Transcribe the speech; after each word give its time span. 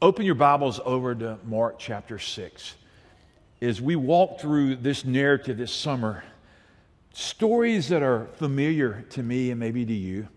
Open 0.00 0.24
your 0.24 0.36
Bibles 0.36 0.78
over 0.84 1.12
to 1.12 1.40
Mark 1.44 1.80
chapter 1.80 2.20
6. 2.20 2.74
As 3.60 3.82
we 3.82 3.96
walk 3.96 4.38
through 4.38 4.76
this 4.76 5.04
narrative 5.04 5.58
this 5.58 5.72
summer, 5.72 6.22
stories 7.12 7.88
that 7.88 8.00
are 8.00 8.26
familiar 8.34 9.04
to 9.10 9.24
me 9.24 9.50
and 9.50 9.58
maybe 9.58 9.84
to 9.84 9.92
you. 9.92 10.28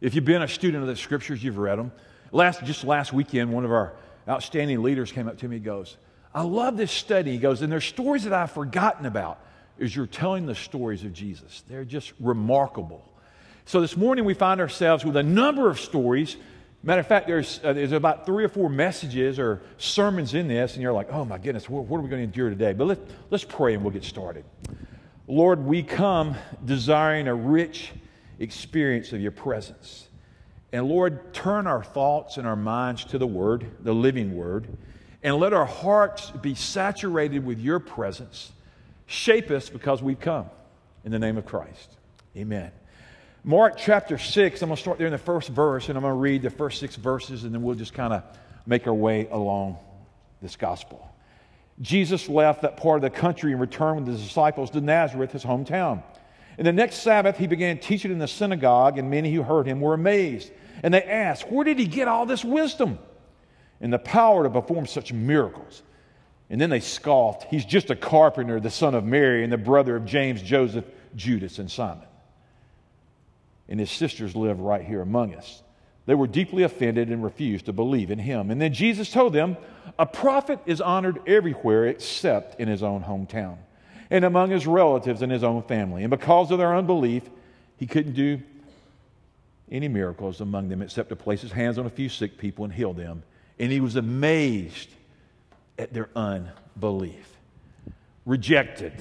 If 0.00 0.14
you've 0.14 0.24
been 0.24 0.40
a 0.40 0.48
student 0.48 0.82
of 0.82 0.88
the 0.88 0.96
scriptures, 0.96 1.44
you've 1.44 1.58
read 1.58 1.78
them. 1.78 1.92
Last, 2.30 2.64
just 2.64 2.84
last 2.84 3.12
weekend, 3.12 3.52
one 3.52 3.66
of 3.66 3.70
our 3.70 3.92
outstanding 4.26 4.82
leaders 4.82 5.12
came 5.12 5.28
up 5.28 5.36
to 5.40 5.46
me 5.48 5.56
and 5.56 5.64
goes, 5.64 5.98
I 6.34 6.40
love 6.40 6.78
this 6.78 6.90
study. 6.90 7.32
He 7.32 7.38
goes, 7.38 7.60
and 7.60 7.70
there's 7.70 7.84
stories 7.84 8.24
that 8.24 8.32
I've 8.32 8.52
forgotten 8.52 9.04
about 9.04 9.44
as 9.78 9.94
you're 9.94 10.06
telling 10.06 10.46
the 10.46 10.54
stories 10.54 11.04
of 11.04 11.12
Jesus. 11.12 11.64
They're 11.68 11.84
just 11.84 12.14
remarkable. 12.18 13.06
So 13.66 13.82
this 13.82 13.94
morning 13.94 14.24
we 14.24 14.32
find 14.32 14.58
ourselves 14.58 15.04
with 15.04 15.16
a 15.16 15.22
number 15.22 15.68
of 15.68 15.78
stories 15.78 16.38
Matter 16.84 17.00
of 17.00 17.06
fact, 17.06 17.28
there's, 17.28 17.60
uh, 17.62 17.72
there's 17.72 17.92
about 17.92 18.26
three 18.26 18.44
or 18.44 18.48
four 18.48 18.68
messages 18.68 19.38
or 19.38 19.62
sermons 19.78 20.34
in 20.34 20.48
this, 20.48 20.74
and 20.74 20.82
you're 20.82 20.92
like, 20.92 21.12
oh 21.12 21.24
my 21.24 21.38
goodness, 21.38 21.68
what, 21.68 21.84
what 21.84 21.98
are 21.98 22.00
we 22.00 22.08
going 22.08 22.20
to 22.20 22.24
endure 22.24 22.50
today? 22.50 22.72
But 22.72 22.86
let, 22.86 22.98
let's 23.30 23.44
pray 23.44 23.74
and 23.74 23.84
we'll 23.84 23.92
get 23.92 24.04
started. 24.04 24.44
Lord, 25.28 25.64
we 25.64 25.84
come 25.84 26.34
desiring 26.64 27.28
a 27.28 27.34
rich 27.34 27.92
experience 28.40 29.12
of 29.12 29.20
your 29.20 29.30
presence. 29.30 30.08
And 30.72 30.88
Lord, 30.88 31.32
turn 31.32 31.68
our 31.68 31.84
thoughts 31.84 32.36
and 32.36 32.46
our 32.46 32.56
minds 32.56 33.04
to 33.06 33.18
the 33.18 33.26
Word, 33.26 33.70
the 33.80 33.94
living 33.94 34.36
Word, 34.36 34.66
and 35.22 35.36
let 35.36 35.52
our 35.52 35.66
hearts 35.66 36.30
be 36.30 36.56
saturated 36.56 37.44
with 37.44 37.60
your 37.60 37.78
presence. 37.78 38.50
Shape 39.06 39.50
us 39.50 39.68
because 39.68 40.02
we've 40.02 40.18
come. 40.18 40.50
In 41.04 41.12
the 41.12 41.18
name 41.18 41.36
of 41.36 41.44
Christ. 41.44 41.96
Amen. 42.36 42.72
Mark 43.44 43.76
chapter 43.76 44.18
6, 44.18 44.62
I'm 44.62 44.68
going 44.68 44.76
to 44.76 44.80
start 44.80 44.98
there 44.98 45.08
in 45.08 45.12
the 45.12 45.18
first 45.18 45.48
verse, 45.48 45.88
and 45.88 45.98
I'm 45.98 46.02
going 46.02 46.14
to 46.14 46.18
read 46.18 46.42
the 46.42 46.50
first 46.50 46.78
six 46.78 46.94
verses, 46.94 47.42
and 47.42 47.52
then 47.52 47.64
we'll 47.64 47.74
just 47.74 47.92
kind 47.92 48.12
of 48.12 48.22
make 48.66 48.86
our 48.86 48.94
way 48.94 49.26
along 49.32 49.78
this 50.40 50.54
gospel. 50.54 51.12
Jesus 51.80 52.28
left 52.28 52.62
that 52.62 52.76
part 52.76 53.02
of 53.02 53.02
the 53.02 53.18
country 53.18 53.50
and 53.50 53.60
returned 53.60 54.06
with 54.06 54.14
his 54.14 54.24
disciples 54.24 54.70
to 54.70 54.80
Nazareth, 54.80 55.32
his 55.32 55.42
hometown. 55.42 56.04
And 56.56 56.64
the 56.64 56.72
next 56.72 56.98
Sabbath, 56.98 57.36
he 57.36 57.48
began 57.48 57.78
teaching 57.78 58.12
in 58.12 58.20
the 58.20 58.28
synagogue, 58.28 58.96
and 58.96 59.10
many 59.10 59.34
who 59.34 59.42
heard 59.42 59.66
him 59.66 59.80
were 59.80 59.94
amazed. 59.94 60.52
And 60.84 60.94
they 60.94 61.02
asked, 61.02 61.50
Where 61.50 61.64
did 61.64 61.80
he 61.80 61.88
get 61.88 62.06
all 62.06 62.26
this 62.26 62.44
wisdom 62.44 63.00
and 63.80 63.92
the 63.92 63.98
power 63.98 64.44
to 64.44 64.50
perform 64.50 64.86
such 64.86 65.12
miracles? 65.12 65.82
And 66.48 66.60
then 66.60 66.70
they 66.70 66.78
scoffed, 66.78 67.50
He's 67.50 67.64
just 67.64 67.90
a 67.90 67.96
carpenter, 67.96 68.60
the 68.60 68.70
son 68.70 68.94
of 68.94 69.02
Mary, 69.02 69.42
and 69.42 69.52
the 69.52 69.58
brother 69.58 69.96
of 69.96 70.04
James, 70.04 70.42
Joseph, 70.42 70.84
Judas, 71.16 71.58
and 71.58 71.68
Simon 71.68 72.06
and 73.68 73.80
his 73.80 73.90
sisters 73.90 74.36
live 74.36 74.60
right 74.60 74.84
here 74.84 75.00
among 75.00 75.34
us. 75.34 75.62
They 76.04 76.14
were 76.14 76.26
deeply 76.26 76.64
offended 76.64 77.08
and 77.08 77.22
refused 77.22 77.66
to 77.66 77.72
believe 77.72 78.10
in 78.10 78.18
him. 78.18 78.50
And 78.50 78.60
then 78.60 78.72
Jesus 78.72 79.10
told 79.10 79.32
them, 79.32 79.56
A 79.98 80.06
prophet 80.06 80.58
is 80.66 80.80
honored 80.80 81.20
everywhere 81.26 81.86
except 81.86 82.60
in 82.60 82.68
his 82.68 82.82
own 82.82 83.02
hometown 83.02 83.58
and 84.10 84.24
among 84.24 84.50
his 84.50 84.66
relatives 84.66 85.22
and 85.22 85.30
his 85.30 85.44
own 85.44 85.62
family. 85.62 86.02
And 86.02 86.10
because 86.10 86.50
of 86.50 86.58
their 86.58 86.76
unbelief, 86.76 87.22
he 87.76 87.86
couldn't 87.86 88.12
do 88.12 88.40
any 89.70 89.88
miracles 89.88 90.40
among 90.40 90.68
them 90.68 90.82
except 90.82 91.08
to 91.08 91.16
place 91.16 91.40
his 91.40 91.52
hands 91.52 91.78
on 91.78 91.86
a 91.86 91.90
few 91.90 92.08
sick 92.08 92.36
people 92.36 92.64
and 92.64 92.74
heal 92.74 92.92
them. 92.92 93.22
And 93.58 93.72
he 93.72 93.80
was 93.80 93.96
amazed 93.96 94.90
at 95.78 95.94
their 95.94 96.10
unbelief. 96.14 97.26
Rejected. 98.26 98.92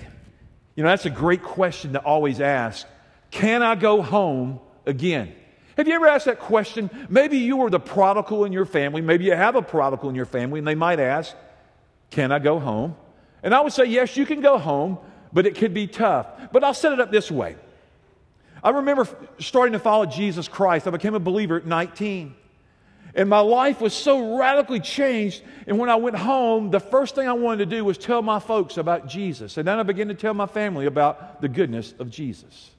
You 0.76 0.84
know, 0.84 0.90
that's 0.90 1.06
a 1.06 1.10
great 1.12 1.44
question 1.44 1.94
to 1.94 2.00
always 2.00 2.40
ask 2.40 2.88
can 3.32 3.64
I 3.64 3.76
go 3.76 4.02
home 4.02 4.60
again? 4.86 5.34
Have 5.78 5.88
you 5.88 5.96
ever 5.96 6.08
asked 6.08 6.26
that 6.26 6.40
question? 6.40 6.90
Maybe 7.10 7.38
you 7.38 7.58
were 7.58 7.70
the 7.70 7.80
prodigal 7.80 8.46
in 8.46 8.52
your 8.52 8.66
family. 8.66 9.02
Maybe 9.02 9.26
you 9.26 9.34
have 9.34 9.56
a 9.56 9.62
prodigal 9.62 10.10
in 10.10 10.16
your 10.16 10.26
family, 10.26 10.60
and 10.60 10.68
they 10.68 10.76
might 10.76 11.00
ask, 11.00 11.36
Can 12.10 12.32
I 12.32 12.40
go 12.40 12.60
home? 12.60 12.96
And 13.42 13.56
I 13.56 13.62
would 13.62 13.74
say, 13.74 13.86
Yes, 13.86 14.18
you 14.18 14.26
can 14.26 14.42
go 14.42 14.58
home, 14.58 15.00
but 15.32 15.46
it 15.46 15.56
could 15.56 15.74
be 15.74 15.88
tough. 15.88 16.28
But 16.52 16.64
I'll 16.64 16.74
set 16.74 16.92
it 16.92 17.00
up 17.00 17.10
this 17.10 17.32
way. 17.32 17.56
I 18.64 18.72
remember 18.72 19.08
starting 19.40 19.74
to 19.74 19.80
follow 19.80 20.06
Jesus 20.06 20.48
Christ. 20.48 20.88
I 20.88 20.92
became 20.92 21.16
a 21.16 21.20
believer 21.20 21.58
at 21.58 21.66
19. 21.66 22.36
And 23.14 23.28
my 23.28 23.40
life 23.40 23.82
was 23.82 23.94
so 23.94 24.38
radically 24.38 24.80
changed. 24.80 25.42
And 25.68 25.78
when 25.78 25.90
I 25.90 25.96
went 25.96 26.16
home, 26.16 26.70
the 26.70 26.80
first 26.80 27.16
thing 27.16 27.28
I 27.28 27.34
wanted 27.34 27.70
to 27.70 27.76
do 27.76 27.84
was 27.84 27.98
tell 27.98 28.22
my 28.22 28.40
folks 28.40 28.78
about 28.78 29.08
Jesus. 29.08 29.58
And 29.58 29.68
then 29.68 29.80
I 29.80 29.84
began 29.84 30.08
to 30.10 30.14
tell 30.14 30.34
my 30.34 30.46
family 30.46 30.86
about 30.86 31.42
the 31.42 31.50
goodness 31.50 31.94
of 32.00 32.10
Jesus. 32.10 32.71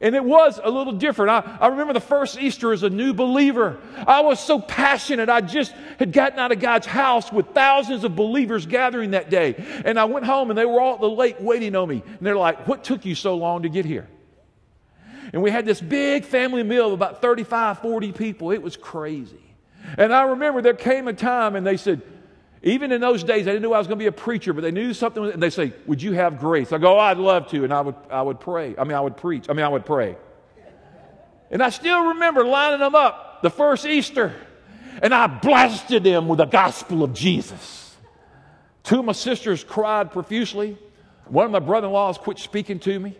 And 0.00 0.14
it 0.14 0.22
was 0.22 0.60
a 0.62 0.70
little 0.70 0.92
different. 0.92 1.30
I, 1.30 1.58
I, 1.60 1.66
remember 1.68 1.92
the 1.92 2.00
first 2.00 2.38
Easter 2.38 2.72
as 2.72 2.84
a 2.84 2.90
new 2.90 3.12
believer. 3.14 3.80
I 4.06 4.20
was 4.20 4.38
so 4.38 4.60
passionate. 4.60 5.28
I 5.28 5.40
just 5.40 5.72
had 5.98 6.12
gotten 6.12 6.38
out 6.38 6.52
of 6.52 6.60
God's 6.60 6.86
house 6.86 7.32
with 7.32 7.48
thousands 7.48 8.04
of 8.04 8.14
believers 8.14 8.64
gathering 8.64 9.10
that 9.10 9.28
day. 9.28 9.56
And 9.84 9.98
I 9.98 10.04
went 10.04 10.24
home 10.24 10.50
and 10.50 10.58
they 10.58 10.64
were 10.64 10.80
all 10.80 10.94
at 10.94 11.00
the 11.00 11.10
lake 11.10 11.36
waiting 11.40 11.74
on 11.74 11.88
me. 11.88 12.04
And 12.06 12.20
they're 12.20 12.36
like, 12.36 12.68
What 12.68 12.84
took 12.84 13.04
you 13.04 13.16
so 13.16 13.34
long 13.36 13.62
to 13.64 13.68
get 13.68 13.84
here? 13.84 14.08
And 15.32 15.42
we 15.42 15.50
had 15.50 15.66
this 15.66 15.80
big 15.80 16.24
family 16.24 16.62
meal 16.62 16.86
of 16.86 16.92
about 16.92 17.20
35, 17.20 17.80
40 17.80 18.12
people. 18.12 18.52
It 18.52 18.62
was 18.62 18.76
crazy. 18.76 19.42
And 19.96 20.14
I 20.14 20.22
remember 20.22 20.62
there 20.62 20.74
came 20.74 21.08
a 21.08 21.12
time 21.12 21.56
and 21.56 21.66
they 21.66 21.76
said, 21.76 22.02
even 22.62 22.90
in 22.90 23.00
those 23.00 23.22
days, 23.22 23.46
I 23.46 23.52
didn't 23.52 23.62
know 23.62 23.72
I 23.72 23.78
was 23.78 23.86
going 23.86 23.98
to 23.98 24.02
be 24.02 24.08
a 24.08 24.12
preacher, 24.12 24.52
but 24.52 24.62
they 24.62 24.72
knew 24.72 24.92
something. 24.92 25.24
And 25.24 25.42
they 25.42 25.50
say, 25.50 25.72
Would 25.86 26.02
you 26.02 26.12
have 26.12 26.40
grace? 26.40 26.72
I 26.72 26.78
go, 26.78 26.96
oh, 26.96 26.98
I'd 26.98 27.18
love 27.18 27.48
to. 27.50 27.64
And 27.64 27.72
I 27.72 27.80
would, 27.80 27.94
I 28.10 28.22
would 28.22 28.40
pray. 28.40 28.74
I 28.76 28.84
mean, 28.84 28.94
I 28.94 29.00
would 29.00 29.16
preach. 29.16 29.48
I 29.48 29.52
mean, 29.52 29.64
I 29.64 29.68
would 29.68 29.86
pray. 29.86 30.16
And 31.50 31.62
I 31.62 31.70
still 31.70 32.08
remember 32.08 32.44
lining 32.44 32.80
them 32.80 32.94
up 32.94 33.42
the 33.42 33.50
first 33.50 33.86
Easter, 33.86 34.34
and 35.00 35.14
I 35.14 35.28
blasted 35.28 36.02
them 36.02 36.28
with 36.28 36.38
the 36.38 36.44
gospel 36.44 37.04
of 37.04 37.14
Jesus. 37.14 37.96
Two 38.82 38.98
of 38.98 39.04
my 39.04 39.12
sisters 39.12 39.64
cried 39.64 40.12
profusely. 40.12 40.76
One 41.26 41.46
of 41.46 41.52
my 41.52 41.58
brother 41.60 41.86
in 41.86 41.92
laws 41.92 42.18
quit 42.18 42.38
speaking 42.38 42.80
to 42.80 42.98
me. 42.98 43.16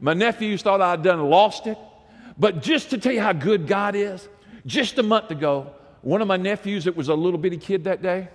My 0.00 0.14
nephews 0.14 0.62
thought 0.62 0.80
I'd 0.80 1.02
done 1.02 1.20
lost 1.30 1.66
it. 1.66 1.78
But 2.36 2.62
just 2.62 2.90
to 2.90 2.98
tell 2.98 3.12
you 3.12 3.20
how 3.20 3.32
good 3.32 3.66
God 3.66 3.94
is, 3.94 4.28
just 4.66 4.98
a 4.98 5.02
month 5.02 5.30
ago, 5.30 5.72
one 6.02 6.20
of 6.22 6.28
my 6.28 6.36
nephews 6.36 6.84
that 6.84 6.96
was 6.96 7.08
a 7.08 7.14
little 7.14 7.38
bitty 7.38 7.58
kid 7.58 7.84
that 7.84 8.02
day, 8.02 8.28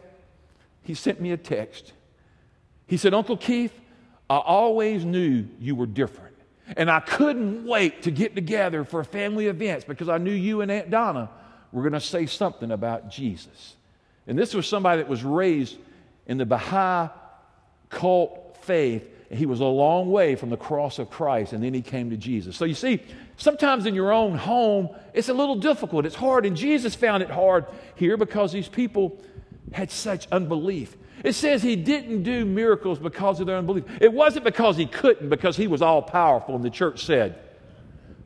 he 0.88 0.94
sent 0.94 1.20
me 1.20 1.34
a 1.34 1.38
text. 1.38 1.92
He 2.88 2.96
said, 2.96 3.14
Uncle 3.14 3.36
Keith, 3.36 3.74
I 4.30 4.38
always 4.38 5.04
knew 5.04 5.46
you 5.60 5.76
were 5.76 5.86
different. 5.86 6.34
And 6.78 6.90
I 6.90 7.02
couldn't 7.02 7.66
wait 7.66 8.04
to 8.04 8.12
get 8.12 8.36
together 8.36 8.86
for 8.86 9.04
family 9.04 9.48
events 9.48 9.84
because 9.84 10.08
I 10.08 10.18
knew 10.18 10.32
you 10.32 10.62
and 10.62 10.72
Aunt 10.72 10.90
Donna 10.90 11.30
were 11.74 11.82
going 11.82 11.92
to 11.92 12.00
say 12.00 12.26
something 12.26 12.72
about 12.72 13.10
Jesus. 13.10 13.76
And 14.28 14.40
this 14.40 14.54
was 14.54 14.66
somebody 14.66 15.02
that 15.02 15.10
was 15.10 15.26
raised 15.26 15.78
in 16.26 16.38
the 16.38 16.46
Baha'i 16.46 17.10
cult 17.90 18.58
faith. 18.62 19.10
And 19.30 19.38
he 19.38 19.46
was 19.46 19.60
a 19.60 19.66
long 19.66 20.10
way 20.10 20.36
from 20.36 20.50
the 20.50 20.58
cross 20.58 21.00
of 21.00 21.10
Christ, 21.10 21.52
and 21.52 21.62
then 21.62 21.74
he 21.74 21.82
came 21.82 22.12
to 22.12 22.18
Jesus. 22.18 22.56
So 22.56 22.64
you 22.64 22.74
see, 22.74 23.02
sometimes 23.36 23.86
in 23.86 23.94
your 23.94 24.14
own 24.14 24.38
home, 24.38 24.88
it's 25.14 25.28
a 25.28 25.34
little 25.34 25.58
difficult. 25.58 26.06
It's 26.06 26.16
hard. 26.16 26.46
And 26.46 26.56
Jesus 26.56 26.96
found 26.96 27.24
it 27.24 27.30
hard 27.30 27.66
here 27.96 28.16
because 28.16 28.54
these 28.54 28.70
people 28.70 29.22
had 29.74 29.92
such 29.92 30.28
unbelief. 30.32 30.96
It 31.24 31.34
says 31.34 31.64
he 31.64 31.76
didn't 31.76 32.24
do 32.24 32.46
miracles 32.46 33.00
because 33.00 33.40
of 33.40 33.48
their 33.48 33.58
unbelief. 33.58 33.86
It 34.00 34.14
wasn't 34.14 34.46
because 34.46 34.78
he 34.78 34.86
couldn't, 34.86 35.30
because 35.30 35.58
he 35.58 35.68
was 35.68 35.82
all 35.82 36.02
powerful, 36.02 36.56
and 36.56 36.64
the 36.64 36.70
church 36.70 37.06
said. 37.06 37.40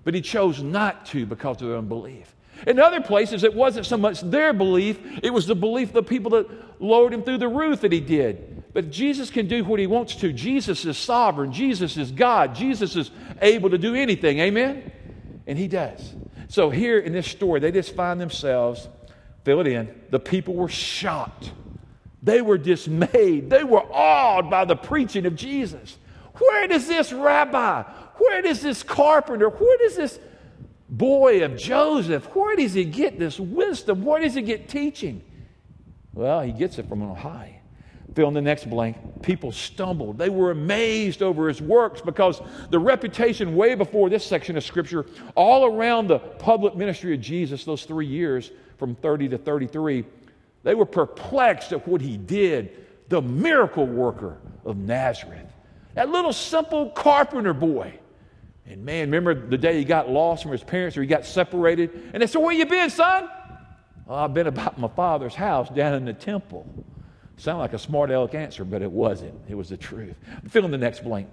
But 0.03 0.13
he 0.13 0.21
chose 0.21 0.61
not 0.61 1.05
to 1.07 1.25
because 1.25 1.61
of 1.61 1.69
their 1.69 1.77
unbelief. 1.77 2.35
In 2.67 2.79
other 2.79 3.01
places, 3.01 3.43
it 3.43 3.53
wasn't 3.53 3.85
so 3.85 3.97
much 3.97 4.21
their 4.21 4.53
belief, 4.53 4.99
it 5.23 5.31
was 5.31 5.47
the 5.47 5.55
belief 5.55 5.89
of 5.89 5.93
the 5.95 6.03
people 6.03 6.31
that 6.31 6.47
lowered 6.81 7.13
him 7.13 7.23
through 7.23 7.39
the 7.39 7.47
roof 7.47 7.81
that 7.81 7.91
he 7.91 7.99
did. 7.99 8.63
But 8.73 8.91
Jesus 8.91 9.29
can 9.29 9.47
do 9.47 9.63
what 9.63 9.79
he 9.79 9.87
wants 9.87 10.15
to. 10.15 10.31
Jesus 10.31 10.85
is 10.85 10.97
sovereign. 10.97 11.51
Jesus 11.51 11.97
is 11.97 12.11
God. 12.11 12.55
Jesus 12.55 12.95
is 12.95 13.11
able 13.41 13.69
to 13.69 13.77
do 13.77 13.95
anything. 13.95 14.39
Amen? 14.39 14.91
And 15.47 15.57
he 15.57 15.67
does. 15.67 16.13
So 16.47 16.69
here 16.69 16.99
in 16.99 17.13
this 17.13 17.27
story, 17.27 17.59
they 17.59 17.71
just 17.71 17.95
find 17.95 18.19
themselves 18.19 18.87
fill 19.43 19.61
it 19.61 19.67
in. 19.67 19.93
The 20.09 20.19
people 20.19 20.53
were 20.55 20.69
shocked. 20.69 21.51
They 22.23 22.41
were 22.41 22.57
dismayed. 22.57 23.49
They 23.49 23.63
were 23.63 23.83
awed 23.91 24.49
by 24.49 24.65
the 24.65 24.75
preaching 24.75 25.25
of 25.25 25.35
Jesus. 25.35 25.97
Where 26.37 26.67
does 26.67 26.87
this 26.87 27.11
rabbi, 27.11 27.83
where 28.17 28.41
does 28.41 28.61
this 28.61 28.83
carpenter, 28.83 29.49
where 29.49 29.77
does 29.77 29.95
this 29.95 30.19
boy 30.89 31.43
of 31.43 31.57
Joseph, 31.57 32.25
where 32.35 32.55
does 32.55 32.73
he 32.73 32.83
get 32.83 33.17
this 33.17 33.39
wisdom? 33.39 34.03
Where 34.03 34.21
does 34.21 34.33
he 34.35 34.41
get 34.41 34.67
teaching? 34.67 35.23
Well, 36.13 36.41
he 36.41 36.51
gets 36.51 36.77
it 36.77 36.89
from 36.89 37.01
on 37.01 37.15
high. 37.15 37.61
Fill 38.13 38.27
in 38.27 38.33
the 38.33 38.41
next 38.41 38.69
blank. 38.69 38.97
People 39.21 39.53
stumbled. 39.53 40.17
They 40.17 40.29
were 40.29 40.51
amazed 40.51 41.21
over 41.21 41.47
his 41.47 41.61
works 41.61 42.01
because 42.01 42.41
the 42.69 42.79
reputation, 42.79 43.55
way 43.55 43.73
before 43.73 44.09
this 44.09 44.25
section 44.25 44.57
of 44.57 44.65
Scripture, 44.65 45.05
all 45.35 45.65
around 45.65 46.07
the 46.07 46.19
public 46.19 46.75
ministry 46.75 47.13
of 47.13 47.21
Jesus, 47.21 47.63
those 47.63 47.85
three 47.85 48.07
years, 48.07 48.51
from 48.81 48.95
30 48.95 49.29
to 49.29 49.37
33, 49.37 50.03
they 50.63 50.73
were 50.73 50.87
perplexed 50.87 51.71
at 51.71 51.87
what 51.87 52.01
he 52.01 52.17
did, 52.17 52.83
the 53.09 53.21
miracle 53.21 53.85
worker 53.85 54.39
of 54.65 54.75
Nazareth. 54.75 55.53
That 55.93 56.09
little 56.09 56.33
simple 56.33 56.89
carpenter 56.89 57.53
boy. 57.53 57.93
And 58.65 58.83
man, 58.83 59.11
remember 59.11 59.35
the 59.35 59.57
day 59.59 59.77
he 59.77 59.85
got 59.85 60.09
lost 60.09 60.41
from 60.41 60.51
his 60.51 60.63
parents 60.63 60.97
or 60.97 61.01
he 61.01 61.07
got 61.07 61.27
separated? 61.27 62.09
And 62.11 62.23
they 62.23 62.25
said, 62.25 62.41
Where 62.41 62.55
you 62.55 62.65
been, 62.65 62.89
son? 62.89 63.29
Oh, 64.07 64.15
I've 64.15 64.33
been 64.33 64.47
about 64.47 64.79
my 64.79 64.87
father's 64.87 65.35
house 65.35 65.69
down 65.69 65.93
in 65.93 66.03
the 66.03 66.13
temple. 66.13 66.65
Sound 67.37 67.59
like 67.59 67.73
a 67.73 67.79
smart 67.79 68.09
aleck 68.09 68.33
answer, 68.33 68.65
but 68.65 68.81
it 68.81 68.91
wasn't. 68.91 69.39
It 69.47 69.53
was 69.53 69.69
the 69.69 69.77
truth. 69.77 70.15
Fill 70.49 70.65
in 70.65 70.71
the 70.71 70.77
next 70.79 71.03
blank. 71.03 71.29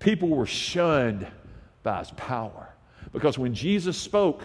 People 0.00 0.30
were 0.30 0.46
shunned 0.46 1.28
by 1.84 2.00
his 2.00 2.10
power. 2.16 2.74
Because 3.12 3.38
when 3.38 3.54
Jesus 3.54 3.96
spoke, 3.96 4.42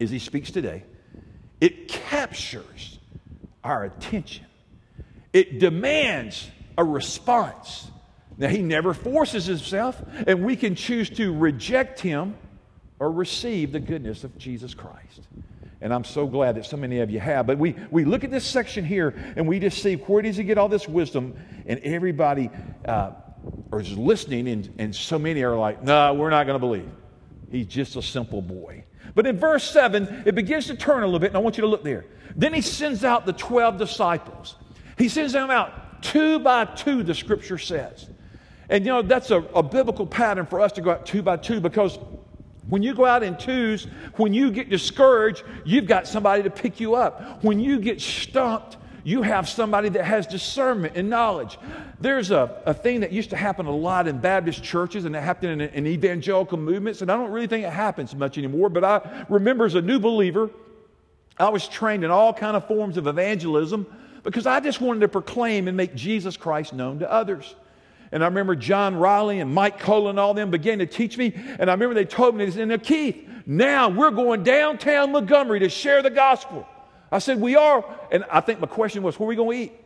as 0.00 0.10
he 0.10 0.18
speaks 0.18 0.50
today, 0.50 0.84
it 1.60 1.88
captures 1.88 2.98
our 3.64 3.84
attention. 3.84 4.46
It 5.32 5.58
demands 5.58 6.48
a 6.78 6.84
response. 6.84 7.90
Now, 8.38 8.48
he 8.48 8.62
never 8.62 8.92
forces 8.92 9.46
himself, 9.46 10.00
and 10.26 10.44
we 10.44 10.56
can 10.56 10.74
choose 10.74 11.08
to 11.10 11.34
reject 11.34 12.00
him 12.00 12.36
or 12.98 13.10
receive 13.10 13.72
the 13.72 13.80
goodness 13.80 14.24
of 14.24 14.36
Jesus 14.38 14.74
Christ. 14.74 15.20
And 15.80 15.92
I'm 15.92 16.04
so 16.04 16.26
glad 16.26 16.56
that 16.56 16.66
so 16.66 16.76
many 16.76 17.00
of 17.00 17.10
you 17.10 17.20
have. 17.20 17.46
But 17.46 17.58
we, 17.58 17.76
we 17.90 18.04
look 18.04 18.24
at 18.24 18.30
this 18.30 18.44
section 18.44 18.84
here 18.84 19.14
and 19.36 19.46
we 19.46 19.58
just 19.58 19.82
see 19.82 19.94
where 19.94 20.22
does 20.22 20.36
he 20.36 20.44
get 20.44 20.56
all 20.56 20.68
this 20.68 20.88
wisdom? 20.88 21.36
And 21.66 21.80
everybody 21.80 22.50
uh, 22.86 23.12
is 23.74 23.96
listening, 23.96 24.48
and, 24.48 24.72
and 24.78 24.94
so 24.94 25.18
many 25.18 25.42
are 25.42 25.56
like, 25.56 25.82
no, 25.82 26.14
we're 26.14 26.30
not 26.30 26.46
going 26.46 26.54
to 26.54 26.66
believe. 26.66 26.90
He's 27.50 27.66
just 27.66 27.96
a 27.96 28.02
simple 28.02 28.42
boy. 28.42 28.84
But 29.14 29.26
in 29.26 29.38
verse 29.38 29.70
7, 29.70 30.24
it 30.26 30.34
begins 30.34 30.66
to 30.66 30.76
turn 30.76 31.02
a 31.02 31.06
little 31.06 31.20
bit, 31.20 31.28
and 31.28 31.36
I 31.36 31.40
want 31.40 31.56
you 31.56 31.62
to 31.62 31.68
look 31.68 31.84
there. 31.84 32.06
Then 32.34 32.52
he 32.52 32.60
sends 32.60 33.04
out 33.04 33.24
the 33.24 33.32
12 33.32 33.78
disciples. 33.78 34.56
He 34.98 35.08
sends 35.08 35.32
them 35.32 35.50
out 35.50 36.02
two 36.02 36.38
by 36.38 36.64
two, 36.64 37.02
the 37.02 37.14
scripture 37.14 37.58
says. 37.58 38.08
And 38.68 38.84
you 38.84 38.92
know, 38.92 39.02
that's 39.02 39.30
a, 39.30 39.38
a 39.54 39.62
biblical 39.62 40.06
pattern 40.06 40.46
for 40.46 40.60
us 40.60 40.72
to 40.72 40.80
go 40.80 40.90
out 40.90 41.06
two 41.06 41.22
by 41.22 41.36
two 41.36 41.60
because 41.60 41.98
when 42.68 42.82
you 42.82 42.94
go 42.94 43.04
out 43.04 43.22
in 43.22 43.36
twos, 43.36 43.86
when 44.16 44.34
you 44.34 44.50
get 44.50 44.68
discouraged, 44.70 45.44
you've 45.64 45.86
got 45.86 46.06
somebody 46.06 46.42
to 46.42 46.50
pick 46.50 46.80
you 46.80 46.96
up. 46.96 47.44
When 47.44 47.60
you 47.60 47.78
get 47.78 48.00
stumped, 48.00 48.76
you 49.06 49.22
have 49.22 49.48
somebody 49.48 49.88
that 49.90 50.04
has 50.04 50.26
discernment 50.26 50.96
and 50.96 51.08
knowledge. 51.08 51.60
There's 52.00 52.32
a, 52.32 52.60
a 52.66 52.74
thing 52.74 53.00
that 53.00 53.12
used 53.12 53.30
to 53.30 53.36
happen 53.36 53.66
a 53.66 53.70
lot 53.70 54.08
in 54.08 54.18
Baptist 54.18 54.64
churches 54.64 55.04
and 55.04 55.14
it 55.14 55.22
happened 55.22 55.62
in, 55.62 55.70
in 55.70 55.86
evangelical 55.86 56.58
movements, 56.58 57.02
and 57.02 57.12
I 57.12 57.16
don't 57.16 57.30
really 57.30 57.46
think 57.46 57.64
it 57.64 57.72
happens 57.72 58.16
much 58.16 58.36
anymore, 58.36 58.68
but 58.68 58.82
I 58.82 59.24
remember 59.28 59.64
as 59.64 59.76
a 59.76 59.80
new 59.80 60.00
believer, 60.00 60.50
I 61.38 61.50
was 61.50 61.68
trained 61.68 62.02
in 62.02 62.10
all 62.10 62.34
kind 62.34 62.56
of 62.56 62.66
forms 62.66 62.96
of 62.96 63.06
evangelism 63.06 63.86
because 64.24 64.44
I 64.44 64.58
just 64.58 64.80
wanted 64.80 65.02
to 65.02 65.08
proclaim 65.08 65.68
and 65.68 65.76
make 65.76 65.94
Jesus 65.94 66.36
Christ 66.36 66.72
known 66.72 66.98
to 66.98 67.08
others. 67.10 67.54
And 68.10 68.24
I 68.24 68.26
remember 68.26 68.56
John 68.56 68.96
Riley 68.96 69.38
and 69.38 69.54
Mike 69.54 69.78
Kolen 69.78 70.10
and 70.10 70.18
all 70.18 70.34
them 70.34 70.50
began 70.50 70.80
to 70.80 70.86
teach 70.86 71.16
me. 71.16 71.32
And 71.60 71.70
I 71.70 71.74
remember 71.74 71.94
they 71.94 72.04
told 72.04 72.34
me, 72.34 72.44
they 72.44 72.50
said, 72.50 72.82
Keith, 72.82 73.24
now 73.46 73.88
we're 73.88 74.10
going 74.10 74.42
downtown 74.42 75.12
Montgomery 75.12 75.60
to 75.60 75.68
share 75.68 76.02
the 76.02 76.10
gospel. 76.10 76.66
I 77.10 77.18
said, 77.18 77.40
We 77.40 77.56
are. 77.56 77.84
And 78.10 78.24
I 78.30 78.40
think 78.40 78.60
my 78.60 78.66
question 78.66 79.02
was, 79.02 79.18
Where 79.18 79.26
are 79.26 79.28
we 79.28 79.36
going 79.36 79.58
to 79.58 79.64
eat? 79.64 79.72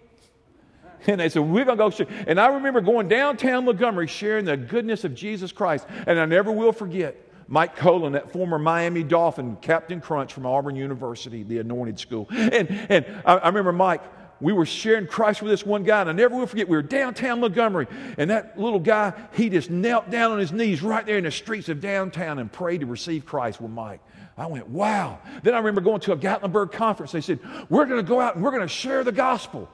And 1.07 1.19
they 1.19 1.31
said, 1.31 1.43
We're 1.43 1.65
going 1.65 1.79
to 1.79 1.85
go 1.85 1.91
share. 1.91 2.07
And 2.27 2.39
I 2.39 2.49
remember 2.49 2.83
going 2.83 3.09
downtown 3.09 3.65
Montgomery 3.65 4.07
sharing 4.07 4.45
the 4.45 4.57
goodness 4.57 5.05
of 5.05 5.15
Jesus 5.15 5.51
Christ. 5.51 5.87
And 6.07 6.21
I 6.21 6.27
never 6.27 6.53
will 6.53 6.73
forget 6.73 7.17
Mike 7.49 7.75
Kolen, 7.75 8.13
that 8.13 8.33
former 8.33 8.59
Miami 8.59 9.03
Dolphin, 9.03 9.57
Captain 9.63 10.01
Crunch 10.01 10.35
from 10.35 10.45
Auburn 10.45 10.77
University, 10.77 11.43
the 11.43 11.59
anointed 11.59 11.99
school. 11.99 12.29
And, 12.31 12.69
and 12.91 13.07
I, 13.25 13.37
I 13.37 13.47
remember 13.49 13.73
Mike 13.73 14.03
we 14.41 14.53
were 14.53 14.67
sharing 14.67 15.07
Christ 15.07 15.43
with 15.43 15.51
this 15.51 15.67
one 15.67 15.85
guy, 15.85 16.01
and 16.01 16.11
I 16.11 16.13
never 16.13 16.37
will 16.37 16.47
forget, 16.47 16.69
we 16.69 16.77
were 16.77 16.83
downtown 16.83 17.41
Montgomery, 17.41 17.87
and 18.17 18.31
that 18.31 18.59
little 18.59 18.81
guy, 18.81 19.13
he 19.35 19.51
just 19.51 19.71
knelt 19.71 20.11
down 20.11 20.33
on 20.33 20.39
his 20.39 20.53
knees 20.53 20.83
right 20.83 21.05
there 21.05 21.19
in 21.19 21.25
the 21.25 21.31
streets 21.31 21.69
of 21.69 21.81
downtown 21.81 22.39
and 22.39 22.51
prayed 22.51 22.81
to 22.81 22.87
receive 22.87 23.27
Christ 23.27 23.61
with 23.61 23.71
Mike. 23.71 24.01
I 24.41 24.47
went, 24.47 24.69
wow. 24.69 25.19
Then 25.43 25.55
I 25.55 25.59
remember 25.59 25.83
going 25.83 26.01
to 26.01 26.13
a 26.13 26.17
Gatlinburg 26.17 26.73
conference. 26.73 27.13
They 27.13 27.21
said, 27.21 27.41
we're 27.69 27.85
going 27.85 27.99
to 27.99 28.09
go 28.09 28.21
out 28.21 28.37
and 28.37 28.45
we're 28.45 28.51
going 28.51 28.63
to 28.63 28.69
share 28.69 29.05
the 29.05 29.13
gospel. 29.13 29.69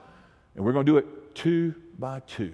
And 0.57 0.65
we're 0.65 0.73
going 0.73 0.85
to 0.85 0.93
do 0.93 0.99
it 0.99 1.35
two 1.37 1.75
by 1.99 2.21
two. 2.27 2.53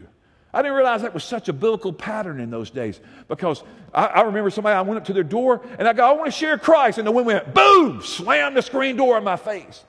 I 0.52 0.60
didn't 0.60 0.76
realize 0.76 1.00
that 1.02 1.14
was 1.14 1.24
such 1.24 1.48
a 1.48 1.54
biblical 1.54 1.90
pattern 1.90 2.38
in 2.38 2.50
those 2.50 2.68
days 2.68 3.00
because 3.28 3.62
I, 3.94 4.06
I, 4.06 4.20
remember 4.22 4.50
somebody, 4.50 4.74
I 4.74 4.82
went 4.82 4.98
up 4.98 5.06
to 5.06 5.14
their 5.14 5.24
door 5.24 5.64
and 5.78 5.88
I 5.88 5.94
go, 5.94 6.06
I 6.06 6.12
want 6.12 6.26
to 6.26 6.38
share 6.38 6.58
Christ. 6.58 6.98
And 6.98 7.06
the 7.06 7.12
woman 7.12 7.26
went, 7.34 7.54
boom, 7.54 8.02
slammed 8.02 8.58
the 8.58 8.62
screen 8.62 8.96
door 8.96 9.16
in 9.16 9.24
my 9.24 9.36
face. 9.36 9.82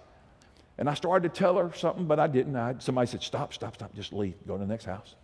And 0.78 0.90
I 0.90 0.94
started 0.94 1.34
to 1.34 1.38
tell 1.38 1.58
her 1.58 1.72
something, 1.76 2.06
but 2.06 2.22
I 2.22 2.28
didn't. 2.28 2.56
I, 2.56 2.76
somebody 2.80 3.08
said, 3.08 3.22
Stop, 3.22 3.54
stop, 3.54 3.76
stop, 3.76 3.94
just 3.94 4.14
leave. 4.14 4.36
Go 4.48 4.54
to 4.54 4.60
the 4.60 4.66
next 4.66 4.86
house. 4.86 5.16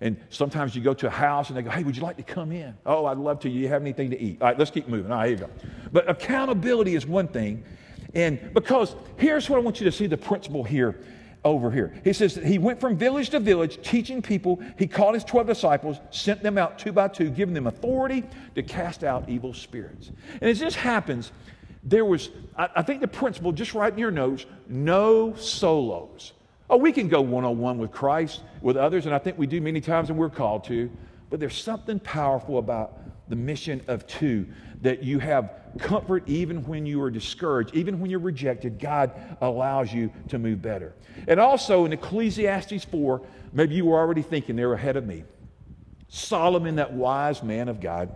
And 0.00 0.16
sometimes 0.28 0.74
you 0.74 0.82
go 0.82 0.94
to 0.94 1.06
a 1.06 1.10
house 1.10 1.48
and 1.48 1.56
they 1.56 1.62
go, 1.62 1.70
Hey, 1.70 1.82
would 1.82 1.96
you 1.96 2.02
like 2.02 2.16
to 2.16 2.22
come 2.22 2.52
in? 2.52 2.74
Oh, 2.84 3.06
I'd 3.06 3.18
love 3.18 3.40
to. 3.40 3.50
You 3.50 3.68
have 3.68 3.82
anything 3.82 4.10
to 4.10 4.20
eat? 4.20 4.42
All 4.42 4.48
right, 4.48 4.58
let's 4.58 4.70
keep 4.70 4.88
moving. 4.88 5.10
All 5.10 5.18
right, 5.18 5.28
here 5.28 5.38
you 5.38 5.44
go. 5.44 5.50
But 5.92 6.08
accountability 6.10 6.94
is 6.94 7.06
one 7.06 7.28
thing. 7.28 7.64
And 8.14 8.52
because 8.54 8.94
here's 9.16 9.48
what 9.48 9.56
I 9.56 9.62
want 9.62 9.80
you 9.80 9.84
to 9.84 9.92
see 9.92 10.06
the 10.06 10.16
principle 10.16 10.64
here 10.64 11.00
over 11.44 11.70
here. 11.70 11.94
He 12.02 12.12
says 12.12 12.34
that 12.36 12.44
he 12.44 12.58
went 12.58 12.80
from 12.80 12.96
village 12.96 13.30
to 13.30 13.40
village 13.40 13.78
teaching 13.82 14.22
people. 14.22 14.62
He 14.78 14.86
called 14.86 15.14
his 15.14 15.24
12 15.24 15.46
disciples, 15.46 15.98
sent 16.10 16.42
them 16.42 16.56
out 16.56 16.78
two 16.78 16.92
by 16.92 17.08
two, 17.08 17.28
giving 17.28 17.54
them 17.54 17.66
authority 17.66 18.24
to 18.54 18.62
cast 18.62 19.04
out 19.04 19.28
evil 19.28 19.52
spirits. 19.52 20.10
And 20.40 20.50
as 20.50 20.58
this 20.58 20.74
happens, 20.74 21.32
there 21.82 22.04
was, 22.04 22.30
I, 22.56 22.68
I 22.76 22.82
think 22.82 23.02
the 23.02 23.08
principle, 23.08 23.52
just 23.52 23.74
write 23.74 23.92
in 23.92 23.98
your 23.98 24.10
notes, 24.10 24.46
no 24.68 25.34
solos. 25.34 26.32
Oh, 26.70 26.76
we 26.76 26.92
can 26.92 27.08
go 27.08 27.20
one 27.20 27.44
on 27.44 27.58
one 27.58 27.78
with 27.78 27.92
Christ, 27.92 28.42
with 28.62 28.76
others, 28.76 29.06
and 29.06 29.14
I 29.14 29.18
think 29.18 29.38
we 29.38 29.46
do 29.46 29.60
many 29.60 29.80
times 29.80 30.08
and 30.08 30.18
we're 30.18 30.30
called 30.30 30.64
to, 30.64 30.90
but 31.28 31.38
there's 31.40 31.60
something 31.60 32.00
powerful 32.00 32.58
about 32.58 33.00
the 33.28 33.36
mission 33.36 33.82
of 33.86 34.06
two 34.06 34.46
that 34.82 35.02
you 35.02 35.18
have 35.18 35.50
comfort 35.78 36.22
even 36.26 36.64
when 36.64 36.86
you 36.86 37.02
are 37.02 37.10
discouraged, 37.10 37.74
even 37.74 37.98
when 38.00 38.10
you're 38.10 38.20
rejected. 38.20 38.78
God 38.78 39.12
allows 39.40 39.92
you 39.92 40.10
to 40.28 40.38
move 40.38 40.62
better. 40.62 40.94
And 41.26 41.40
also 41.40 41.84
in 41.84 41.92
Ecclesiastes 41.92 42.84
4, 42.84 43.22
maybe 43.52 43.74
you 43.74 43.86
were 43.86 43.98
already 43.98 44.22
thinking 44.22 44.56
they're 44.56 44.74
ahead 44.74 44.96
of 44.96 45.06
me. 45.06 45.24
Solomon, 46.08 46.76
that 46.76 46.92
wise 46.92 47.42
man 47.42 47.68
of 47.68 47.80
God, 47.80 48.14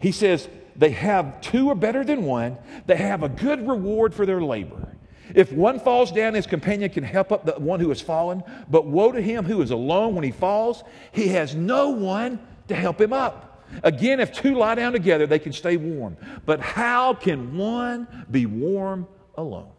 he 0.00 0.12
says, 0.12 0.48
they 0.76 0.90
have 0.90 1.40
two 1.40 1.70
are 1.70 1.74
better 1.74 2.04
than 2.04 2.24
one. 2.24 2.56
They 2.86 2.96
have 2.96 3.22
a 3.22 3.28
good 3.28 3.66
reward 3.66 4.14
for 4.14 4.24
their 4.24 4.40
labor. 4.40 4.94
If 5.34 5.52
one 5.52 5.80
falls 5.80 6.12
down, 6.12 6.34
his 6.34 6.46
companion 6.46 6.90
can 6.90 7.04
help 7.04 7.32
up 7.32 7.44
the 7.44 7.52
one 7.52 7.80
who 7.80 7.88
has 7.90 8.00
fallen. 8.00 8.42
But 8.68 8.86
woe 8.86 9.12
to 9.12 9.20
him 9.20 9.44
who 9.44 9.62
is 9.62 9.70
alone 9.70 10.14
when 10.14 10.24
he 10.24 10.30
falls. 10.30 10.84
He 11.12 11.28
has 11.28 11.54
no 11.54 11.90
one 11.90 12.40
to 12.68 12.74
help 12.74 13.00
him 13.00 13.12
up. 13.12 13.64
Again, 13.82 14.18
if 14.20 14.32
two 14.32 14.54
lie 14.54 14.74
down 14.74 14.92
together, 14.92 15.26
they 15.26 15.38
can 15.38 15.52
stay 15.52 15.76
warm. 15.76 16.16
But 16.46 16.60
how 16.60 17.14
can 17.14 17.56
one 17.56 18.08
be 18.30 18.46
warm 18.46 19.06
alone? 19.36 19.70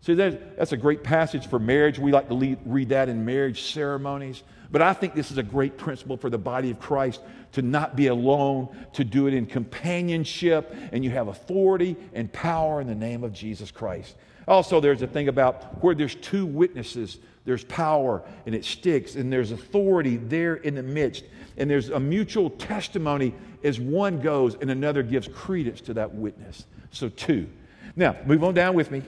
See, 0.00 0.14
that's 0.14 0.72
a 0.72 0.76
great 0.76 1.02
passage 1.02 1.48
for 1.48 1.58
marriage. 1.58 1.98
We 1.98 2.12
like 2.12 2.28
to 2.28 2.34
lead, 2.34 2.58
read 2.64 2.90
that 2.90 3.08
in 3.08 3.24
marriage 3.24 3.72
ceremonies. 3.72 4.42
But 4.70 4.82
I 4.82 4.92
think 4.92 5.14
this 5.14 5.30
is 5.30 5.38
a 5.38 5.42
great 5.42 5.76
principle 5.76 6.16
for 6.16 6.30
the 6.30 6.38
body 6.38 6.70
of 6.70 6.80
Christ 6.80 7.20
to 7.52 7.62
not 7.62 7.96
be 7.96 8.08
alone, 8.08 8.68
to 8.94 9.04
do 9.04 9.26
it 9.26 9.34
in 9.34 9.46
companionship, 9.46 10.74
and 10.92 11.04
you 11.04 11.10
have 11.10 11.28
authority 11.28 11.96
and 12.12 12.32
power 12.32 12.80
in 12.80 12.86
the 12.86 12.94
name 12.94 13.24
of 13.24 13.32
Jesus 13.32 13.70
Christ. 13.70 14.16
Also, 14.48 14.80
there's 14.80 15.02
a 15.02 15.06
thing 15.06 15.28
about 15.28 15.82
where 15.82 15.94
there's 15.94 16.14
two 16.14 16.46
witnesses, 16.46 17.18
there's 17.44 17.64
power 17.64 18.22
and 18.46 18.54
it 18.54 18.64
sticks, 18.64 19.16
and 19.16 19.32
there's 19.32 19.50
authority 19.50 20.16
there 20.16 20.56
in 20.56 20.74
the 20.74 20.82
midst, 20.82 21.24
and 21.56 21.68
there's 21.68 21.90
a 21.90 21.98
mutual 21.98 22.50
testimony 22.50 23.34
as 23.64 23.80
one 23.80 24.20
goes 24.20 24.54
and 24.54 24.70
another 24.70 25.02
gives 25.02 25.28
credence 25.28 25.80
to 25.80 25.94
that 25.94 26.14
witness. 26.14 26.66
So, 26.90 27.08
two. 27.08 27.48
Now, 27.96 28.16
move 28.24 28.44
on 28.44 28.54
down 28.54 28.74
with 28.74 28.90
me. 28.90 29.02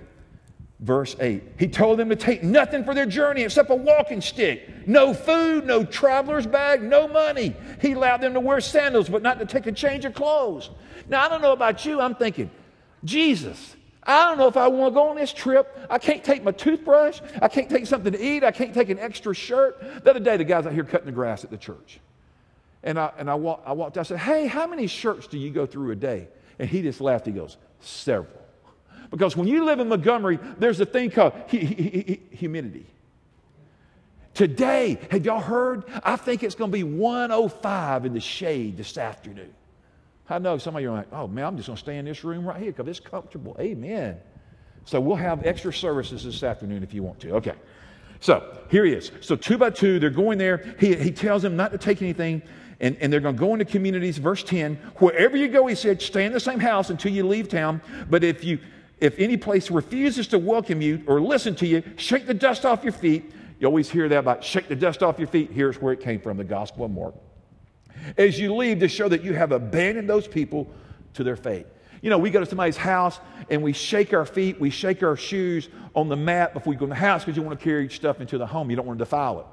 Verse 0.80 1.16
8. 1.18 1.42
He 1.58 1.66
told 1.66 1.98
them 1.98 2.08
to 2.08 2.16
take 2.16 2.42
nothing 2.42 2.84
for 2.84 2.94
their 2.94 3.06
journey 3.06 3.42
except 3.42 3.70
a 3.70 3.74
walking 3.74 4.20
stick. 4.20 4.86
No 4.86 5.12
food, 5.12 5.66
no 5.66 5.84
traveler's 5.84 6.46
bag, 6.46 6.82
no 6.82 7.08
money. 7.08 7.54
He 7.80 7.92
allowed 7.92 8.20
them 8.20 8.34
to 8.34 8.40
wear 8.40 8.60
sandals, 8.60 9.08
but 9.08 9.22
not 9.22 9.40
to 9.40 9.46
take 9.46 9.66
a 9.66 9.72
change 9.72 10.04
of 10.04 10.14
clothes. 10.14 10.70
Now, 11.08 11.24
I 11.24 11.28
don't 11.28 11.42
know 11.42 11.52
about 11.52 11.84
you. 11.84 12.00
I'm 12.00 12.14
thinking, 12.14 12.50
Jesus, 13.04 13.74
I 14.08 14.24
don't 14.24 14.38
know 14.38 14.48
if 14.48 14.56
I 14.56 14.68
want 14.68 14.94
to 14.94 14.94
go 14.94 15.10
on 15.10 15.16
this 15.16 15.34
trip. 15.34 15.78
I 15.90 15.98
can't 15.98 16.24
take 16.24 16.42
my 16.42 16.50
toothbrush. 16.50 17.20
I 17.42 17.48
can't 17.48 17.68
take 17.68 17.86
something 17.86 18.10
to 18.10 18.20
eat. 18.20 18.42
I 18.42 18.50
can't 18.50 18.72
take 18.72 18.88
an 18.88 18.98
extra 18.98 19.34
shirt. 19.34 19.78
The 20.02 20.10
other 20.10 20.20
day, 20.20 20.38
the 20.38 20.44
guy's 20.44 20.66
out 20.66 20.72
here 20.72 20.82
cutting 20.82 21.04
the 21.04 21.12
grass 21.12 21.44
at 21.44 21.50
the 21.50 21.58
church. 21.58 22.00
And 22.82 22.98
I, 22.98 23.12
and 23.18 23.28
I, 23.28 23.34
walk, 23.34 23.62
I 23.66 23.72
walked 23.72 23.98
out. 23.98 24.00
I 24.00 24.04
said, 24.04 24.18
Hey, 24.18 24.46
how 24.46 24.66
many 24.66 24.86
shirts 24.86 25.26
do 25.26 25.36
you 25.36 25.50
go 25.50 25.66
through 25.66 25.90
a 25.90 25.96
day? 25.96 26.28
And 26.58 26.70
he 26.70 26.80
just 26.80 27.02
laughed. 27.02 27.26
He 27.26 27.32
goes, 27.32 27.58
Several. 27.80 28.32
Because 29.10 29.36
when 29.36 29.46
you 29.46 29.64
live 29.64 29.78
in 29.78 29.88
Montgomery, 29.88 30.38
there's 30.58 30.80
a 30.80 30.86
thing 30.86 31.10
called 31.10 31.34
humidity. 31.48 32.86
Today, 34.32 34.98
have 35.10 35.24
y'all 35.26 35.40
heard? 35.40 35.84
I 36.02 36.16
think 36.16 36.42
it's 36.42 36.54
going 36.54 36.70
to 36.70 36.76
be 36.76 36.84
105 36.84 38.06
in 38.06 38.14
the 38.14 38.20
shade 38.20 38.78
this 38.78 38.96
afternoon. 38.96 39.52
I 40.30 40.38
know 40.38 40.58
some 40.58 40.76
of 40.76 40.82
you 40.82 40.90
are 40.90 40.96
like, 40.96 41.12
oh 41.12 41.26
man, 41.26 41.46
I'm 41.46 41.56
just 41.56 41.68
going 41.68 41.76
to 41.76 41.80
stay 41.80 41.96
in 41.96 42.04
this 42.04 42.24
room 42.24 42.46
right 42.46 42.60
here 42.60 42.72
because 42.72 42.88
it's 42.88 43.00
comfortable. 43.00 43.56
Amen. 43.58 44.18
So 44.84 45.00
we'll 45.00 45.16
have 45.16 45.46
extra 45.46 45.72
services 45.72 46.24
this 46.24 46.42
afternoon 46.42 46.82
if 46.82 46.92
you 46.94 47.02
want 47.02 47.20
to. 47.20 47.32
Okay. 47.36 47.54
So 48.20 48.58
here 48.70 48.84
he 48.84 48.92
is. 48.92 49.12
So 49.20 49.36
two 49.36 49.58
by 49.58 49.70
two, 49.70 49.98
they're 49.98 50.10
going 50.10 50.38
there. 50.38 50.74
He, 50.78 50.94
he 50.96 51.10
tells 51.10 51.42
them 51.42 51.56
not 51.56 51.72
to 51.72 51.78
take 51.78 52.02
anything, 52.02 52.42
and, 52.80 52.96
and 53.00 53.12
they're 53.12 53.20
going 53.20 53.36
to 53.36 53.40
go 53.40 53.52
into 53.52 53.64
communities. 53.64 54.18
Verse 54.18 54.42
10 54.42 54.76
Wherever 54.96 55.36
you 55.36 55.48
go, 55.48 55.66
he 55.66 55.74
said, 55.74 56.02
stay 56.02 56.24
in 56.24 56.32
the 56.32 56.40
same 56.40 56.60
house 56.60 56.90
until 56.90 57.12
you 57.12 57.26
leave 57.26 57.48
town. 57.48 57.80
But 58.10 58.24
if 58.24 58.44
you 58.44 58.58
if 59.00 59.16
any 59.18 59.36
place 59.36 59.70
refuses 59.70 60.26
to 60.28 60.38
welcome 60.38 60.82
you 60.82 61.04
or 61.06 61.20
listen 61.20 61.54
to 61.56 61.66
you, 61.66 61.82
shake 61.96 62.26
the 62.26 62.34
dust 62.34 62.66
off 62.66 62.82
your 62.82 62.92
feet. 62.92 63.30
You 63.60 63.66
always 63.66 63.88
hear 63.88 64.08
that 64.08 64.18
about 64.18 64.42
shake 64.42 64.68
the 64.68 64.76
dust 64.76 65.02
off 65.02 65.18
your 65.18 65.28
feet. 65.28 65.52
Here's 65.52 65.80
where 65.80 65.92
it 65.92 66.00
came 66.00 66.20
from 66.20 66.36
the 66.36 66.44
Gospel 66.44 66.84
of 66.84 66.90
Mark. 66.90 67.14
As 68.16 68.38
you 68.38 68.54
leave 68.54 68.80
to 68.80 68.88
show 68.88 69.08
that 69.08 69.22
you 69.22 69.34
have 69.34 69.52
abandoned 69.52 70.08
those 70.08 70.26
people 70.26 70.70
to 71.14 71.24
their 71.24 71.36
fate. 71.36 71.66
You 72.02 72.10
know, 72.10 72.18
we 72.18 72.30
go 72.30 72.40
to 72.40 72.46
somebody's 72.46 72.76
house 72.76 73.18
and 73.50 73.62
we 73.62 73.72
shake 73.72 74.14
our 74.14 74.24
feet, 74.24 74.60
we 74.60 74.70
shake 74.70 75.02
our 75.02 75.16
shoes 75.16 75.68
on 75.94 76.08
the 76.08 76.16
mat 76.16 76.54
before 76.54 76.70
we 76.70 76.76
go 76.76 76.84
in 76.84 76.90
the 76.90 76.96
house 76.96 77.24
because 77.24 77.36
you 77.36 77.42
want 77.42 77.58
to 77.58 77.64
carry 77.64 77.88
stuff 77.88 78.20
into 78.20 78.38
the 78.38 78.46
home. 78.46 78.70
You 78.70 78.76
don't 78.76 78.86
want 78.86 78.98
to 78.98 79.04
defile 79.04 79.40
it. 79.40 79.46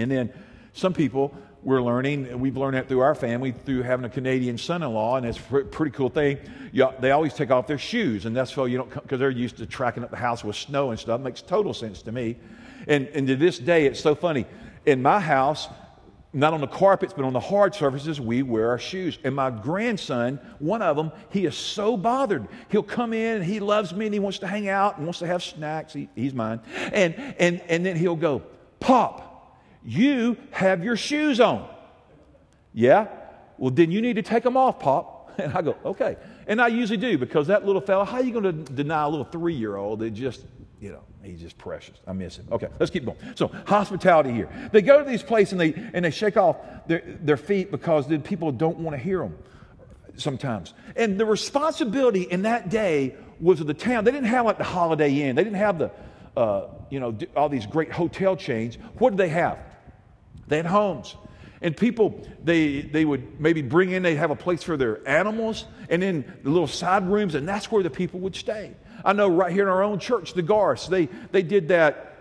And 0.00 0.10
then 0.10 0.32
some 0.72 0.92
people, 0.92 1.34
we're 1.62 1.82
learning, 1.82 2.38
we've 2.38 2.56
learned 2.56 2.76
that 2.76 2.86
through 2.86 3.00
our 3.00 3.14
family, 3.14 3.50
through 3.50 3.82
having 3.82 4.04
a 4.04 4.08
Canadian 4.08 4.58
son 4.58 4.84
in 4.84 4.92
law, 4.92 5.16
and 5.16 5.26
it's 5.26 5.38
a 5.38 5.64
pretty 5.64 5.90
cool 5.90 6.10
thing. 6.10 6.38
You, 6.70 6.90
they 7.00 7.10
always 7.10 7.34
take 7.34 7.50
off 7.50 7.66
their 7.66 7.78
shoes, 7.78 8.26
and 8.26 8.36
that's 8.36 8.52
so 8.52 8.66
you 8.66 8.78
don't, 8.78 8.90
because 8.90 9.18
they're 9.18 9.30
used 9.30 9.56
to 9.56 9.66
tracking 9.66 10.04
up 10.04 10.10
the 10.10 10.16
house 10.16 10.44
with 10.44 10.54
snow 10.54 10.90
and 10.90 11.00
stuff. 11.00 11.18
It 11.18 11.24
makes 11.24 11.42
total 11.42 11.74
sense 11.74 12.02
to 12.02 12.12
me. 12.12 12.36
And, 12.86 13.08
and 13.08 13.26
to 13.26 13.34
this 13.34 13.58
day, 13.58 13.86
it's 13.86 13.98
so 13.98 14.14
funny. 14.14 14.46
In 14.84 15.02
my 15.02 15.18
house, 15.18 15.66
not 16.32 16.52
on 16.52 16.60
the 16.60 16.66
carpets, 16.66 17.14
but 17.14 17.24
on 17.24 17.32
the 17.32 17.40
hard 17.40 17.74
surfaces, 17.74 18.20
we 18.20 18.42
wear 18.42 18.70
our 18.70 18.78
shoes. 18.78 19.18
And 19.24 19.34
my 19.34 19.50
grandson, 19.50 20.38
one 20.58 20.82
of 20.82 20.96
them, 20.96 21.12
he 21.30 21.46
is 21.46 21.56
so 21.56 21.96
bothered. 21.96 22.46
He'll 22.68 22.82
come 22.82 23.12
in 23.12 23.36
and 23.36 23.44
he 23.44 23.60
loves 23.60 23.94
me 23.94 24.06
and 24.06 24.14
he 24.14 24.20
wants 24.20 24.38
to 24.40 24.46
hang 24.46 24.68
out 24.68 24.98
and 24.98 25.06
wants 25.06 25.20
to 25.20 25.26
have 25.26 25.42
snacks. 25.42 25.92
He, 25.92 26.08
he's 26.14 26.34
mine. 26.34 26.60
And, 26.92 27.14
and, 27.38 27.60
and 27.68 27.86
then 27.86 27.96
he'll 27.96 28.16
go, 28.16 28.42
Pop, 28.80 29.56
you 29.84 30.36
have 30.50 30.84
your 30.84 30.96
shoes 30.96 31.40
on. 31.40 31.68
Yeah? 32.74 33.08
Well, 33.56 33.70
then 33.70 33.90
you 33.90 34.02
need 34.02 34.16
to 34.16 34.22
take 34.22 34.42
them 34.42 34.56
off, 34.56 34.78
Pop. 34.78 35.14
And 35.38 35.52
I 35.52 35.60
go, 35.60 35.76
okay. 35.84 36.16
And 36.46 36.62
I 36.62 36.68
usually 36.68 36.96
do 36.96 37.18
because 37.18 37.48
that 37.48 37.66
little 37.66 37.82
fella, 37.82 38.06
how 38.06 38.16
are 38.16 38.22
you 38.22 38.32
going 38.32 38.44
to 38.44 38.72
deny 38.72 39.02
a 39.02 39.08
little 39.08 39.26
three 39.26 39.52
year 39.52 39.76
old 39.76 39.98
that 39.98 40.12
just, 40.12 40.46
you 40.80 40.92
know, 40.92 41.02
He's 41.26 41.40
just 41.40 41.58
precious. 41.58 41.96
I 42.06 42.12
miss 42.12 42.36
him. 42.38 42.46
Okay, 42.52 42.68
let's 42.78 42.90
keep 42.90 43.04
going. 43.04 43.18
So, 43.34 43.48
hospitality 43.66 44.32
here. 44.32 44.48
They 44.72 44.82
go 44.82 45.02
to 45.02 45.08
these 45.08 45.22
places 45.22 45.52
and 45.52 45.60
they, 45.60 45.74
and 45.92 46.04
they 46.04 46.10
shake 46.10 46.36
off 46.36 46.56
their, 46.86 47.02
their 47.20 47.36
feet 47.36 47.70
because 47.70 48.06
the 48.06 48.18
people 48.18 48.52
don't 48.52 48.78
want 48.78 48.96
to 48.96 49.02
hear 49.02 49.18
them 49.18 49.36
sometimes. 50.16 50.74
And 50.94 51.18
the 51.18 51.26
responsibility 51.26 52.22
in 52.22 52.42
that 52.42 52.68
day 52.68 53.16
was 53.40 53.60
of 53.60 53.66
the 53.66 53.74
town. 53.74 54.04
They 54.04 54.12
didn't 54.12 54.28
have 54.28 54.46
like 54.46 54.58
the 54.58 54.64
Holiday 54.64 55.22
Inn, 55.22 55.36
they 55.36 55.44
didn't 55.44 55.58
have 55.58 55.78
the, 55.78 55.90
uh, 56.36 56.68
you 56.90 57.00
know, 57.00 57.16
all 57.34 57.48
these 57.48 57.66
great 57.66 57.92
hotel 57.92 58.36
chains. 58.36 58.76
What 58.98 59.10
did 59.10 59.18
they 59.18 59.28
have? 59.28 59.58
They 60.48 60.56
had 60.56 60.66
homes. 60.66 61.16
And 61.60 61.76
people, 61.76 62.26
they, 62.44 62.82
they 62.82 63.04
would 63.04 63.40
maybe 63.40 63.62
bring 63.62 63.90
in, 63.90 64.02
they'd 64.02 64.16
have 64.16 64.30
a 64.30 64.36
place 64.36 64.62
for 64.62 64.76
their 64.76 65.06
animals, 65.08 65.64
and 65.88 66.02
then 66.02 66.38
the 66.42 66.50
little 66.50 66.66
side 66.66 67.08
rooms, 67.08 67.34
and 67.34 67.48
that's 67.48 67.70
where 67.70 67.82
the 67.82 67.90
people 67.90 68.20
would 68.20 68.36
stay. 68.36 68.74
I 69.04 69.12
know 69.12 69.28
right 69.28 69.52
here 69.52 69.62
in 69.62 69.68
our 69.68 69.82
own 69.82 69.98
church, 69.98 70.34
the 70.34 70.42
Garths, 70.42 70.88
they, 70.88 71.06
they 71.32 71.42
did 71.42 71.68
that. 71.68 72.12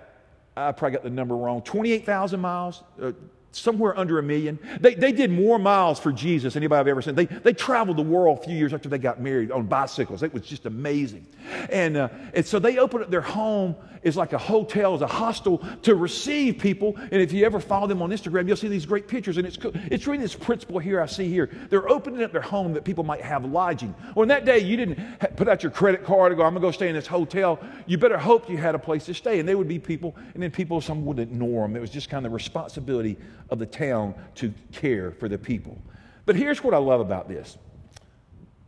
I 0.58 0.72
probably 0.72 0.96
got 0.96 1.04
the 1.04 1.10
number 1.10 1.36
wrong 1.36 1.62
28,000 1.62 2.40
miles, 2.40 2.82
uh, 3.02 3.12
somewhere 3.52 3.98
under 3.98 4.20
a 4.20 4.24
million. 4.24 4.60
They, 4.80 4.96
they 4.96 5.12
did 5.12 5.32
more 5.32 5.58
miles 5.58 6.00
for 6.00 6.12
Jesus 6.12 6.54
than 6.54 6.64
anybody 6.64 6.80
I've 6.80 6.88
ever 6.88 7.02
seen. 7.02 7.16
They, 7.16 7.26
they 7.26 7.54
traveled 7.54 7.98
the 7.98 8.04
world 8.04 8.40
a 8.40 8.44
few 8.44 8.56
years 8.56 8.74
after 8.74 8.90
they 8.90 8.98
got 8.98 9.20
married 9.22 9.52
on 9.52 9.66
bicycles. 9.66 10.24
It 10.24 10.34
was 10.34 10.44
just 10.44 10.66
amazing. 10.66 11.26
And, 11.70 11.98
uh, 11.98 12.10
and 12.34 12.46
so 12.46 12.60
they 12.60 12.78
opened 12.78 13.04
up 13.04 13.10
their 13.10 13.22
home 13.22 13.76
is 14.06 14.16
like 14.16 14.32
a 14.34 14.38
hotel, 14.38 14.96
is 14.96 15.02
a 15.02 15.08
hostel 15.08 15.58
to 15.82 15.96
receive 15.96 16.60
people. 16.60 16.96
And 16.96 17.22
if 17.22 17.34
you 17.34 17.44
ever 17.44 17.60
follow 17.60 17.88
them 17.88 18.02
on 18.04 18.12
Instagram, 18.12 18.48
you'll 18.48 18.56
see 18.56 18.68
these 18.68 18.86
great 18.86 19.08
pictures. 19.08 19.38
And 19.38 19.48
it's, 19.48 19.58
it's 19.92 20.06
really 20.06 20.20
this 20.20 20.36
principle 20.36 20.78
here 20.78 21.02
I 21.02 21.08
see 21.08 21.28
here. 21.28 21.50
They're 21.70 21.90
opening 21.90 22.24
up 22.24 22.32
their 22.32 22.42
home 22.42 22.74
that 22.74 22.86
people 22.86 23.04
might 23.04 23.22
have 23.22 23.44
lodging. 23.44 23.94
Well, 24.14 24.22
in 24.22 24.30
that 24.30 24.46
day, 24.46 24.60
you 24.60 24.78
didn't 24.78 25.36
put 25.36 25.50
out 25.50 25.64
your 25.64 25.72
credit 25.72 26.06
card 26.06 26.32
and 26.32 26.38
go, 26.38 26.46
I'm 26.46 26.54
going 26.54 26.62
to 26.62 26.68
go 26.68 26.72
stay 26.72 26.88
in 26.88 26.94
this 26.94 27.08
hotel. 27.08 27.60
You 27.88 27.98
better 27.98 28.18
hope 28.18 28.48
you 28.48 28.58
had 28.58 28.76
a 28.76 28.80
place 28.80 29.06
to 29.06 29.16
stay. 29.16 29.40
And 29.40 29.50
they 29.50 29.56
would 29.56 29.68
be 29.68 29.80
people, 29.80 30.16
and 30.36 30.44
then 30.44 30.52
people, 30.52 30.80
some 30.82 31.04
would 31.06 31.18
ignore 31.18 31.68
them. 31.68 31.76
It 31.76 31.82
was 31.82 31.90
just 31.90 32.08
kind 32.08 32.24
of 32.24 32.32
the 32.32 32.36
responsibility 32.36 33.18
of 33.50 33.58
the 33.58 33.66
town 33.66 34.14
to 34.36 34.54
care 34.72 35.12
for 35.12 35.28
the 35.28 35.40
people. 35.40 35.82
But 36.28 36.36
here's 36.36 36.64
what 36.64 36.76
I 36.76 36.78
love 36.78 37.02
about 37.02 37.28
this 37.28 37.58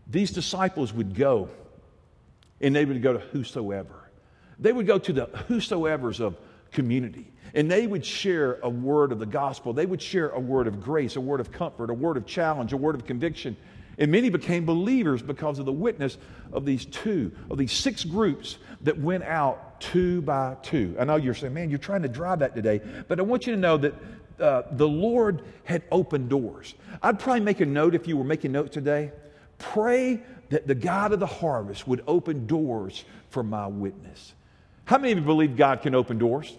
these 0.10 0.32
disciples 0.32 0.94
would 0.94 1.14
go, 1.14 1.50
and 2.60 2.76
they 2.76 2.86
would 2.86 3.04
go 3.04 3.14
to 3.14 3.20
whosoever. 3.20 3.97
They 4.60 4.74
would 4.74 4.88
go 4.88 4.98
to 4.98 5.14
the 5.14 5.26
whosoever's 5.48 6.20
of 6.20 6.38
community 6.72 7.32
and 7.54 7.72
they 7.72 7.88
would 7.88 8.06
share 8.06 8.60
a 8.62 8.70
word 8.70 9.12
of 9.12 9.20
the 9.20 9.26
gospel. 9.26 9.74
They 9.74 9.86
would 9.86 10.02
share 10.02 10.30
a 10.30 10.40
word 10.40 10.68
of 10.68 10.82
grace, 10.82 11.16
a 11.16 11.22
word 11.22 11.40
of 11.40 11.52
comfort, 11.52 11.90
a 11.90 11.94
word 11.94 12.18
of 12.18 12.26
challenge, 12.26 12.74
a 12.74 12.78
word 12.78 12.96
of 12.96 13.06
conviction. 13.06 13.56
And 13.98 14.12
many 14.12 14.30
became 14.30 14.66
believers 14.66 15.22
because 15.22 15.58
of 15.58 15.66
the 15.66 15.72
witness 15.72 16.18
of 16.54 16.66
these 16.66 16.86
two, 16.86 17.32
of 17.50 17.58
these 17.58 17.72
six 17.72 18.04
groups 18.04 18.58
that 18.82 19.00
went 19.00 19.24
out 19.24 19.82
two 19.82 20.22
by 20.22 20.56
two. 20.62 20.96
I 21.00 21.06
know 21.06 21.16
you're 21.16 21.34
saying, 21.34 21.54
man, 21.54 21.70
you're 21.70 21.80
trying 21.80 22.04
to 22.04 22.08
drive 22.08 22.40
that 22.40 22.54
today, 22.54 22.80
but 23.08 23.20
I 23.20 23.24
want 23.24 23.48
you 23.48 23.54
to 23.54 23.60
know 23.60 23.78
that 23.78 23.94
uh, 24.40 24.64
the 24.74 24.88
Lord 24.88 25.42
had 25.64 25.82
opened 25.92 26.30
doors. 26.30 26.76
I'd 27.02 27.20
probably 27.20 27.40
make 27.40 27.60
a 27.60 27.66
note 27.66 27.96
if 27.96 28.08
you 28.08 28.18
were 28.18 28.24
making 28.24 28.52
notes 28.52 28.72
today. 28.72 29.12
Pray 29.58 30.22
that 30.50 30.68
the 30.68 30.76
God 30.76 31.12
of 31.12 31.20
the 31.20 31.26
harvest 31.26 31.88
would 31.88 32.04
open 32.06 32.46
doors 32.46 33.04
for 33.30 33.42
my 33.42 33.66
witness. 33.66 34.34
How 34.88 34.98
many 34.98 35.12
of 35.12 35.20
you 35.20 35.24
believe 35.26 35.58
God 35.58 35.82
can 35.82 35.94
open 35.94 36.18
doors? 36.18 36.56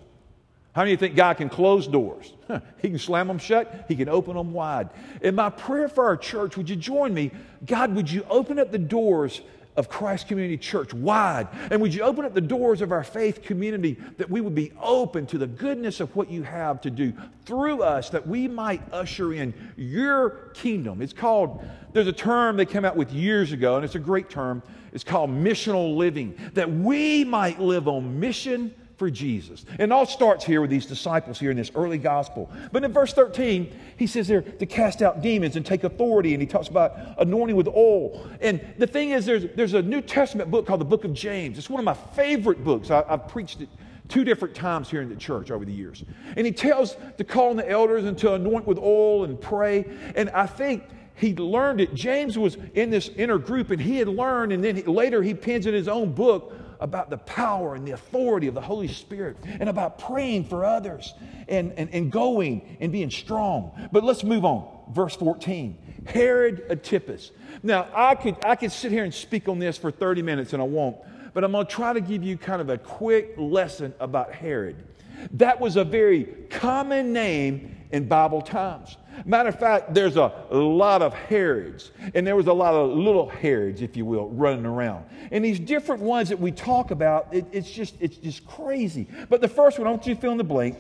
How 0.75 0.83
many 0.83 0.93
of 0.93 1.01
you 1.01 1.07
think 1.09 1.17
God 1.17 1.39
can 1.39 1.49
close 1.49 1.89
doors? 1.89 2.33
he 2.83 2.91
can 2.91 2.99
slam 2.99 3.27
them 3.27 3.39
shut, 3.39 3.87
He 3.89 3.97
can 3.97 4.09
open 4.09 4.37
them 4.37 4.53
wide. 4.53 4.91
In 5.23 5.35
my 5.35 5.51
prayer 5.51 5.89
for 5.89 6.05
our 6.05 6.17
church, 6.17 6.57
would 6.57 6.69
you 6.69 6.77
join 6.77 7.13
me? 7.13 7.33
God, 7.67 7.95
would 7.95 8.11
you 8.11 8.25
open 8.29 8.59
up 8.59 8.71
the 8.71 8.79
doors 8.79 9.41
of 9.79 9.89
Christ 9.89 10.27
Community 10.27 10.59
Church 10.59 10.93
wide. 10.93 11.47
And 11.71 11.81
would 11.81 11.95
you 11.95 12.03
open 12.03 12.25
up 12.25 12.35
the 12.35 12.41
doors 12.41 12.83
of 12.83 12.91
our 12.91 13.05
faith 13.05 13.45
community 13.45 13.97
that 14.17 14.29
we 14.29 14.41
would 14.41 14.55
be 14.55 14.73
open 14.83 15.25
to 15.27 15.39
the 15.39 15.47
goodness 15.47 16.01
of 16.01 16.15
what 16.17 16.29
you 16.29 16.43
have 16.43 16.81
to 16.81 16.91
do 16.91 17.13
through 17.47 17.85
us, 17.85 18.11
that 18.11 18.27
we 18.27 18.49
might 18.49 18.83
usher 18.93 19.33
in 19.33 19.55
your 19.77 20.51
kingdom? 20.53 21.01
It's 21.01 21.13
called, 21.13 21.65
there's 21.93 22.09
a 22.09 22.13
term 22.13 22.57
they 22.57 22.67
came 22.67 22.85
out 22.85 22.97
with 22.97 23.13
years 23.13 23.53
ago, 23.53 23.77
and 23.77 23.85
it's 23.85 23.95
a 23.95 24.01
great 24.01 24.29
term. 24.29 24.65
It's 24.93 25.05
called 25.05 25.31
missional 25.31 25.97
living, 25.97 26.35
that 26.55 26.71
we 26.71 27.25
might 27.25 27.61
live 27.61 27.89
on 27.89 28.21
mission 28.21 28.75
for 28.99 29.09
Jesus. 29.09 29.65
And 29.79 29.93
it 29.93 29.93
all 29.93 30.07
starts 30.07 30.45
here 30.45 30.61
with 30.61 30.71
these 30.71 30.85
disciples 30.85 31.39
here 31.39 31.53
in 31.53 31.57
this 31.57 31.71
early 31.77 31.99
gospel. 31.99 32.51
But 32.73 32.83
in 32.83 32.93
verse 32.93 33.13
13, 33.13 33.73
he 33.97 34.09
says 34.09 34.27
there 34.27 34.43
to 34.43 34.67
cast 34.67 35.03
out 35.03 35.23
demons 35.23 35.55
and 35.55 35.65
take 35.65 35.85
authority, 35.85 36.35
and 36.35 36.43
he 36.43 36.49
talks 36.49 36.67
about 36.67 36.97
anointing 37.19 37.55
with 37.55 37.69
oil. 37.69 38.27
And 38.41 38.61
the 38.77 38.89
thing 38.89 39.11
is, 39.11 39.25
there's, 39.25 39.47
there's 39.55 39.75
a 39.75 39.83
New 39.83 40.03
Testament 40.03 40.51
book 40.51 40.67
called 40.67 40.81
the 40.81 40.85
Book 40.85 41.05
of 41.05 41.15
James. 41.15 41.59
It's 41.59 41.71
one 41.71 41.79
of 41.79 41.85
my 41.85 41.95
favorite 41.95 42.65
books. 42.65 42.91
I, 42.91 43.05
I've 43.09 43.29
preached 43.29 43.61
it 43.61 43.69
two 44.09 44.25
different 44.25 44.55
times 44.55 44.91
here 44.91 45.03
in 45.03 45.09
the 45.09 45.17
church 45.17 45.51
over 45.51 45.65
the 45.65 45.73
years. 45.73 46.03
And 46.37 46.45
he 46.45 46.53
tells 46.53 46.97
to 47.19 47.25
call 47.25 47.51
on 47.51 47.57
the 47.57 47.71
elders 47.71 48.05
and 48.05 48.19
to 48.19 48.35
anoint 48.35 48.67
with 48.67 48.79
oil 48.79 49.25
and 49.25 49.41
pray. 49.41 49.85
And 50.17 50.29
I 50.31 50.47
think 50.47 50.83
he 51.19 51.35
learned 51.35 51.81
it. 51.81 51.95
James 51.95 52.39
was 52.39 52.57
in 52.75 52.91
this 52.91 53.09
inner 53.17 53.39
group 53.39 53.71
and 53.71 53.81
he 53.81 53.97
had 53.97 54.09
learned, 54.09 54.53
and 54.53 54.63
then 54.63 54.77
he, 54.77 54.83
later 54.83 55.23
he 55.23 55.35
pens 55.35 55.67
in 55.67 55.75
his 55.75 55.89
own 55.89 56.13
book 56.13 56.55
about 56.81 57.11
the 57.11 57.19
power 57.19 57.75
and 57.75 57.87
the 57.87 57.91
authority 57.91 58.47
of 58.47 58.55
the 58.55 58.61
Holy 58.61 58.87
Spirit 58.87 59.37
and 59.45 59.69
about 59.69 59.99
praying 59.99 60.45
for 60.45 60.65
others 60.65 61.15
and, 61.49 61.73
and, 61.73 61.91
and 61.93 62.13
going 62.13 62.77
and 62.81 62.93
being 62.93 63.11
strong. 63.11 63.73
But 63.91 64.05
let's 64.05 64.23
move 64.23 64.45
on. 64.45 64.69
Verse 64.93 65.17
14 65.17 65.77
Herod 66.07 66.65
Antipas. 66.71 67.33
Now, 67.63 67.89
I 67.93 68.15
could, 68.15 68.37
I 68.45 68.55
could 68.55 68.71
sit 68.71 68.93
here 68.93 69.05
and 69.05 69.13
speak 69.13 69.49
on 69.49 69.59
this 69.59 69.77
for 69.77 69.91
30 69.91 70.23
minutes 70.23 70.53
and 70.53 70.63
I 70.63 70.67
won't, 70.67 70.97
but 71.35 71.43
I'm 71.43 71.53
going 71.53 71.67
to 71.67 71.73
try 71.73 71.93
to 71.93 72.01
give 72.01 72.23
you 72.23 72.39
kind 72.39 72.63
of 72.63 72.71
a 72.71 72.79
quick 72.79 73.35
lesson 73.37 73.93
about 73.99 74.33
Herod. 74.33 74.85
That 75.33 75.61
was 75.61 75.75
a 75.75 75.85
very 75.85 76.25
common 76.49 77.13
name 77.13 77.77
in 77.91 78.07
Bible 78.07 78.41
times. 78.41 78.97
Matter 79.25 79.49
of 79.49 79.59
fact, 79.59 79.95
there's 79.95 80.17
a 80.17 80.33
lot 80.51 81.03
of 81.03 81.15
Herods, 81.15 81.91
and 82.15 82.27
there 82.27 82.37
was 82.37 82.47
a 82.47 82.53
lot 82.53 82.75
of 82.75 82.91
little 82.97 83.29
Herods, 83.29 83.83
if 83.83 83.97
you 83.97 84.05
will, 84.05 84.29
running 84.29 84.67
around. 84.67 85.05
And 85.31 85.45
these 85.45 85.59
different 85.59 86.03
ones 86.03 86.29
that 86.29 86.41
we 86.41 86.53
talk 86.53 86.91
about, 86.91 87.33
it, 87.33 87.47
it's 87.53 87.71
just 87.71 87.95
it's 88.01 88.17
just 88.17 88.47
crazy. 88.47 89.07
But 89.29 89.41
the 89.41 89.49
first 89.49 89.79
one, 89.79 89.87
I 89.87 89.91
want 89.91 90.07
you 90.07 90.15
to 90.15 90.21
fill 90.21 90.33
in 90.33 90.39
the 90.39 90.45
blank: 90.45 90.77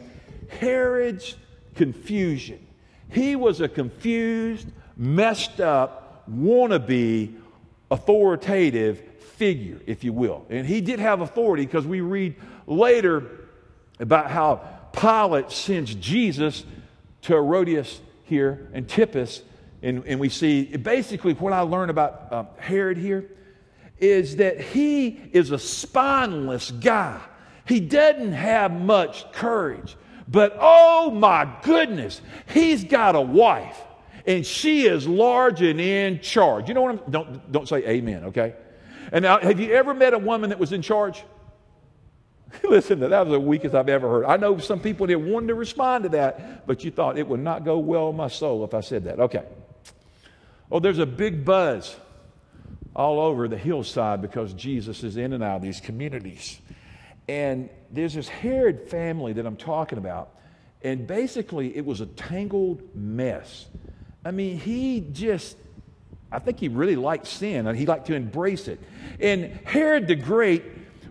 Herod's 0.48 1.36
confusion. 1.74 2.64
He 3.10 3.36
was 3.36 3.60
a 3.60 3.68
confused, 3.68 4.68
messed 4.96 5.60
up, 5.60 6.28
wannabe, 6.30 7.34
authoritative 7.90 9.02
figure, 9.20 9.78
if 9.86 10.04
you 10.04 10.12
will. 10.12 10.44
And 10.50 10.66
he 10.66 10.80
did 10.80 11.00
have 11.00 11.20
authority 11.20 11.64
because 11.64 11.86
we 11.86 12.00
read 12.00 12.34
later 12.66 13.24
about 13.98 14.30
how 14.30 14.56
Pilate 14.92 15.50
sends 15.50 15.94
Jesus 15.94 16.64
to 17.22 17.34
Herodias 17.34 18.00
here, 18.28 18.68
Antipas, 18.74 19.42
and, 19.82 20.04
and 20.06 20.20
we 20.20 20.28
see 20.28 20.76
basically 20.76 21.34
what 21.34 21.52
I 21.52 21.60
learned 21.60 21.90
about 21.90 22.28
uh, 22.30 22.44
Herod 22.58 22.98
here 22.98 23.30
is 23.98 24.36
that 24.36 24.60
he 24.60 25.20
is 25.32 25.50
a 25.50 25.58
spineless 25.58 26.70
guy. 26.70 27.20
He 27.66 27.80
doesn't 27.80 28.32
have 28.32 28.72
much 28.72 29.30
courage. 29.32 29.96
But 30.28 30.56
oh 30.60 31.10
my 31.10 31.48
goodness, 31.62 32.20
he's 32.48 32.84
got 32.84 33.16
a 33.16 33.20
wife 33.20 33.78
and 34.26 34.44
she 34.44 34.86
is 34.86 35.08
large 35.08 35.62
and 35.62 35.80
in 35.80 36.20
charge. 36.20 36.68
You 36.68 36.74
know 36.74 36.82
what 36.82 37.02
I'm 37.06 37.10
don't 37.10 37.52
don't 37.52 37.68
say 37.68 37.78
amen, 37.86 38.24
okay? 38.24 38.54
And 39.10 39.22
now, 39.22 39.38
have 39.38 39.58
you 39.58 39.72
ever 39.72 39.94
met 39.94 40.12
a 40.12 40.18
woman 40.18 40.50
that 40.50 40.58
was 40.58 40.72
in 40.72 40.82
charge? 40.82 41.24
Listen, 42.64 43.00
to 43.00 43.08
that 43.08 43.26
was 43.26 43.32
the 43.32 43.40
weakest 43.40 43.74
I've 43.74 43.88
ever 43.88 44.08
heard. 44.08 44.24
I 44.24 44.36
know 44.36 44.58
some 44.58 44.80
people 44.80 45.06
didn't 45.06 45.30
want 45.30 45.48
to 45.48 45.54
respond 45.54 46.04
to 46.04 46.08
that, 46.10 46.66
but 46.66 46.84
you 46.84 46.90
thought 46.90 47.18
it 47.18 47.26
would 47.26 47.40
not 47.40 47.64
go 47.64 47.78
well 47.78 48.08
with 48.08 48.16
my 48.16 48.28
soul 48.28 48.64
if 48.64 48.74
I 48.74 48.80
said 48.80 49.04
that. 49.04 49.20
Okay. 49.20 49.42
Oh, 50.70 50.80
there's 50.80 50.98
a 50.98 51.06
big 51.06 51.44
buzz 51.44 51.96
all 52.94 53.20
over 53.20 53.48
the 53.48 53.56
hillside 53.56 54.20
because 54.20 54.52
Jesus 54.54 55.04
is 55.04 55.16
in 55.16 55.32
and 55.32 55.42
out 55.42 55.56
of 55.56 55.62
these 55.62 55.80
communities. 55.80 56.60
And 57.28 57.68
there's 57.90 58.14
this 58.14 58.28
Herod 58.28 58.88
family 58.88 59.32
that 59.34 59.46
I'm 59.46 59.56
talking 59.56 59.98
about. 59.98 60.30
And 60.82 61.06
basically, 61.06 61.76
it 61.76 61.84
was 61.84 62.00
a 62.00 62.06
tangled 62.06 62.82
mess. 62.94 63.66
I 64.24 64.30
mean, 64.30 64.58
he 64.58 65.00
just, 65.12 65.56
I 66.30 66.38
think 66.38 66.58
he 66.58 66.68
really 66.68 66.96
liked 66.96 67.26
sin 67.26 67.66
and 67.66 67.76
he 67.76 67.86
liked 67.86 68.06
to 68.08 68.14
embrace 68.14 68.68
it. 68.68 68.80
And 69.20 69.60
Herod 69.64 70.06
the 70.06 70.14
Great, 70.14 70.64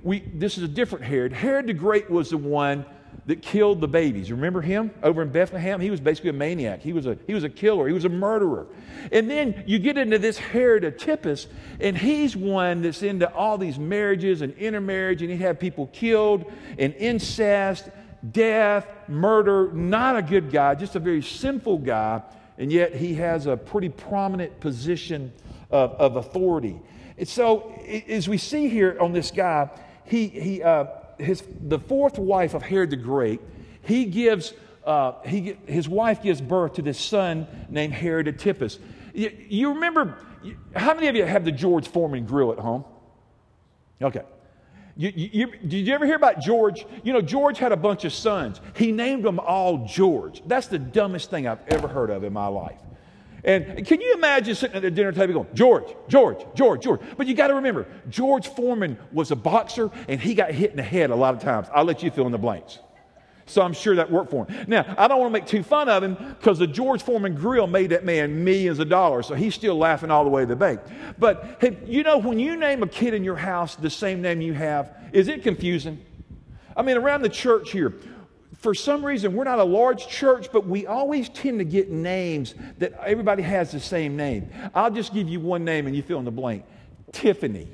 we, 0.07 0.19
this 0.33 0.57
is 0.57 0.63
a 0.63 0.69
different 0.69 1.03
Herod. 1.03 1.33
Herod 1.33 1.67
the 1.67 1.73
Great 1.73 2.09
was 2.09 2.29
the 2.29 2.37
one 2.37 2.85
that 3.25 3.41
killed 3.41 3.81
the 3.81 3.89
babies. 3.89 4.31
Remember 4.31 4.61
him 4.61 4.89
over 5.03 5.21
in 5.21 5.29
Bethlehem? 5.29 5.81
He 5.81 5.89
was 5.89 5.99
basically 5.99 6.29
a 6.29 6.33
maniac. 6.33 6.79
He 6.79 6.93
was 6.93 7.05
a, 7.05 7.17
he 7.27 7.33
was 7.33 7.43
a 7.43 7.49
killer. 7.49 7.87
He 7.87 7.93
was 7.93 8.05
a 8.05 8.09
murderer. 8.09 8.67
And 9.11 9.29
then 9.29 9.65
you 9.67 9.79
get 9.79 9.97
into 9.97 10.17
this 10.17 10.37
Herod 10.37 10.85
Antipas, 10.85 11.47
and 11.81 11.97
he's 11.97 12.37
one 12.37 12.81
that's 12.81 13.03
into 13.03 13.29
all 13.33 13.57
these 13.57 13.77
marriages 13.77 14.41
and 14.41 14.53
intermarriage, 14.53 15.21
and 15.21 15.29
he 15.29 15.35
had 15.35 15.59
people 15.59 15.87
killed 15.87 16.49
and 16.79 16.93
incest, 16.95 17.89
death, 18.31 18.87
murder. 19.09 19.73
Not 19.73 20.15
a 20.15 20.21
good 20.21 20.51
guy, 20.53 20.75
just 20.75 20.95
a 20.95 20.99
very 20.99 21.21
sinful 21.21 21.79
guy, 21.79 22.21
and 22.57 22.71
yet 22.71 22.95
he 22.95 23.13
has 23.15 23.45
a 23.45 23.57
pretty 23.57 23.89
prominent 23.89 24.57
position 24.61 25.33
of, 25.69 25.91
of 25.91 26.15
authority. 26.15 26.79
And 27.17 27.27
so, 27.27 27.73
as 28.07 28.29
we 28.29 28.37
see 28.37 28.69
here 28.69 28.95
on 29.01 29.11
this 29.11 29.31
guy, 29.31 29.69
he, 30.07 30.27
he, 30.27 30.63
uh, 30.63 30.85
his, 31.17 31.43
the 31.61 31.79
fourth 31.79 32.17
wife 32.17 32.53
of 32.53 32.61
Herod 32.63 32.89
the 32.89 32.95
Great, 32.95 33.41
he 33.81 34.05
gives, 34.05 34.53
uh, 34.85 35.13
he, 35.25 35.57
his 35.65 35.87
wife 35.87 36.21
gives 36.21 36.41
birth 36.41 36.73
to 36.73 36.81
this 36.81 36.99
son 36.99 37.47
named 37.69 37.93
Herod 37.93 38.27
Antipas. 38.27 38.79
You, 39.13 39.31
you 39.47 39.73
remember, 39.73 40.17
how 40.75 40.93
many 40.93 41.07
of 41.07 41.15
you 41.15 41.25
have 41.25 41.45
the 41.45 41.51
George 41.51 41.87
Foreman 41.87 42.25
grill 42.25 42.51
at 42.51 42.59
home? 42.59 42.85
Okay. 44.01 44.23
You, 44.95 45.11
you, 45.15 45.47
did 45.47 45.85
you 45.87 45.93
ever 45.93 46.05
hear 46.07 46.15
about 46.15 46.39
George? 46.39 46.85
You 47.03 47.13
know, 47.13 47.21
George 47.21 47.59
had 47.59 47.71
a 47.71 47.77
bunch 47.77 48.03
of 48.03 48.13
sons. 48.13 48.59
He 48.75 48.91
named 48.91 49.23
them 49.23 49.39
all 49.39 49.85
George. 49.85 50.41
That's 50.47 50.67
the 50.67 50.79
dumbest 50.79 51.29
thing 51.29 51.47
I've 51.47 51.65
ever 51.67 51.87
heard 51.87 52.09
of 52.09 52.23
in 52.23 52.33
my 52.33 52.47
life. 52.47 52.79
And 53.43 53.85
can 53.85 54.01
you 54.01 54.13
imagine 54.13 54.55
sitting 54.55 54.75
at 54.75 54.81
the 54.81 54.91
dinner 54.91 55.11
table 55.11 55.33
going, 55.33 55.47
George, 55.53 55.95
George, 56.07 56.45
George, 56.55 56.81
George? 56.81 57.01
But 57.15 57.27
you 57.27 57.33
got 57.33 57.47
to 57.47 57.55
remember, 57.55 57.87
George 58.09 58.47
Foreman 58.47 58.97
was 59.11 59.31
a 59.31 59.35
boxer 59.35 59.91
and 60.07 60.19
he 60.19 60.33
got 60.33 60.51
hit 60.51 60.71
in 60.71 60.77
the 60.77 60.83
head 60.83 61.11
a 61.11 61.15
lot 61.15 61.33
of 61.33 61.41
times. 61.41 61.67
I'll 61.73 61.85
let 61.85 62.03
you 62.03 62.11
fill 62.11 62.25
in 62.25 62.31
the 62.31 62.37
blanks. 62.37 62.79
So 63.47 63.61
I'm 63.61 63.73
sure 63.73 63.95
that 63.95 64.11
worked 64.11 64.29
for 64.29 64.45
him. 64.45 64.65
Now, 64.67 64.93
I 64.97 65.07
don't 65.07 65.19
want 65.19 65.33
to 65.33 65.39
make 65.39 65.47
too 65.47 65.63
fun 65.63 65.87
of 65.87 66.03
him 66.03 66.15
because 66.37 66.59
the 66.59 66.67
George 66.67 67.01
Foreman 67.01 67.33
grill 67.35 67.65
made 67.65 67.91
that 67.91 68.03
man 68.03 68.43
millions 68.43 68.79
of 68.79 68.89
dollars. 68.89 69.27
So 69.27 69.35
he's 69.35 69.55
still 69.55 69.77
laughing 69.77 70.11
all 70.11 70.25
the 70.25 70.29
way 70.29 70.41
to 70.41 70.47
the 70.47 70.55
bank. 70.55 70.81
But 71.17 71.57
hey, 71.61 71.77
you 71.85 72.03
know, 72.03 72.17
when 72.17 72.39
you 72.39 72.57
name 72.57 72.83
a 72.83 72.87
kid 72.87 73.13
in 73.13 73.23
your 73.23 73.37
house 73.37 73.75
the 73.75 73.89
same 73.89 74.21
name 74.21 74.41
you 74.41 74.53
have, 74.53 74.93
is 75.13 75.29
it 75.29 75.43
confusing? 75.43 76.03
I 76.75 76.81
mean, 76.81 76.97
around 76.97 77.21
the 77.21 77.29
church 77.29 77.71
here, 77.71 77.93
for 78.57 78.73
some 78.73 79.05
reason, 79.05 79.33
we're 79.33 79.43
not 79.43 79.59
a 79.59 79.63
large 79.63 80.07
church, 80.07 80.51
but 80.51 80.65
we 80.65 80.87
always 80.87 81.29
tend 81.29 81.59
to 81.59 81.65
get 81.65 81.89
names 81.89 82.55
that 82.79 82.93
everybody 83.05 83.43
has 83.43 83.71
the 83.71 83.79
same 83.79 84.17
name. 84.17 84.49
I'll 84.73 84.91
just 84.91 85.13
give 85.13 85.29
you 85.29 85.39
one 85.39 85.63
name 85.63 85.85
and 85.85 85.95
you 85.95 86.01
fill 86.01 86.19
in 86.19 86.25
the 86.25 86.31
blank 86.31 86.65
Tiffany. 87.11 87.67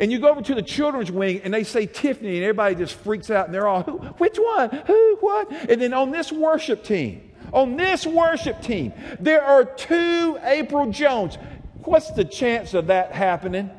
And 0.00 0.12
you 0.12 0.18
go 0.18 0.30
over 0.30 0.42
to 0.42 0.54
the 0.54 0.62
children's 0.62 1.10
wing 1.10 1.40
and 1.44 1.54
they 1.54 1.64
say 1.64 1.86
Tiffany, 1.86 2.36
and 2.36 2.44
everybody 2.44 2.74
just 2.74 2.94
freaks 2.94 3.30
out 3.30 3.46
and 3.46 3.54
they're 3.54 3.68
all, 3.68 3.82
which 3.82 4.36
one? 4.36 4.70
Who? 4.86 5.16
What? 5.20 5.50
And 5.70 5.80
then 5.80 5.92
on 5.92 6.10
this 6.10 6.32
worship 6.32 6.84
team, 6.84 7.30
on 7.52 7.76
this 7.76 8.06
worship 8.06 8.60
team, 8.60 8.92
there 9.18 9.42
are 9.42 9.64
two 9.64 10.38
April 10.42 10.90
Jones. 10.90 11.36
What's 11.84 12.10
the 12.10 12.24
chance 12.24 12.74
of 12.74 12.88
that 12.88 13.12
happening? 13.12 13.70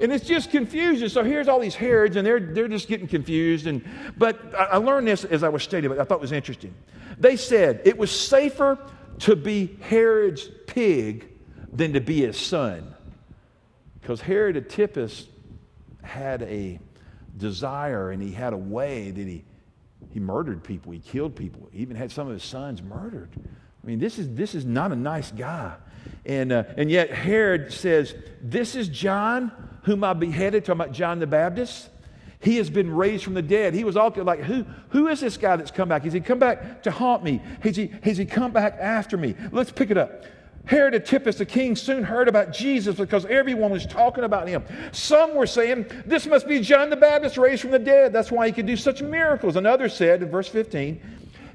And 0.00 0.12
it's 0.12 0.26
just 0.26 0.50
confusion. 0.50 1.08
So 1.08 1.22
here's 1.22 1.46
all 1.46 1.60
these 1.60 1.76
Herods, 1.76 2.16
and 2.16 2.26
they're, 2.26 2.40
they're 2.40 2.68
just 2.68 2.88
getting 2.88 3.06
confused. 3.06 3.66
And, 3.66 3.84
but 4.16 4.40
I 4.54 4.78
learned 4.78 5.06
this 5.06 5.24
as 5.24 5.42
I 5.42 5.48
was 5.48 5.62
studying, 5.62 5.90
but 5.90 6.00
I 6.00 6.04
thought 6.04 6.16
it 6.16 6.20
was 6.20 6.32
interesting. 6.32 6.74
They 7.18 7.36
said 7.36 7.80
it 7.84 7.96
was 7.96 8.10
safer 8.10 8.78
to 9.20 9.36
be 9.36 9.78
Herod's 9.82 10.48
pig 10.66 11.28
than 11.72 11.92
to 11.92 12.00
be 12.00 12.22
his 12.22 12.36
son. 12.36 12.94
Because 14.00 14.20
Herod 14.20 14.56
Antipas 14.56 15.28
had 16.02 16.42
a 16.42 16.78
desire 17.36 18.10
and 18.10 18.22
he 18.22 18.32
had 18.32 18.52
a 18.52 18.58
way 18.58 19.10
that 19.10 19.26
he, 19.26 19.44
he 20.10 20.20
murdered 20.20 20.62
people, 20.62 20.92
he 20.92 20.98
killed 20.98 21.34
people, 21.36 21.68
he 21.72 21.80
even 21.80 21.96
had 21.96 22.10
some 22.10 22.26
of 22.26 22.32
his 22.32 22.42
sons 22.42 22.82
murdered. 22.82 23.30
I 23.36 23.86
mean, 23.86 23.98
this 23.98 24.18
is, 24.18 24.34
this 24.34 24.54
is 24.54 24.64
not 24.64 24.92
a 24.92 24.96
nice 24.96 25.30
guy. 25.30 25.74
And, 26.26 26.52
uh, 26.52 26.64
and 26.76 26.90
yet 26.90 27.10
Herod 27.10 27.72
says, 27.72 28.14
This 28.42 28.74
is 28.74 28.88
John 28.88 29.52
whom 29.84 30.04
I 30.04 30.12
beheaded, 30.12 30.64
talking 30.64 30.80
about 30.80 30.92
John 30.92 31.18
the 31.18 31.26
Baptist. 31.26 31.90
He 32.40 32.56
has 32.58 32.68
been 32.68 32.94
raised 32.94 33.24
from 33.24 33.32
the 33.32 33.42
dead. 33.42 33.72
He 33.72 33.84
was 33.84 33.96
all 33.96 34.12
like, 34.16 34.40
who, 34.40 34.66
who 34.90 35.08
is 35.08 35.20
this 35.20 35.38
guy 35.38 35.56
that's 35.56 35.70
come 35.70 35.88
back? 35.88 36.04
Has 36.04 36.12
he 36.12 36.20
come 36.20 36.38
back 36.38 36.82
to 36.82 36.90
haunt 36.90 37.24
me? 37.24 37.40
Has 37.60 37.76
he, 37.76 37.90
has 38.02 38.18
he 38.18 38.26
come 38.26 38.52
back 38.52 38.76
after 38.78 39.16
me? 39.16 39.34
Let's 39.50 39.72
pick 39.72 39.90
it 39.90 39.96
up. 39.96 40.24
Herod 40.66 40.94
Antipas, 40.94 41.36
the 41.36 41.46
king, 41.46 41.76
soon 41.76 42.02
heard 42.02 42.26
about 42.26 42.52
Jesus 42.52 42.96
because 42.96 43.26
everyone 43.26 43.70
was 43.70 43.86
talking 43.86 44.24
about 44.24 44.48
him. 44.48 44.64
Some 44.92 45.34
were 45.34 45.46
saying, 45.46 45.86
This 46.06 46.26
must 46.26 46.48
be 46.48 46.60
John 46.60 46.88
the 46.88 46.96
Baptist 46.96 47.36
raised 47.36 47.62
from 47.62 47.70
the 47.70 47.78
dead. 47.78 48.12
That's 48.12 48.32
why 48.32 48.46
he 48.46 48.52
could 48.52 48.66
do 48.66 48.76
such 48.76 49.02
miracles. 49.02 49.56
And 49.56 49.66
others 49.66 49.94
said, 49.94 50.22
in 50.22 50.30
verse 50.30 50.48
15, 50.48 51.00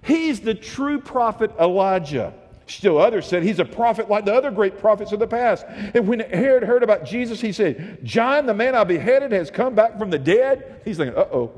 He's 0.04 0.39
the 0.39 0.54
true 0.54 1.00
prophet 1.00 1.52
Elijah. 1.60 2.34
Still 2.69 2.99
others 2.99 3.25
said 3.25 3.41
he's 3.41 3.58
a 3.58 3.65
prophet 3.65 4.10
like 4.10 4.25
the 4.25 4.34
other 4.34 4.51
great 4.51 4.77
prophets 4.77 5.12
of 5.12 5.17
the 5.17 5.27
past. 5.27 5.65
And 5.67 6.08
when 6.08 6.19
Herod 6.19 6.63
heard 6.63 6.84
about 6.84 7.03
Jesus, 7.03 7.41
he 7.41 7.51
said, 7.51 7.99
John, 8.03 8.45
the 8.45 8.53
man 8.53 8.75
I 8.75 8.84
beheaded, 8.84 9.32
has 9.32 9.49
come 9.49 9.73
back 9.73 9.97
from 9.97 10.12
the 10.12 10.19
dead. 10.19 10.82
He's 10.86 10.97
thinking, 10.97 11.17
uh 11.17 11.25
oh. 11.32 11.51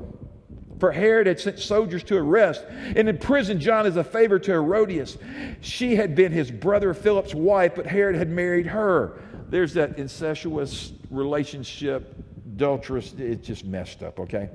For 0.80 0.90
Herod 0.90 1.26
had 1.26 1.38
sent 1.38 1.58
soldiers 1.58 2.02
to 2.04 2.16
arrest 2.16 2.64
and 2.68 3.08
imprisoned 3.08 3.60
John 3.60 3.86
as 3.86 3.96
a 3.96 4.02
favor 4.02 4.38
to 4.38 4.50
Herodias. 4.52 5.18
She 5.60 5.96
had 5.96 6.14
been 6.14 6.32
his 6.32 6.50
brother 6.50 6.94
Philip's 6.94 7.34
wife, 7.34 7.74
but 7.76 7.86
Herod 7.86 8.16
had 8.16 8.30
married 8.30 8.66
her. 8.66 9.20
There's 9.48 9.74
that 9.74 9.98
incestuous 9.98 10.92
relationship, 11.10 12.21
adulterous, 12.54 13.12
it's 13.18 13.46
just 13.46 13.64
messed 13.64 14.02
up, 14.02 14.20
okay? 14.20 14.50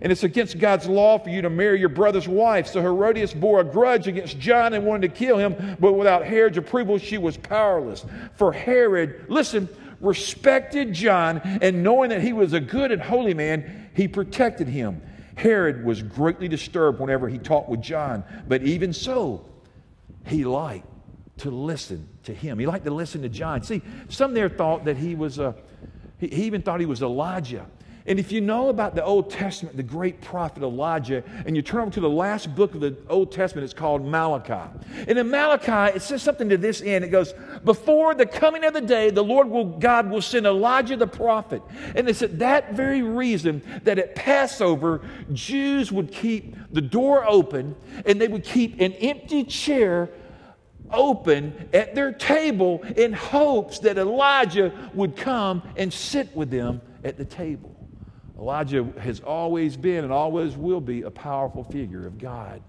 and 0.00 0.10
it's 0.10 0.22
against 0.22 0.58
God's 0.58 0.86
law 0.86 1.18
for 1.18 1.30
you 1.30 1.42
to 1.42 1.50
marry 1.50 1.78
your 1.78 1.88
brother's 1.88 2.28
wife. 2.28 2.66
So 2.66 2.80
Herodias 2.80 3.34
bore 3.34 3.60
a 3.60 3.64
grudge 3.64 4.06
against 4.06 4.38
John 4.38 4.72
and 4.72 4.84
wanted 4.84 5.12
to 5.12 5.18
kill 5.18 5.38
him, 5.38 5.76
but 5.78 5.92
without 5.92 6.24
Herod's 6.24 6.58
approval, 6.58 6.98
she 6.98 7.18
was 7.18 7.36
powerless. 7.36 8.04
For 8.34 8.52
Herod, 8.52 9.26
listen, 9.28 9.68
respected 10.00 10.92
John, 10.92 11.40
and 11.60 11.82
knowing 11.82 12.10
that 12.10 12.22
he 12.22 12.32
was 12.32 12.52
a 12.52 12.60
good 12.60 12.92
and 12.92 13.02
holy 13.02 13.34
man, 13.34 13.90
he 13.94 14.08
protected 14.08 14.68
him. 14.68 15.02
Herod 15.36 15.84
was 15.84 16.02
greatly 16.02 16.48
disturbed 16.48 17.00
whenever 17.00 17.28
he 17.28 17.38
talked 17.38 17.68
with 17.68 17.82
John, 17.82 18.24
but 18.48 18.62
even 18.62 18.92
so, 18.92 19.46
he 20.26 20.44
liked 20.44 20.86
to 21.38 21.50
listen 21.50 22.08
to 22.24 22.34
him. 22.34 22.58
He 22.58 22.66
liked 22.66 22.84
to 22.84 22.90
listen 22.90 23.22
to 23.22 23.28
John. 23.28 23.62
See, 23.62 23.80
some 24.08 24.34
there 24.34 24.50
thought 24.50 24.84
that 24.84 24.98
he 24.98 25.14
was 25.14 25.38
a, 25.38 25.54
he 26.20 26.44
even 26.44 26.62
thought 26.62 26.80
he 26.80 26.86
was 26.86 27.02
Elijah. 27.02 27.66
And 28.06 28.18
if 28.18 28.32
you 28.32 28.40
know 28.40 28.70
about 28.70 28.94
the 28.94 29.04
Old 29.04 29.30
Testament, 29.30 29.76
the 29.76 29.82
great 29.82 30.20
prophet 30.22 30.62
Elijah, 30.62 31.22
and 31.44 31.54
you 31.54 31.62
turn 31.62 31.82
over 31.82 31.90
to 31.92 32.00
the 32.00 32.08
last 32.08 32.54
book 32.54 32.74
of 32.74 32.80
the 32.80 32.96
Old 33.08 33.30
Testament, 33.30 33.64
it's 33.64 33.74
called 33.74 34.04
Malachi. 34.04 34.68
And 35.06 35.18
in 35.18 35.30
Malachi, 35.30 35.96
it 35.96 36.02
says 36.02 36.22
something 36.22 36.48
to 36.48 36.56
this 36.56 36.80
end. 36.80 37.04
It 37.04 37.08
goes, 37.08 37.34
Before 37.64 38.14
the 38.14 38.24
coming 38.24 38.64
of 38.64 38.72
the 38.72 38.80
day, 38.80 39.10
the 39.10 39.22
Lord 39.22 39.48
will, 39.48 39.64
God 39.64 40.10
will 40.10 40.22
send 40.22 40.46
Elijah 40.46 40.96
the 40.96 41.06
prophet. 41.06 41.62
And 41.94 42.08
it's 42.08 42.22
at 42.22 42.38
that 42.38 42.72
very 42.72 43.02
reason 43.02 43.62
that 43.84 43.98
at 43.98 44.14
Passover, 44.14 45.02
Jews 45.32 45.92
would 45.92 46.10
keep 46.10 46.56
the 46.72 46.80
door 46.80 47.28
open 47.28 47.76
and 48.06 48.20
they 48.20 48.28
would 48.28 48.44
keep 48.44 48.80
an 48.80 48.92
empty 48.94 49.44
chair 49.44 50.08
open 50.92 51.68
at 51.72 51.94
their 51.94 52.12
table 52.12 52.82
in 52.96 53.12
hopes 53.12 53.80
that 53.80 53.98
Elijah 53.98 54.72
would 54.94 55.16
come 55.16 55.62
and 55.76 55.92
sit 55.92 56.34
with 56.34 56.50
them 56.50 56.80
at 57.04 57.16
the 57.16 57.24
table. 57.24 57.76
Elijah 58.38 58.86
has 58.98 59.20
always 59.20 59.76
been 59.76 60.04
and 60.04 60.12
always 60.12 60.56
will 60.56 60.80
be 60.80 61.02
a 61.02 61.10
powerful 61.10 61.62
figure 61.64 62.06
of 62.06 62.18
God. 62.18 62.62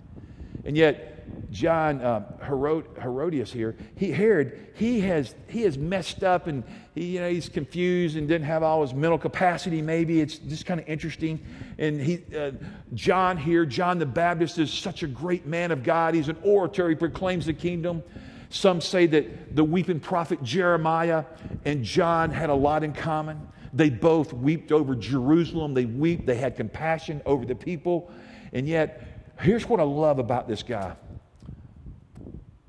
And 0.65 0.75
yet, 0.75 1.51
John 1.51 2.01
uh, 2.01 2.37
Herod, 2.41 2.85
Herodias 3.01 3.51
here, 3.51 3.75
he, 3.95 4.11
Herod, 4.11 4.69
he 4.75 5.01
has, 5.01 5.33
he 5.47 5.61
has 5.63 5.77
messed 5.77 6.23
up 6.23 6.47
and 6.47 6.63
he, 6.93 7.15
you 7.15 7.19
know, 7.19 7.29
he's 7.29 7.49
confused 7.49 8.17
and 8.17 8.27
didn't 8.27 8.47
have 8.47 8.63
all 8.63 8.81
his 8.81 8.93
mental 8.93 9.17
capacity, 9.17 9.81
maybe. 9.81 10.21
It's 10.21 10.37
just 10.37 10.65
kind 10.65 10.79
of 10.79 10.87
interesting. 10.87 11.43
And 11.81 11.99
he, 11.99 12.23
uh, 12.37 12.51
John 12.93 13.37
here, 13.37 13.65
John 13.65 13.97
the 13.97 14.05
Baptist, 14.05 14.59
is 14.59 14.71
such 14.71 15.01
a 15.01 15.07
great 15.07 15.47
man 15.47 15.71
of 15.71 15.81
God. 15.81 16.13
He's 16.13 16.29
an 16.29 16.37
orator, 16.43 16.87
he 16.87 16.93
proclaims 16.95 17.47
the 17.47 17.53
kingdom. 17.53 18.03
Some 18.49 18.81
say 18.81 19.07
that 19.07 19.55
the 19.55 19.63
weeping 19.63 19.99
prophet 19.99 20.43
Jeremiah 20.43 21.25
and 21.65 21.83
John 21.83 22.29
had 22.29 22.51
a 22.51 22.53
lot 22.53 22.83
in 22.83 22.93
common. 22.93 23.47
They 23.73 23.89
both 23.89 24.31
wept 24.31 24.71
over 24.71 24.93
Jerusalem. 24.93 25.73
They 25.73 25.85
wept. 25.85 26.27
They 26.27 26.35
had 26.35 26.55
compassion 26.55 27.19
over 27.25 27.45
the 27.45 27.55
people. 27.55 28.11
And 28.53 28.67
yet, 28.67 29.33
here's 29.39 29.67
what 29.67 29.79
I 29.79 29.83
love 29.83 30.19
about 30.19 30.47
this 30.47 30.61
guy 30.61 30.95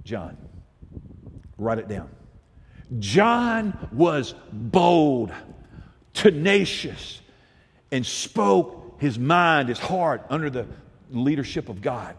John. 0.04 0.38
Write 1.58 1.78
it 1.78 1.88
down. 1.88 2.08
John 2.98 3.88
was 3.92 4.34
bold, 4.52 5.32
tenacious, 6.14 7.20
and 7.90 8.06
spoke 8.06 8.81
his 9.02 9.18
mind, 9.18 9.68
his 9.68 9.80
heart 9.80 10.24
under 10.30 10.48
the 10.48 10.64
leadership 11.10 11.68
of 11.68 11.82
God. 11.82 12.14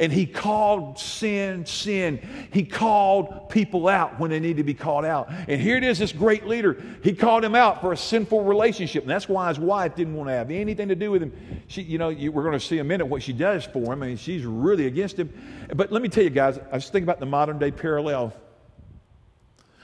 And 0.00 0.12
he 0.12 0.26
called 0.26 0.98
sin, 0.98 1.64
sin. 1.64 2.26
He 2.52 2.64
called 2.64 3.50
people 3.50 3.86
out 3.86 4.18
when 4.18 4.32
they 4.32 4.40
needed 4.40 4.56
to 4.56 4.64
be 4.64 4.74
called 4.74 5.04
out. 5.04 5.28
And 5.30 5.60
here 5.60 5.76
it 5.76 5.84
is, 5.84 6.00
this 6.00 6.10
great 6.10 6.44
leader. 6.44 6.82
He 7.04 7.12
called 7.12 7.44
him 7.44 7.54
out 7.54 7.80
for 7.80 7.92
a 7.92 7.96
sinful 7.96 8.42
relationship. 8.42 9.04
And 9.04 9.10
that's 9.10 9.28
why 9.28 9.46
his 9.46 9.60
wife 9.60 9.94
didn't 9.94 10.16
want 10.16 10.28
to 10.28 10.32
have 10.32 10.50
anything 10.50 10.88
to 10.88 10.96
do 10.96 11.12
with 11.12 11.22
him. 11.22 11.32
She, 11.68 11.82
you 11.82 11.98
know, 11.98 12.08
you, 12.08 12.32
we're 12.32 12.42
going 12.42 12.58
to 12.58 12.66
see 12.66 12.78
a 12.78 12.84
minute 12.84 13.06
what 13.06 13.22
she 13.22 13.32
does 13.32 13.64
for 13.66 13.92
him. 13.92 14.02
I 14.02 14.06
mean, 14.08 14.16
she's 14.16 14.44
really 14.44 14.88
against 14.88 15.16
him. 15.16 15.32
But 15.72 15.92
let 15.92 16.02
me 16.02 16.08
tell 16.08 16.24
you 16.24 16.30
guys, 16.30 16.58
I 16.58 16.74
was 16.74 16.86
thinking 16.86 17.04
about 17.04 17.20
the 17.20 17.26
modern 17.26 17.60
day 17.60 17.70
parallel. 17.70 18.32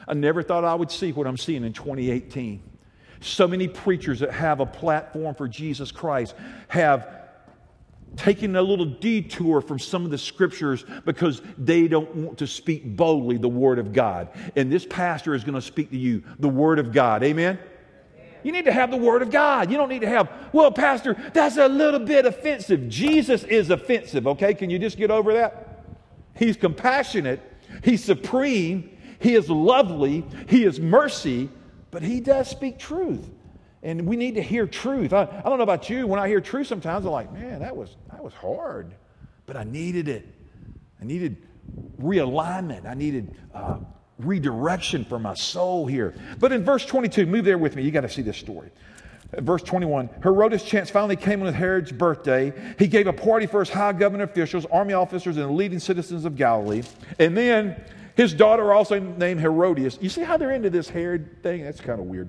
I 0.09 0.15
never 0.15 0.43
thought 0.43 0.65
I 0.65 0.75
would 0.75 0.91
see 0.91 1.13
what 1.13 1.29
I'm 1.29 1.37
seeing 1.37 1.63
in 1.63 1.73
2018. 1.73 2.70
So 3.21 3.47
many 3.47 3.69
preachers 3.69 4.21
that 4.21 4.33
have 4.33 4.61
a 4.61 4.67
platform 4.67 5.35
for 5.35 5.47
Jesus 5.47 5.93
Christ 5.93 6.35
have 6.69 7.21
taking 8.17 8.57
a 8.57 8.63
little 8.63 8.87
detour 8.87 9.61
from 9.61 9.79
some 9.79 10.05
of 10.05 10.11
the 10.11 10.19
scriptures 10.19 10.85
because 11.05 11.43
they 11.59 11.87
don't 11.87 12.15
want 12.17 12.39
to 12.39 12.47
speak 12.47 12.97
boldly 12.97 13.37
the 13.37 13.49
Word 13.49 13.79
of 13.79 13.93
God. 13.93 14.29
And 14.57 14.71
this 14.73 14.85
pastor 14.85 15.35
is 15.35 15.45
going 15.45 15.55
to 15.55 15.63
speak 15.63 15.91
to 15.91 15.97
you 15.97 16.23
the 16.39 16.49
Word 16.49 16.79
of 16.79 16.93
God. 16.93 17.23
Amen? 17.23 17.59
You 18.43 18.53
need 18.53 18.65
to 18.65 18.73
have 18.73 18.91
the 18.91 18.97
Word 18.97 19.23
of 19.23 19.31
God. 19.31 19.71
You 19.71 19.77
don't 19.77 19.89
need 19.89 20.01
to 20.01 20.09
have, 20.09 20.31
well, 20.53 20.73
Pastor, 20.73 21.15
that's 21.35 21.57
a 21.57 21.69
little 21.69 22.01
bit 22.01 22.27
offensive. 22.27 22.89
Jesus 22.89 23.45
is 23.45 23.71
offensive, 23.71 24.27
okay? 24.27 24.55
Can 24.55 24.71
you 24.71 24.79
just 24.79 24.97
get 24.97 25.11
over 25.11 25.35
that? 25.35 25.85
He's 26.37 26.57
compassionate, 26.57 27.41
He's 27.85 28.03
supreme, 28.03 28.97
He 29.21 29.35
is 29.35 29.51
lovely, 29.51 30.25
He 30.49 30.65
is 30.65 30.81
mercy, 30.81 31.51
but 31.91 32.03
He 32.03 32.21
does 32.21 32.49
speak 32.49 32.79
truth. 32.79 33.29
And 33.83 34.07
we 34.07 34.17
need 34.17 34.35
to 34.35 34.43
hear 34.43 34.67
truth. 34.67 35.13
I, 35.13 35.23
I 35.23 35.49
don't 35.49 35.57
know 35.57 35.65
about 35.65 35.89
you. 35.89 36.07
When 36.07 36.21
I 36.21 36.29
hear 36.29 36.41
truth, 36.41 36.67
sometimes 36.67 37.07
I'm 37.07 37.13
like, 37.13 37.33
man, 37.33 37.61
that 37.61 37.75
was, 37.75 37.97
that 38.11 38.23
was 38.23 38.35
hard. 38.35 38.95
But 39.47 39.57
I 39.57 39.65
needed 39.65 40.07
it. 40.07 40.27
I 41.01 41.05
needed 41.05 41.47
realignment. 42.01 42.87
I 42.87 42.95
needed 42.95 43.35
uh, 43.55 43.79
redirection 44.19 45.05
for 45.05 45.19
my 45.19 45.35
soul 45.35 45.87
here. 45.87 46.15
But 46.39 46.53
in 46.53 46.65
verse 46.65 46.85
22, 46.85 47.27
move 47.27 47.45
there 47.45 47.57
with 47.57 47.75
me. 47.75 47.83
You 47.83 47.91
got 47.91 48.03
to 48.03 48.09
see 48.09 48.23
this 48.23 48.37
story. 48.37 48.71
Verse 49.33 49.63
21 49.63 50.11
Herodias' 50.23 50.65
chance 50.65 50.91
finally 50.91 51.17
came 51.17 51.43
on 51.43 51.55
Herod's 51.55 51.93
birthday. 51.93 52.53
He 52.79 52.89
gave 52.89 53.07
a 53.07 53.13
party 53.13 53.47
for 53.47 53.61
his 53.61 53.71
high 53.71 53.93
government 53.93 54.29
officials, 54.29 54.67
army 54.67 54.93
officers, 54.93 55.37
and 55.37 55.53
leading 55.53 55.79
citizens 55.79 56.25
of 56.25 56.37
Galilee. 56.37 56.83
And 57.19 57.37
then 57.37 57.83
his 58.21 58.35
daughter, 58.35 58.71
also 58.71 58.99
named 58.99 59.41
Herodias, 59.41 59.97
you 60.03 60.11
see 60.11 60.21
how 60.21 60.37
they're 60.37 60.51
into 60.51 60.69
this 60.69 60.91
Herod 60.91 61.43
thing? 61.43 61.65
That's 61.65 61.81
kind 61.81 61.99
of 61.99 62.05
weird. 62.05 62.29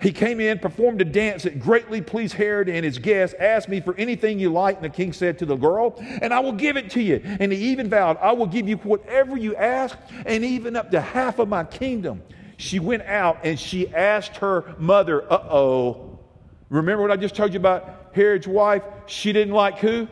He 0.00 0.12
came 0.12 0.38
in, 0.38 0.60
performed 0.60 1.00
a 1.00 1.04
dance 1.04 1.42
that 1.42 1.58
greatly 1.58 2.00
pleased 2.00 2.34
Herod 2.34 2.68
and 2.68 2.84
his 2.84 2.96
guests. 2.96 3.34
Asked 3.40 3.68
me 3.68 3.80
for 3.80 3.92
anything 3.96 4.38
you 4.38 4.52
like. 4.52 4.76
And 4.76 4.84
the 4.84 4.88
king 4.88 5.12
said 5.12 5.40
to 5.40 5.46
the 5.46 5.56
girl, 5.56 5.96
And 5.98 6.32
I 6.32 6.38
will 6.38 6.52
give 6.52 6.76
it 6.76 6.90
to 6.90 7.02
you. 7.02 7.20
And 7.24 7.50
he 7.50 7.58
even 7.72 7.90
vowed, 7.90 8.18
I 8.18 8.30
will 8.30 8.46
give 8.46 8.68
you 8.68 8.76
whatever 8.76 9.36
you 9.36 9.56
ask, 9.56 9.98
and 10.26 10.44
even 10.44 10.76
up 10.76 10.92
to 10.92 11.00
half 11.00 11.40
of 11.40 11.48
my 11.48 11.64
kingdom. 11.64 12.22
She 12.56 12.78
went 12.78 13.02
out 13.02 13.40
and 13.42 13.58
she 13.58 13.92
asked 13.92 14.36
her 14.36 14.76
mother, 14.78 15.24
Uh 15.24 15.38
oh. 15.50 16.20
Remember 16.68 17.02
what 17.02 17.10
I 17.10 17.16
just 17.16 17.34
told 17.34 17.52
you 17.52 17.58
about 17.58 18.12
Herod's 18.12 18.46
wife? 18.46 18.84
She 19.06 19.32
didn't 19.32 19.54
like 19.54 19.80
who? 19.80 20.06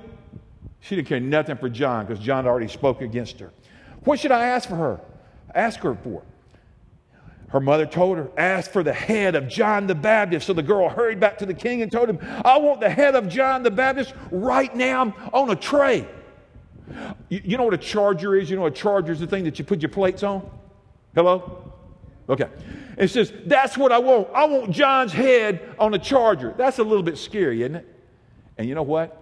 She 0.80 0.96
didn't 0.96 1.06
care 1.06 1.20
nothing 1.20 1.56
for 1.56 1.68
John 1.68 2.04
because 2.04 2.18
John 2.18 2.42
had 2.42 2.50
already 2.50 2.66
spoke 2.66 3.00
against 3.00 3.38
her. 3.38 3.52
What 4.02 4.18
should 4.18 4.32
I 4.32 4.46
ask 4.46 4.68
for 4.68 4.74
her? 4.74 5.00
Ask 5.54 5.80
her 5.80 5.94
for. 5.94 6.22
Her 7.48 7.60
mother 7.60 7.84
told 7.84 8.16
her, 8.18 8.30
Ask 8.36 8.70
for 8.70 8.82
the 8.82 8.92
head 8.92 9.34
of 9.34 9.48
John 9.48 9.86
the 9.86 9.94
Baptist. 9.94 10.46
So 10.46 10.52
the 10.52 10.62
girl 10.62 10.88
hurried 10.88 11.18
back 11.18 11.38
to 11.38 11.46
the 11.46 11.54
king 11.54 11.82
and 11.82 11.90
told 11.90 12.08
him, 12.08 12.18
I 12.44 12.58
want 12.58 12.80
the 12.80 12.90
head 12.90 13.14
of 13.14 13.28
John 13.28 13.62
the 13.62 13.70
Baptist 13.70 14.14
right 14.30 14.74
now 14.74 15.14
on 15.32 15.50
a 15.50 15.56
tray. 15.56 16.06
You, 17.28 17.40
you 17.44 17.56
know 17.56 17.64
what 17.64 17.74
a 17.74 17.78
charger 17.78 18.36
is? 18.36 18.50
You 18.50 18.56
know, 18.56 18.66
a 18.66 18.70
charger 18.70 19.12
is 19.12 19.20
the 19.20 19.26
thing 19.26 19.44
that 19.44 19.58
you 19.58 19.64
put 19.64 19.82
your 19.82 19.90
plates 19.90 20.22
on? 20.22 20.48
Hello? 21.14 21.72
Okay. 22.28 22.48
It 22.96 23.08
says, 23.08 23.32
That's 23.46 23.76
what 23.76 23.90
I 23.90 23.98
want. 23.98 24.28
I 24.32 24.44
want 24.44 24.70
John's 24.70 25.12
head 25.12 25.74
on 25.78 25.92
a 25.94 25.98
charger. 25.98 26.54
That's 26.56 26.78
a 26.78 26.84
little 26.84 27.02
bit 27.02 27.18
scary, 27.18 27.62
isn't 27.62 27.76
it? 27.76 27.88
And 28.58 28.68
you 28.68 28.76
know 28.76 28.82
what? 28.82 29.19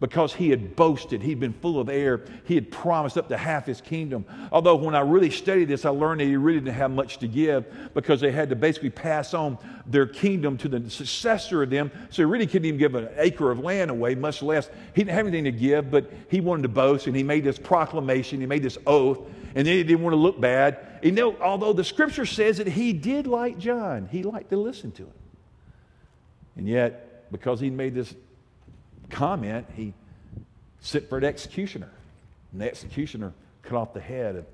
Because 0.00 0.32
he 0.32 0.50
had 0.50 0.76
boasted. 0.76 1.22
He'd 1.22 1.40
been 1.40 1.52
full 1.52 1.80
of 1.80 1.88
air. 1.88 2.24
He 2.44 2.54
had 2.54 2.70
promised 2.70 3.18
up 3.18 3.28
to 3.28 3.36
half 3.36 3.66
his 3.66 3.80
kingdom. 3.80 4.24
Although, 4.52 4.76
when 4.76 4.94
I 4.94 5.00
really 5.00 5.30
studied 5.30 5.66
this, 5.66 5.84
I 5.84 5.90
learned 5.90 6.20
that 6.20 6.26
he 6.26 6.36
really 6.36 6.60
didn't 6.60 6.74
have 6.74 6.90
much 6.92 7.18
to 7.18 7.28
give 7.28 7.66
because 7.94 8.20
they 8.20 8.30
had 8.30 8.48
to 8.50 8.56
basically 8.56 8.90
pass 8.90 9.34
on 9.34 9.58
their 9.86 10.06
kingdom 10.06 10.56
to 10.58 10.68
the 10.68 10.88
successor 10.88 11.64
of 11.64 11.70
them. 11.70 11.90
So 12.10 12.22
he 12.22 12.26
really 12.26 12.46
couldn't 12.46 12.66
even 12.66 12.78
give 12.78 12.94
an 12.94 13.08
acre 13.16 13.50
of 13.50 13.58
land 13.58 13.90
away, 13.90 14.14
much 14.14 14.40
less. 14.40 14.68
He 14.94 15.02
didn't 15.02 15.16
have 15.16 15.26
anything 15.26 15.44
to 15.44 15.52
give, 15.52 15.90
but 15.90 16.12
he 16.28 16.40
wanted 16.40 16.62
to 16.62 16.68
boast 16.68 17.08
and 17.08 17.16
he 17.16 17.24
made 17.24 17.42
this 17.42 17.58
proclamation, 17.58 18.40
he 18.40 18.46
made 18.46 18.62
this 18.62 18.78
oath, 18.86 19.18
and 19.54 19.66
then 19.66 19.76
he 19.76 19.82
didn't 19.82 20.02
want 20.02 20.12
to 20.12 20.18
look 20.18 20.40
bad. 20.40 21.00
You 21.02 21.12
know, 21.12 21.36
although 21.40 21.72
the 21.72 21.84
scripture 21.84 22.26
says 22.26 22.58
that 22.58 22.68
he 22.68 22.92
did 22.92 23.26
like 23.26 23.58
John, 23.58 24.08
he 24.10 24.22
liked 24.22 24.50
to 24.50 24.56
listen 24.56 24.92
to 24.92 25.02
him. 25.04 25.12
And 26.56 26.68
yet, 26.68 27.30
because 27.32 27.60
he 27.60 27.70
made 27.70 27.94
this 27.94 28.14
comment, 29.10 29.66
he 29.74 29.94
sent 30.80 31.08
for 31.08 31.18
an 31.18 31.24
executioner. 31.24 31.90
And 32.52 32.60
the 32.60 32.66
executioner 32.66 33.32
cut 33.62 33.76
off 33.76 33.92
the 33.94 34.00
head 34.00 34.36
of 34.36 34.46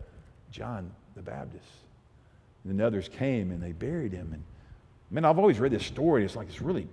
John 0.51 0.91
the 1.15 1.23
Baptist. 1.23 1.65
And 2.65 2.79
then 2.79 2.85
others 2.85 3.09
came 3.09 3.51
and 3.51 3.63
they 3.63 3.73
buried 3.73 4.13
him. 4.13 4.31
And 4.33 4.43
man, 5.11 5.25
I've 5.25 5.39
always 5.39 5.61
read 5.61 5.73
this 5.73 5.87
story. 5.87 6.25
It's 6.25 6.37
like 6.37 6.49
it's 6.49 6.63
really 6.63 6.89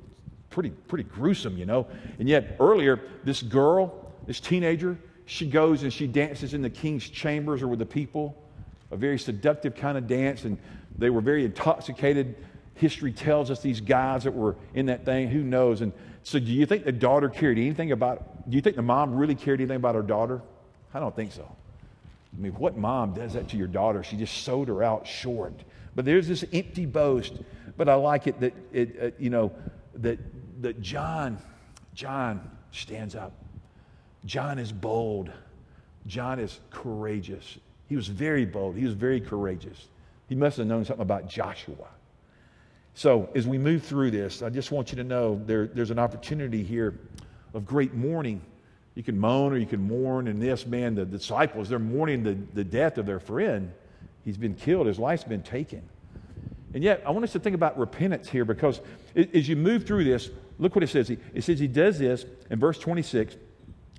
pretty, 0.50 0.69
pretty 0.69 1.06
gruesome, 1.06 1.58
you 1.58 1.65
know. 1.65 1.88
And 2.19 2.28
yet 2.30 2.58
earlier, 2.60 3.00
this 3.24 3.41
girl, 3.41 4.12
this 4.28 4.39
teenager, 4.39 4.97
she 5.26 5.47
goes 5.47 5.84
and 5.84 5.91
she 5.91 6.08
dances 6.08 6.54
in 6.54 6.62
the 6.62 6.69
king's 6.69 7.10
chambers 7.10 7.62
or 7.62 7.67
with 7.67 7.80
the 7.80 7.86
people, 7.86 8.36
a 8.91 8.97
very 8.97 9.17
seductive 9.17 9.76
kind 9.76 9.97
of 9.97 10.08
dance, 10.08 10.43
and 10.43 10.58
they 10.97 11.10
were 11.10 11.21
very 11.21 11.45
intoxicated. 11.45 12.36
History 12.76 13.13
tells 13.13 13.50
us 13.50 13.62
these 13.62 13.80
guys 13.80 14.26
that 14.26 14.34
were 14.34 14.56
in 14.74 14.88
that 14.88 15.06
thing, 15.06 15.30
who 15.30 15.41
knows? 15.41 15.82
And 15.82 15.93
so, 16.23 16.39
do 16.39 16.51
you 16.51 16.65
think 16.65 16.86
the 16.86 16.91
daughter 16.91 17.29
cared 17.29 17.57
anything 17.57 17.91
about, 17.91 18.49
do 18.49 18.55
you 18.55 18.62
think 18.62 18.75
the 18.75 18.81
mom 18.81 19.15
really 19.15 19.36
cared 19.36 19.60
anything 19.60 19.77
about 19.77 19.95
her 19.95 20.01
daughter? 20.01 20.41
I 20.93 20.99
don't 20.99 21.15
think 21.15 21.31
so. 21.31 21.43
I 21.43 22.41
mean, 22.41 22.53
what 22.53 22.77
mom 22.77 23.13
does 23.13 23.34
that 23.34 23.49
to 23.49 23.57
your 23.57 23.67
daughter? 23.67 24.03
She 24.03 24.17
just 24.17 24.43
sold 24.43 24.67
her 24.67 24.84
out 24.84 25.07
short. 25.07 25.53
But 25.95 26.05
there's 26.05 26.27
this 26.27 26.45
empty 26.53 26.86
boast. 26.86 27.34
But 27.75 27.89
I 27.89 27.95
like 27.95 28.27
it 28.27 28.39
that, 28.39 28.53
it, 28.71 28.95
uh, 29.01 29.12
you 29.17 29.29
know, 29.29 29.51
that, 29.95 30.19
that 30.62 30.81
John, 30.81 31.38
John 31.93 32.49
stands 32.71 33.15
up. 33.15 33.34
John 34.25 34.60
is 34.60 34.71
bold. 34.71 35.31
John 36.07 36.39
is 36.39 36.60
courageous. 36.69 37.57
He 37.89 37.95
was 37.95 38.07
very 38.07 38.45
bold. 38.45 38.75
He 38.75 38.86
was 38.86 38.93
very 38.93 39.19
courageous. 39.19 39.88
He 40.29 40.36
must 40.36 40.57
have 40.57 40.67
known 40.67 40.86
something 40.86 41.01
about 41.01 41.27
Joshua. 41.27 41.88
So, 42.93 43.30
as 43.36 43.47
we 43.47 43.58
move 43.58 43.84
through 43.84 44.12
this, 44.12 44.41
I 44.41 44.49
just 44.49 44.71
want 44.71 44.91
you 44.91 44.97
to 44.97 45.04
know 45.04 45.41
there, 45.45 45.67
there's 45.67 45.91
an 45.91 45.99
opportunity 45.99 46.63
here 46.63 46.99
of 47.54 47.65
great 47.65 47.93
mourning. 47.93 48.41
You 48.95 49.04
can 49.04 49.17
moan 49.17 49.54
or 49.54 49.58
you 49.58 49.65
can 49.65 49.82
mourn. 49.82 50.27
And 50.27 50.41
this 50.41 50.65
man, 50.65 50.95
the 50.95 51.06
disciples, 51.06 51.69
they're 51.69 51.80
mourning 51.80 52.23
the, 52.23 52.38
the 52.54 52.63
death 52.63 52.97
of 52.97 53.06
their 53.06 53.19
friend. 53.19 53.71
He's 54.25 54.38
been 54.38 54.56
killed, 54.56 54.88
his 54.88 54.99
life's 54.99 55.23
been 55.23 55.43
taken. 55.43 55.82
And 56.73 56.84
yet, 56.84 57.04
I 57.06 57.12
want 57.12 57.23
us 57.23 57.34
to 57.34 57.39
think 57.39 57.56
about 57.56 57.77
repentance 57.77 58.30
here 58.30 58.45
because 58.45 58.82
as 59.15 59.47
you 59.47 59.56
move 59.56 59.86
through 59.86 60.06
this, 60.06 60.30
look 60.58 60.75
what 60.75 60.84
it 60.84 60.88
says. 60.88 61.10
It 61.10 61.43
says 61.43 61.60
he 61.60 61.67
does 61.67 61.99
this 61.99 62.25
in 62.49 62.60
verse 62.60 62.77
26. 62.77 63.36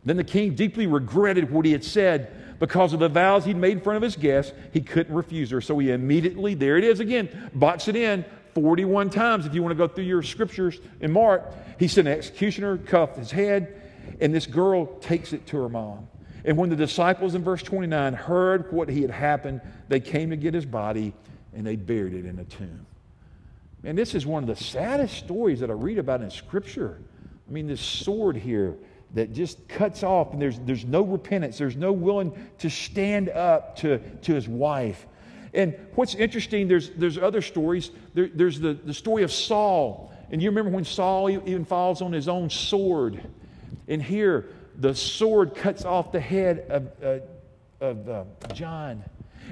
Then 0.05 0.17
the 0.17 0.25
king 0.25 0.55
deeply 0.55 0.87
regretted 0.87 1.51
what 1.51 1.65
he 1.65 1.73
had 1.73 1.85
said 1.85 2.59
because 2.59 2.93
of 2.93 3.01
the 3.01 3.09
vows 3.09 3.45
he'd 3.45 3.57
made 3.57 3.73
in 3.73 3.81
front 3.81 3.99
of 3.99 4.03
his 4.03 4.17
guests. 4.17 4.53
He 4.73 4.81
couldn't 4.81 5.15
refuse 5.15 5.51
her. 5.51 5.61
So 5.61 5.79
he 5.79 5.91
immediately, 5.91 6.55
there 6.55 6.77
it 6.79 6.85
is 6.85 7.01
again, 7.01 7.51
box 7.55 7.89
it 7.89 7.97
in, 7.97 8.25
41 8.55 9.11
times, 9.11 9.47
if 9.47 9.55
you 9.55 9.63
want 9.63 9.73
to 9.73 9.77
go 9.77 9.93
through 9.93 10.05
your 10.05 10.23
scriptures 10.23 10.79
in 11.01 11.11
Mark, 11.11 11.53
he 11.79 11.89
sent 11.89 12.09
an 12.09 12.15
executioner, 12.15 12.79
cuffed 12.79 13.17
his 13.17 13.31
head, 13.31 13.81
and 14.21 14.35
this 14.35 14.47
girl 14.47 14.87
takes 15.01 15.33
it 15.33 15.47
to 15.47 15.57
her 15.59 15.69
mom. 15.69 16.09
And 16.45 16.57
when 16.57 16.71
the 16.71 16.77
disciples 16.77 17.35
in 17.35 17.45
verse 17.45 17.63
29 17.63 18.15
heard 18.15 18.73
what 18.73 18.89
he 18.89 19.03
had 19.03 19.11
happened, 19.11 19.61
they 19.89 20.01
came 20.01 20.31
to 20.31 20.37
get 20.37 20.55
his 20.55 20.67
body 20.67 21.13
and 21.55 21.67
they 21.67 21.77
buried 21.77 22.15
it 22.15 22.27
in 22.27 22.39
a 22.39 22.45
tomb. 22.45 22.87
And 23.85 23.97
this 23.97 24.15
is 24.15 24.27
one 24.27 24.43
of 24.43 24.49
the 24.49 24.63
saddest 24.63 25.17
stories 25.17 25.61
that 25.61 25.71
I 25.71 25.75
read 25.75 25.99
about 25.99 26.21
in 26.21 26.31
Scripture. 26.31 27.01
I 27.49 27.53
mean, 27.53 27.67
this 27.67 27.81
sword 27.81 28.37
here 28.37 28.77
that 29.15 29.33
just 29.33 29.69
cuts 29.69 30.03
off, 30.03 30.33
and 30.33 30.41
there's, 30.41 30.59
there's 30.61 30.85
no 30.85 31.03
repentance, 31.03 31.59
there's 31.59 31.77
no 31.77 31.93
willing 31.93 32.33
to 32.59 32.71
stand 32.71 33.29
up 33.29 33.77
to, 33.77 33.99
to 33.99 34.35
his 34.35 34.49
wife. 34.49 35.07
And 35.55 35.75
what's 35.95 36.15
interesting, 36.15 36.69
there's, 36.69 36.91
there's 36.91 37.19
other 37.19 37.43
stories. 37.43 37.91
There, 38.15 38.29
there's 38.33 38.59
the, 38.59 38.75
the 38.75 38.95
story 38.95 39.23
of 39.23 39.33
Saul. 39.33 40.13
And 40.31 40.43
you 40.43 40.49
remember 40.49 40.71
when 40.71 40.85
Saul 40.85 41.31
even 41.31 41.65
falls 41.65 42.01
on 42.01 42.13
his 42.13 42.27
own 42.27 42.49
sword. 42.49 43.23
And 43.87 44.03
here, 44.03 44.49
the 44.79 44.95
sword 44.95 45.55
cuts 45.55 45.85
off 45.85 46.11
the 46.11 46.21
head 46.21 46.65
of, 46.71 46.91
uh, 47.03 47.85
of 47.85 48.09
uh, 48.09 48.25
John. 48.55 49.05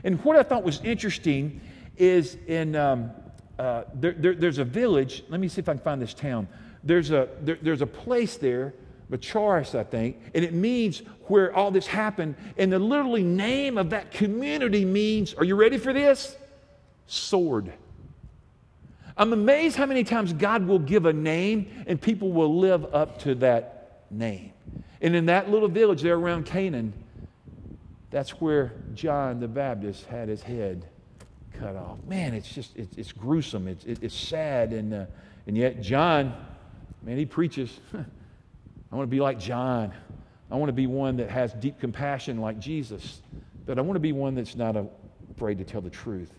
And 0.04 0.22
what 0.24 0.36
I 0.36 0.42
thought 0.42 0.62
was 0.62 0.80
interesting 0.82 1.60
is 1.98 2.38
in, 2.46 2.74
um, 2.76 3.10
uh, 3.58 3.82
there, 3.92 4.12
there, 4.12 4.34
there's 4.34 4.58
a 4.58 4.64
village. 4.64 5.22
Let 5.28 5.40
me 5.40 5.48
see 5.48 5.60
if 5.60 5.68
I 5.68 5.72
can 5.72 5.82
find 5.82 6.00
this 6.00 6.14
town. 6.14 6.48
There's 6.82 7.10
a, 7.10 7.28
there, 7.42 7.58
there's 7.60 7.82
a 7.82 7.86
place 7.86 8.38
there 8.38 8.72
Machaerus, 9.10 9.74
I 9.74 9.82
think, 9.82 10.18
and 10.34 10.44
it 10.44 10.54
means 10.54 11.02
where 11.24 11.54
all 11.54 11.70
this 11.70 11.86
happened. 11.86 12.36
And 12.56 12.72
the 12.72 12.78
literally 12.78 13.22
name 13.22 13.76
of 13.76 13.90
that 13.90 14.10
community 14.10 14.84
means, 14.84 15.34
are 15.34 15.44
you 15.44 15.56
ready 15.56 15.78
for 15.78 15.92
this? 15.92 16.36
Sword. 17.06 17.72
I'm 19.16 19.32
amazed 19.32 19.76
how 19.76 19.86
many 19.86 20.04
times 20.04 20.32
God 20.32 20.66
will 20.66 20.78
give 20.78 21.06
a 21.06 21.12
name 21.12 21.84
and 21.86 22.00
people 22.00 22.32
will 22.32 22.58
live 22.58 22.94
up 22.94 23.18
to 23.22 23.34
that 23.36 24.04
name. 24.10 24.52
And 25.00 25.16
in 25.16 25.26
that 25.26 25.50
little 25.50 25.68
village 25.68 26.02
there 26.02 26.14
around 26.14 26.46
Canaan, 26.46 26.92
that's 28.10 28.40
where 28.40 28.72
John 28.94 29.40
the 29.40 29.48
Baptist 29.48 30.06
had 30.06 30.28
his 30.28 30.42
head 30.42 30.86
cut 31.58 31.76
off. 31.76 31.98
Man, 32.06 32.34
it's 32.34 32.52
just, 32.52 32.76
it's, 32.76 32.96
it's 32.96 33.12
gruesome. 33.12 33.68
It's, 33.68 33.84
it's 33.84 34.14
sad. 34.14 34.72
And, 34.72 34.94
uh, 34.94 35.06
and 35.46 35.56
yet, 35.56 35.80
John, 35.80 36.34
man, 37.02 37.16
he 37.16 37.26
preaches. 37.26 37.80
I 38.92 38.96
want 38.96 39.08
to 39.08 39.10
be 39.10 39.20
like 39.20 39.38
John. 39.38 39.92
I 40.50 40.56
want 40.56 40.68
to 40.68 40.74
be 40.74 40.86
one 40.86 41.16
that 41.18 41.30
has 41.30 41.52
deep 41.54 41.78
compassion 41.78 42.40
like 42.40 42.58
Jesus. 42.58 43.22
But 43.66 43.78
I 43.78 43.82
want 43.82 43.96
to 43.96 44.00
be 44.00 44.12
one 44.12 44.34
that's 44.34 44.56
not 44.56 44.76
afraid 45.30 45.58
to 45.58 45.64
tell 45.64 45.80
the 45.80 45.90
truth. 45.90 46.32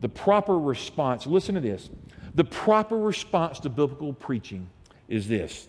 The 0.00 0.08
proper 0.08 0.58
response, 0.58 1.26
listen 1.26 1.56
to 1.56 1.60
this. 1.60 1.90
The 2.34 2.44
proper 2.44 2.96
response 2.96 3.58
to 3.60 3.68
biblical 3.68 4.12
preaching 4.12 4.68
is 5.08 5.26
this 5.26 5.68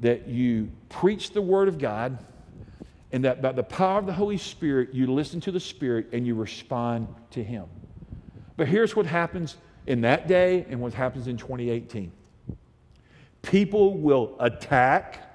that 0.00 0.26
you 0.26 0.70
preach 0.88 1.32
the 1.32 1.42
Word 1.42 1.68
of 1.68 1.76
God, 1.78 2.18
and 3.12 3.22
that 3.24 3.42
by 3.42 3.52
the 3.52 3.62
power 3.62 3.98
of 3.98 4.06
the 4.06 4.12
Holy 4.14 4.38
Spirit, 4.38 4.94
you 4.94 5.06
listen 5.06 5.42
to 5.42 5.52
the 5.52 5.60
Spirit 5.60 6.08
and 6.12 6.26
you 6.26 6.34
respond 6.34 7.06
to 7.32 7.44
Him. 7.44 7.66
But 8.56 8.66
here's 8.66 8.96
what 8.96 9.04
happens 9.04 9.58
in 9.86 10.00
that 10.00 10.26
day 10.26 10.64
and 10.70 10.80
what 10.80 10.94
happens 10.94 11.26
in 11.26 11.36
2018 11.36 12.10
People 13.42 13.96
will 13.98 14.36
attack 14.38 15.26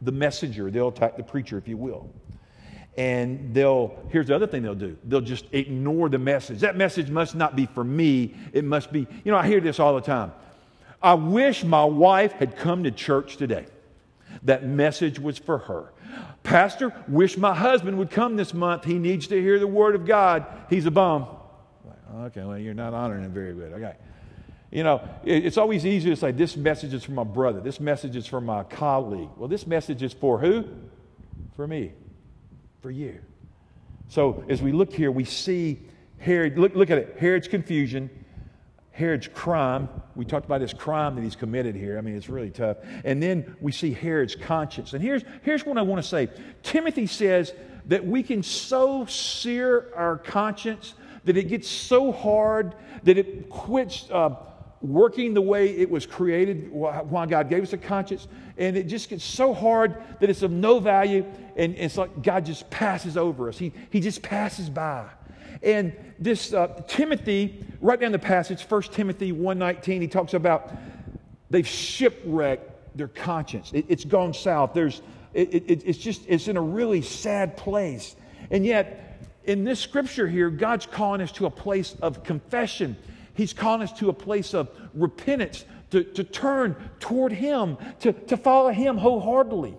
the 0.00 0.12
messenger, 0.12 0.70
they'll 0.70 0.88
attack 0.88 1.16
the 1.16 1.22
preacher, 1.22 1.56
if 1.56 1.68
you 1.68 1.76
will. 1.76 2.10
And 2.96 3.54
they'll, 3.54 3.96
here's 4.10 4.26
the 4.26 4.34
other 4.34 4.46
thing 4.46 4.62
they'll 4.62 4.74
do 4.74 4.98
they'll 5.04 5.22
just 5.22 5.46
ignore 5.52 6.08
the 6.08 6.18
message. 6.18 6.60
That 6.60 6.76
message 6.76 7.08
must 7.08 7.34
not 7.34 7.56
be 7.56 7.66
for 7.66 7.84
me, 7.84 8.34
it 8.52 8.64
must 8.64 8.92
be, 8.92 9.06
you 9.24 9.32
know, 9.32 9.38
I 9.38 9.46
hear 9.46 9.60
this 9.60 9.80
all 9.80 9.94
the 9.94 10.00
time. 10.00 10.32
I 11.00 11.14
wish 11.14 11.64
my 11.64 11.84
wife 11.84 12.32
had 12.32 12.56
come 12.56 12.84
to 12.84 12.90
church 12.90 13.36
today. 13.36 13.66
That 14.44 14.64
message 14.64 15.18
was 15.18 15.38
for 15.38 15.58
her. 15.58 15.92
Pastor, 16.42 16.92
wish 17.08 17.36
my 17.36 17.54
husband 17.54 17.98
would 17.98 18.10
come 18.10 18.36
this 18.36 18.52
month. 18.52 18.84
He 18.84 18.98
needs 18.98 19.26
to 19.28 19.40
hear 19.40 19.58
the 19.58 19.66
word 19.66 19.94
of 19.94 20.06
God. 20.06 20.46
He's 20.68 20.86
a 20.86 20.90
bum. 20.90 21.26
Okay, 22.14 22.44
well, 22.44 22.58
you're 22.58 22.74
not 22.74 22.94
honoring 22.94 23.24
him 23.24 23.32
very 23.32 23.54
good. 23.54 23.72
Okay. 23.72 23.94
You 24.72 24.84
know, 24.84 25.06
it's 25.22 25.58
always 25.58 25.84
easy 25.84 26.08
to 26.08 26.16
say, 26.16 26.32
this 26.32 26.56
message 26.56 26.94
is 26.94 27.04
for 27.04 27.12
my 27.12 27.24
brother, 27.24 27.60
this 27.60 27.78
message 27.78 28.16
is 28.16 28.26
for 28.26 28.40
my 28.40 28.64
colleague. 28.64 29.28
Well, 29.36 29.48
this 29.48 29.66
message 29.66 30.02
is 30.02 30.14
for 30.14 30.38
who? 30.38 30.64
For 31.56 31.66
me, 31.66 31.92
for 32.80 32.90
you. 32.90 33.20
So 34.08 34.42
as 34.48 34.62
we 34.62 34.72
look 34.72 34.90
here, 34.90 35.10
we 35.10 35.24
see 35.24 35.82
Herod, 36.16 36.58
look, 36.58 36.74
look 36.74 36.90
at 36.90 36.96
it 36.96 37.16
Herod's 37.20 37.48
confusion, 37.48 38.08
Herod's 38.92 39.28
crime. 39.28 39.90
We 40.16 40.24
talked 40.24 40.46
about 40.46 40.62
his 40.62 40.72
crime 40.72 41.16
that 41.16 41.22
he's 41.22 41.36
committed 41.36 41.74
here. 41.74 41.98
I 41.98 42.00
mean, 42.00 42.16
it's 42.16 42.30
really 42.30 42.50
tough. 42.50 42.78
And 43.04 43.22
then 43.22 43.54
we 43.60 43.72
see 43.72 43.92
Herod's 43.92 44.34
conscience. 44.34 44.94
And 44.94 45.02
here's, 45.02 45.22
here's 45.42 45.66
what 45.66 45.76
I 45.76 45.82
want 45.82 46.02
to 46.02 46.08
say 46.08 46.30
Timothy 46.62 47.06
says 47.06 47.52
that 47.86 48.06
we 48.06 48.22
can 48.22 48.42
so 48.42 49.04
sear 49.04 49.92
our 49.94 50.16
conscience 50.16 50.94
that 51.24 51.36
it 51.36 51.48
gets 51.48 51.68
so 51.68 52.10
hard 52.10 52.74
that 53.02 53.18
it 53.18 53.50
quits. 53.50 54.10
Uh, 54.10 54.34
working 54.82 55.32
the 55.32 55.40
way 55.40 55.76
it 55.76 55.88
was 55.88 56.06
created, 56.06 56.70
why 56.72 57.26
God 57.26 57.48
gave 57.48 57.62
us 57.62 57.72
a 57.72 57.78
conscience, 57.78 58.26
and 58.58 58.76
it 58.76 58.88
just 58.88 59.08
gets 59.08 59.24
so 59.24 59.54
hard 59.54 60.02
that 60.20 60.28
it's 60.28 60.42
of 60.42 60.50
no 60.50 60.80
value, 60.80 61.24
and 61.56 61.74
it's 61.76 61.96
like 61.96 62.22
God 62.22 62.44
just 62.44 62.68
passes 62.68 63.16
over 63.16 63.48
us. 63.48 63.56
He, 63.56 63.72
he 63.90 64.00
just 64.00 64.22
passes 64.22 64.68
by. 64.68 65.06
And 65.62 65.92
this 66.18 66.52
uh, 66.52 66.82
Timothy, 66.88 67.64
right 67.80 68.00
down 68.00 68.12
the 68.12 68.18
passage, 68.18 68.62
1 68.62 68.82
Timothy 68.82 69.32
1.19, 69.32 70.00
he 70.00 70.08
talks 70.08 70.34
about 70.34 70.72
they've 71.50 71.66
shipwrecked 71.66 72.96
their 72.96 73.08
conscience. 73.08 73.70
It, 73.72 73.88
has 73.88 74.04
gone 74.04 74.34
south. 74.34 74.72
There's, 74.74 75.02
it, 75.34 75.54
it, 75.54 75.82
it's 75.86 75.98
just, 75.98 76.22
it's 76.26 76.48
in 76.48 76.56
a 76.56 76.62
really 76.62 77.02
sad 77.02 77.56
place. 77.56 78.16
And 78.50 78.66
yet, 78.66 79.28
in 79.44 79.64
this 79.64 79.80
scripture 79.80 80.28
here, 80.28 80.50
God's 80.50 80.86
calling 80.86 81.20
us 81.20 81.32
to 81.32 81.46
a 81.46 81.50
place 81.50 81.96
of 82.02 82.24
confession 82.24 82.96
He's 83.34 83.52
calling 83.52 83.82
us 83.82 83.92
to 83.94 84.08
a 84.08 84.12
place 84.12 84.54
of 84.54 84.68
repentance, 84.94 85.64
to, 85.90 86.04
to 86.04 86.24
turn 86.24 86.76
toward 87.00 87.32
Him, 87.32 87.78
to, 88.00 88.12
to 88.12 88.36
follow 88.36 88.70
Him 88.70 88.98
wholeheartedly. 88.98 89.74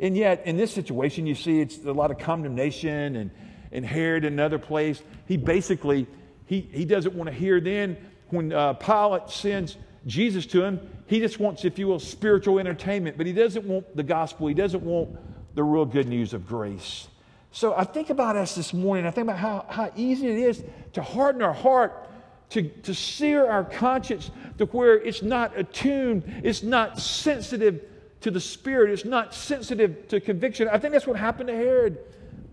And 0.00 0.16
yet, 0.16 0.42
in 0.46 0.56
this 0.56 0.72
situation, 0.72 1.26
you 1.26 1.34
see 1.34 1.60
it's 1.60 1.78
a 1.84 1.92
lot 1.92 2.10
of 2.10 2.18
condemnation 2.18 3.16
and, 3.16 3.30
and 3.72 3.84
Herod 3.84 4.24
in 4.24 4.32
another 4.32 4.58
place. 4.58 5.02
He 5.26 5.36
basically, 5.36 6.06
he, 6.46 6.60
he 6.60 6.84
doesn't 6.84 7.14
want 7.14 7.28
to 7.28 7.34
hear 7.34 7.60
then 7.60 7.96
when 8.30 8.52
uh, 8.52 8.74
Pilate 8.74 9.30
sends 9.30 9.76
Jesus 10.06 10.46
to 10.46 10.62
him, 10.62 10.80
he 11.06 11.20
just 11.20 11.38
wants, 11.38 11.64
if 11.64 11.78
you 11.78 11.86
will, 11.86 12.00
spiritual 12.00 12.58
entertainment, 12.58 13.16
but 13.16 13.26
he 13.26 13.32
doesn't 13.32 13.64
want 13.64 13.96
the 13.96 14.02
gospel. 14.02 14.46
He 14.46 14.54
doesn't 14.54 14.82
want 14.82 15.16
the 15.54 15.62
real 15.62 15.84
good 15.84 16.08
news 16.08 16.34
of 16.34 16.46
grace. 16.46 17.08
So 17.52 17.74
I 17.74 17.84
think 17.84 18.10
about 18.10 18.36
us 18.36 18.54
this 18.54 18.74
morning. 18.74 19.06
I 19.06 19.10
think 19.10 19.26
about 19.28 19.38
how, 19.38 19.66
how 19.68 19.92
easy 19.94 20.26
it 20.26 20.38
is 20.38 20.64
to 20.94 21.02
harden 21.02 21.42
our 21.42 21.52
heart 21.52 22.08
to, 22.54 22.62
to 22.62 22.94
sear 22.94 23.50
our 23.50 23.64
conscience 23.64 24.30
to 24.58 24.66
where 24.66 24.96
it's 24.96 25.22
not 25.22 25.58
attuned, 25.58 26.22
it's 26.44 26.62
not 26.62 27.00
sensitive 27.00 27.82
to 28.20 28.30
the 28.30 28.40
Spirit, 28.40 28.92
it's 28.92 29.04
not 29.04 29.34
sensitive 29.34 30.06
to 30.06 30.20
conviction. 30.20 30.68
I 30.68 30.78
think 30.78 30.92
that's 30.92 31.06
what 31.06 31.16
happened 31.16 31.48
to 31.48 31.54
Herod. 31.54 31.98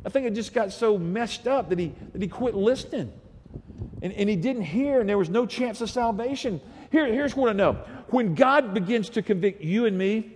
I 0.04 0.10
think 0.10 0.26
it 0.26 0.34
just 0.34 0.56
got 0.56 0.72
so 0.72 0.98
messed 0.98 1.48
up 1.48 1.70
that 1.70 1.78
he, 1.78 1.94
that 2.14 2.22
he 2.22 2.28
quit 2.28 2.56
listening. 2.56 3.14
And, 4.02 4.12
and 4.14 4.28
he 4.28 4.36
didn't 4.36 4.64
hear, 4.64 5.00
and 5.00 5.08
there 5.08 5.20
was 5.20 5.30
no 5.30 5.46
chance 5.46 5.82
of 5.82 5.90
salvation. 5.92 6.60
Here, 6.92 7.06
here's 7.06 7.36
what 7.36 7.52
I 7.52 7.54
know 7.54 7.74
when 8.10 8.34
God 8.34 8.74
begins 8.74 9.10
to 9.10 9.22
convict 9.22 9.62
you 9.62 9.86
and 9.86 9.96
me, 9.96 10.34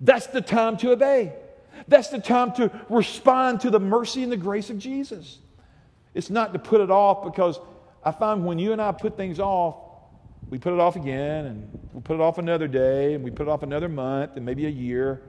that's 0.00 0.28
the 0.28 0.40
time 0.40 0.78
to 0.78 0.92
obey. 0.92 1.34
That's 1.88 2.08
the 2.08 2.20
time 2.20 2.52
to 2.54 2.70
respond 2.88 3.60
to 3.60 3.70
the 3.70 3.80
mercy 3.80 4.22
and 4.22 4.32
the 4.32 4.38
grace 4.38 4.70
of 4.70 4.78
Jesus. 4.78 5.40
It's 6.14 6.30
not 6.30 6.54
to 6.54 6.58
put 6.58 6.80
it 6.80 6.90
off 6.90 7.22
because 7.22 7.60
I 8.04 8.10
find 8.10 8.44
when 8.44 8.58
you 8.58 8.72
and 8.72 8.82
I 8.82 8.92
put 8.92 9.16
things 9.16 9.38
off, 9.38 9.76
we 10.48 10.58
put 10.58 10.72
it 10.72 10.80
off 10.80 10.96
again, 10.96 11.46
and 11.46 11.80
we 11.92 12.00
put 12.00 12.14
it 12.14 12.20
off 12.20 12.38
another 12.38 12.68
day, 12.68 13.14
and 13.14 13.22
we 13.22 13.30
put 13.30 13.46
it 13.46 13.48
off 13.48 13.62
another 13.62 13.88
month, 13.88 14.32
and 14.36 14.44
maybe 14.44 14.66
a 14.66 14.70
year, 14.70 15.22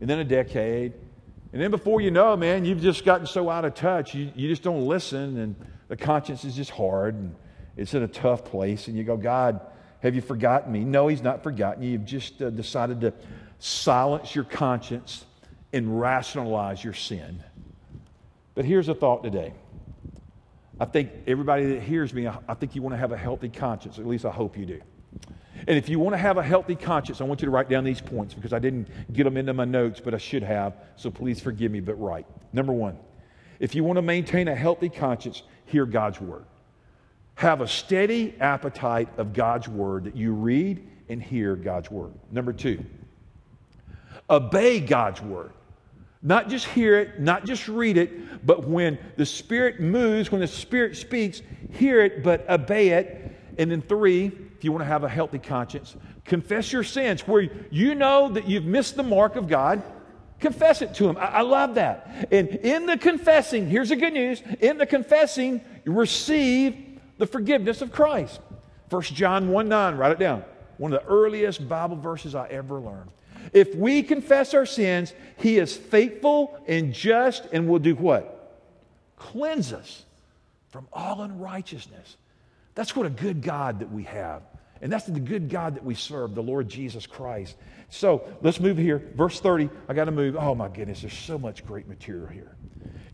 and 0.00 0.08
then 0.08 0.18
a 0.18 0.24
decade. 0.24 0.94
And 1.52 1.62
then 1.62 1.70
before 1.70 2.00
you 2.00 2.10
know, 2.10 2.36
man, 2.36 2.64
you've 2.64 2.80
just 2.80 3.04
gotten 3.04 3.26
so 3.26 3.48
out 3.50 3.64
of 3.64 3.74
touch, 3.74 4.14
you, 4.14 4.32
you 4.34 4.48
just 4.48 4.62
don't 4.62 4.86
listen, 4.86 5.38
and 5.38 5.56
the 5.88 5.96
conscience 5.96 6.44
is 6.44 6.56
just 6.56 6.70
hard, 6.70 7.14
and 7.14 7.34
it's 7.76 7.94
in 7.94 8.02
a 8.02 8.08
tough 8.08 8.44
place, 8.44 8.88
and 8.88 8.96
you 8.96 9.04
go, 9.04 9.16
God, 9.16 9.60
have 10.02 10.14
you 10.14 10.20
forgotten 10.20 10.72
me? 10.72 10.84
No, 10.84 11.08
He's 11.08 11.22
not 11.22 11.42
forgotten 11.42 11.82
you. 11.82 11.90
You've 11.90 12.04
just 12.04 12.40
uh, 12.40 12.50
decided 12.50 13.00
to 13.02 13.12
silence 13.58 14.34
your 14.34 14.44
conscience 14.44 15.24
and 15.72 16.00
rationalize 16.00 16.82
your 16.82 16.94
sin. 16.94 17.42
But 18.54 18.64
here's 18.64 18.88
a 18.88 18.94
thought 18.94 19.22
today. 19.22 19.52
I 20.78 20.84
think 20.84 21.10
everybody 21.26 21.74
that 21.74 21.82
hears 21.82 22.12
me, 22.12 22.26
I 22.26 22.54
think 22.54 22.74
you 22.74 22.82
want 22.82 22.92
to 22.94 22.98
have 22.98 23.12
a 23.12 23.16
healthy 23.16 23.48
conscience. 23.48 23.98
At 23.98 24.06
least 24.06 24.24
I 24.24 24.30
hope 24.30 24.56
you 24.58 24.66
do. 24.66 24.80
And 25.66 25.78
if 25.78 25.88
you 25.88 25.98
want 25.98 26.12
to 26.12 26.18
have 26.18 26.36
a 26.36 26.42
healthy 26.42 26.76
conscience, 26.76 27.20
I 27.20 27.24
want 27.24 27.40
you 27.40 27.46
to 27.46 27.50
write 27.50 27.68
down 27.70 27.82
these 27.84 28.00
points 28.00 28.34
because 28.34 28.52
I 28.52 28.58
didn't 28.58 28.88
get 29.12 29.24
them 29.24 29.36
into 29.36 29.54
my 29.54 29.64
notes, 29.64 30.00
but 30.04 30.12
I 30.12 30.18
should 30.18 30.42
have. 30.42 30.74
So 30.96 31.10
please 31.10 31.40
forgive 31.40 31.72
me, 31.72 31.80
but 31.80 31.94
write. 31.94 32.26
Number 32.52 32.72
one, 32.72 32.98
if 33.58 33.74
you 33.74 33.82
want 33.82 33.96
to 33.96 34.02
maintain 34.02 34.48
a 34.48 34.54
healthy 34.54 34.90
conscience, 34.90 35.42
hear 35.64 35.86
God's 35.86 36.20
word. 36.20 36.44
Have 37.36 37.62
a 37.62 37.68
steady 37.68 38.34
appetite 38.38 39.08
of 39.16 39.32
God's 39.32 39.68
word 39.68 40.04
that 40.04 40.16
you 40.16 40.32
read 40.32 40.86
and 41.08 41.22
hear 41.22 41.56
God's 41.56 41.90
word. 41.90 42.12
Number 42.30 42.52
two, 42.52 42.84
obey 44.28 44.80
God's 44.80 45.22
word. 45.22 45.52
Not 46.22 46.48
just 46.48 46.66
hear 46.66 46.98
it, 46.98 47.20
not 47.20 47.44
just 47.44 47.68
read 47.68 47.96
it, 47.98 48.44
but 48.44 48.66
when 48.66 48.98
the 49.16 49.26
Spirit 49.26 49.80
moves, 49.80 50.32
when 50.32 50.40
the 50.40 50.46
Spirit 50.46 50.96
speaks, 50.96 51.42
hear 51.72 52.00
it, 52.00 52.22
but 52.22 52.48
obey 52.48 52.88
it. 52.90 53.36
And 53.58 53.70
then, 53.70 53.82
three, 53.82 54.26
if 54.56 54.64
you 54.64 54.72
want 54.72 54.82
to 54.82 54.88
have 54.88 55.04
a 55.04 55.08
healthy 55.08 55.38
conscience, 55.38 55.96
confess 56.24 56.72
your 56.72 56.84
sins 56.84 57.26
where 57.26 57.48
you 57.70 57.94
know 57.94 58.28
that 58.30 58.48
you've 58.48 58.64
missed 58.64 58.96
the 58.96 59.02
mark 59.02 59.36
of 59.36 59.48
God 59.48 59.82
Confess 60.38 60.82
it 60.82 60.94
to 60.94 61.08
Him. 61.08 61.16
I, 61.16 61.26
I 61.26 61.40
love 61.40 61.76
that. 61.76 62.28
And 62.30 62.48
in 62.48 62.86
the 62.86 62.98
confessing, 62.98 63.68
here's 63.68 63.88
the 63.88 63.96
good 63.96 64.12
news 64.12 64.42
in 64.60 64.78
the 64.78 64.86
confessing, 64.86 65.62
you 65.84 65.92
receive 65.92 67.00
the 67.18 67.26
forgiveness 67.26 67.80
of 67.80 67.90
Christ. 67.90 68.40
1 68.90 69.02
John 69.02 69.48
1 69.48 69.68
9, 69.68 69.96
write 69.96 70.12
it 70.12 70.18
down. 70.18 70.44
One 70.76 70.92
of 70.92 71.02
the 71.02 71.08
earliest 71.08 71.66
Bible 71.68 71.96
verses 71.96 72.34
I 72.34 72.48
ever 72.48 72.78
learned. 72.78 73.10
If 73.52 73.74
we 73.74 74.02
confess 74.02 74.54
our 74.54 74.66
sins, 74.66 75.12
He 75.38 75.58
is 75.58 75.76
faithful 75.76 76.58
and 76.66 76.92
just 76.92 77.46
and 77.52 77.68
will 77.68 77.78
do 77.78 77.94
what? 77.94 78.62
Cleanse 79.16 79.72
us 79.72 80.04
from 80.70 80.88
all 80.92 81.22
unrighteousness. 81.22 82.16
That's 82.74 82.94
what 82.94 83.06
a 83.06 83.10
good 83.10 83.42
God 83.42 83.80
that 83.80 83.90
we 83.90 84.04
have. 84.04 84.42
And 84.82 84.92
that's 84.92 85.06
the 85.06 85.20
good 85.20 85.48
God 85.48 85.74
that 85.76 85.84
we 85.84 85.94
serve, 85.94 86.34
the 86.34 86.42
Lord 86.42 86.68
Jesus 86.68 87.06
Christ. 87.06 87.56
So 87.88 88.22
let's 88.42 88.60
move 88.60 88.76
here. 88.76 89.10
Verse 89.14 89.40
30. 89.40 89.70
I 89.88 89.94
got 89.94 90.04
to 90.04 90.10
move. 90.10 90.36
Oh 90.36 90.54
my 90.54 90.68
goodness, 90.68 91.00
there's 91.00 91.14
so 91.14 91.38
much 91.38 91.64
great 91.64 91.88
material 91.88 92.26
here. 92.26 92.56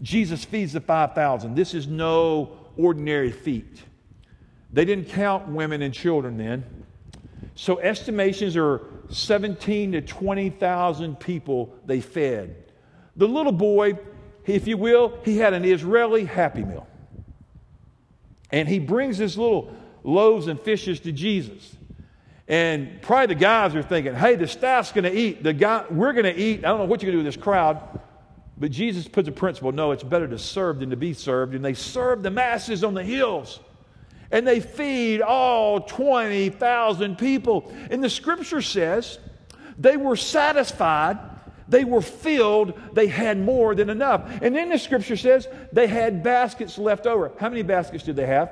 Jesus 0.03 0.45
feeds 0.45 0.73
the 0.73 0.81
5,000. 0.81 1.55
This 1.55 1.75
is 1.75 1.87
no 1.87 2.59
ordinary 2.77 3.31
feat. 3.31 3.83
They 4.73 4.85
didn't 4.85 5.09
count 5.11 5.49
women 5.49 5.83
and 5.83 5.95
children 5.95 6.37
then. 6.37 6.82
So 7.55 7.79
estimations 7.79 8.57
are 8.57 8.81
17 9.11 9.93
to 9.93 10.01
20,000 10.01 11.21
people 11.21 11.75
they 11.85 12.01
fed. 12.01 12.57
The 13.17 13.29
little 13.29 13.53
boy, 13.53 13.99
if 14.47 14.67
you 14.67 14.77
will, 14.77 15.19
he 15.25 15.37
had 15.37 15.53
an 15.53 15.65
Israeli 15.65 16.25
happy 16.25 16.65
meal. 16.65 16.87
And 18.51 18.69
he 18.69 18.79
brings 18.79 19.19
his 19.19 19.37
little 19.37 19.75
loaves 20.03 20.47
and 20.47 20.61
fishes 20.61 21.01
to 21.01 21.13
Jesus. 21.13 21.75
And 22.49 23.01
probably 23.03 23.35
the 23.35 23.41
guys 23.41 23.75
are 23.75 23.83
thinking, 23.83 24.15
hey, 24.15 24.37
the 24.37 24.49
staff's 24.49 24.93
going 24.93 25.05
to 25.05 25.17
eat. 25.17 25.43
The 25.43 25.53
guy, 25.53 25.85
we're 25.91 26.13
going 26.13 26.25
to 26.25 26.37
eat. 26.37 26.61
I 26.61 26.69
don't 26.69 26.79
know 26.79 26.85
what 26.85 27.03
you're 27.03 27.13
going 27.13 27.19
to 27.19 27.23
do 27.23 27.25
with 27.25 27.35
this 27.35 27.43
crowd. 27.43 28.01
But 28.59 28.71
Jesus 28.71 29.09
puts 29.09 29.29
a 29.29 29.33
principle 29.33 29.73
no, 29.73 29.93
it's 29.93 30.03
better 30.03 30.29
to 30.29 30.39
serve 30.39 30.81
than 30.81 30.91
to 30.91 30.97
be 30.97 31.15
served. 31.15 31.55
And 31.55 31.65
they 31.65 31.75
serve 31.75 32.23
the 32.23 32.31
masses 32.31 32.85
on 32.85 32.95
the 32.95 33.05
hills. 33.05 33.61
And 34.33 34.47
they 34.47 34.61
feed 34.61 35.21
all 35.21 35.83
20,000 35.83 37.19
people. 37.19 37.73
And 37.91 38.03
the 38.03 38.11
scripture 38.11 38.63
says 38.63 39.19
they 39.79 39.97
were 39.97 40.17
satisfied, 40.17 41.19
they 41.69 41.85
were 41.85 42.01
filled, 42.01 42.73
they 42.95 43.07
had 43.07 43.39
more 43.39 43.75
than 43.75 43.91
enough. 43.91 44.29
And 44.43 44.57
then 44.57 44.71
the 44.71 44.79
scripture 44.79 45.17
says 45.17 45.47
they 45.73 45.87
had 45.87 46.23
baskets 46.23 46.79
left 46.79 47.07
over. 47.07 47.33
How 47.39 47.51
many 47.51 47.63
baskets 47.63 48.05
did 48.05 48.17
they 48.17 48.27
have? 48.27 48.51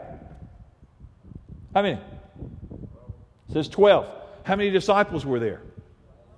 How 1.75 1.83
many? 1.83 1.99
It 3.49 3.53
says 3.53 3.69
12. 3.69 4.07
How 4.45 4.57
many 4.57 4.71
disciples 4.71 5.25
were 5.25 5.41
there? 5.41 5.63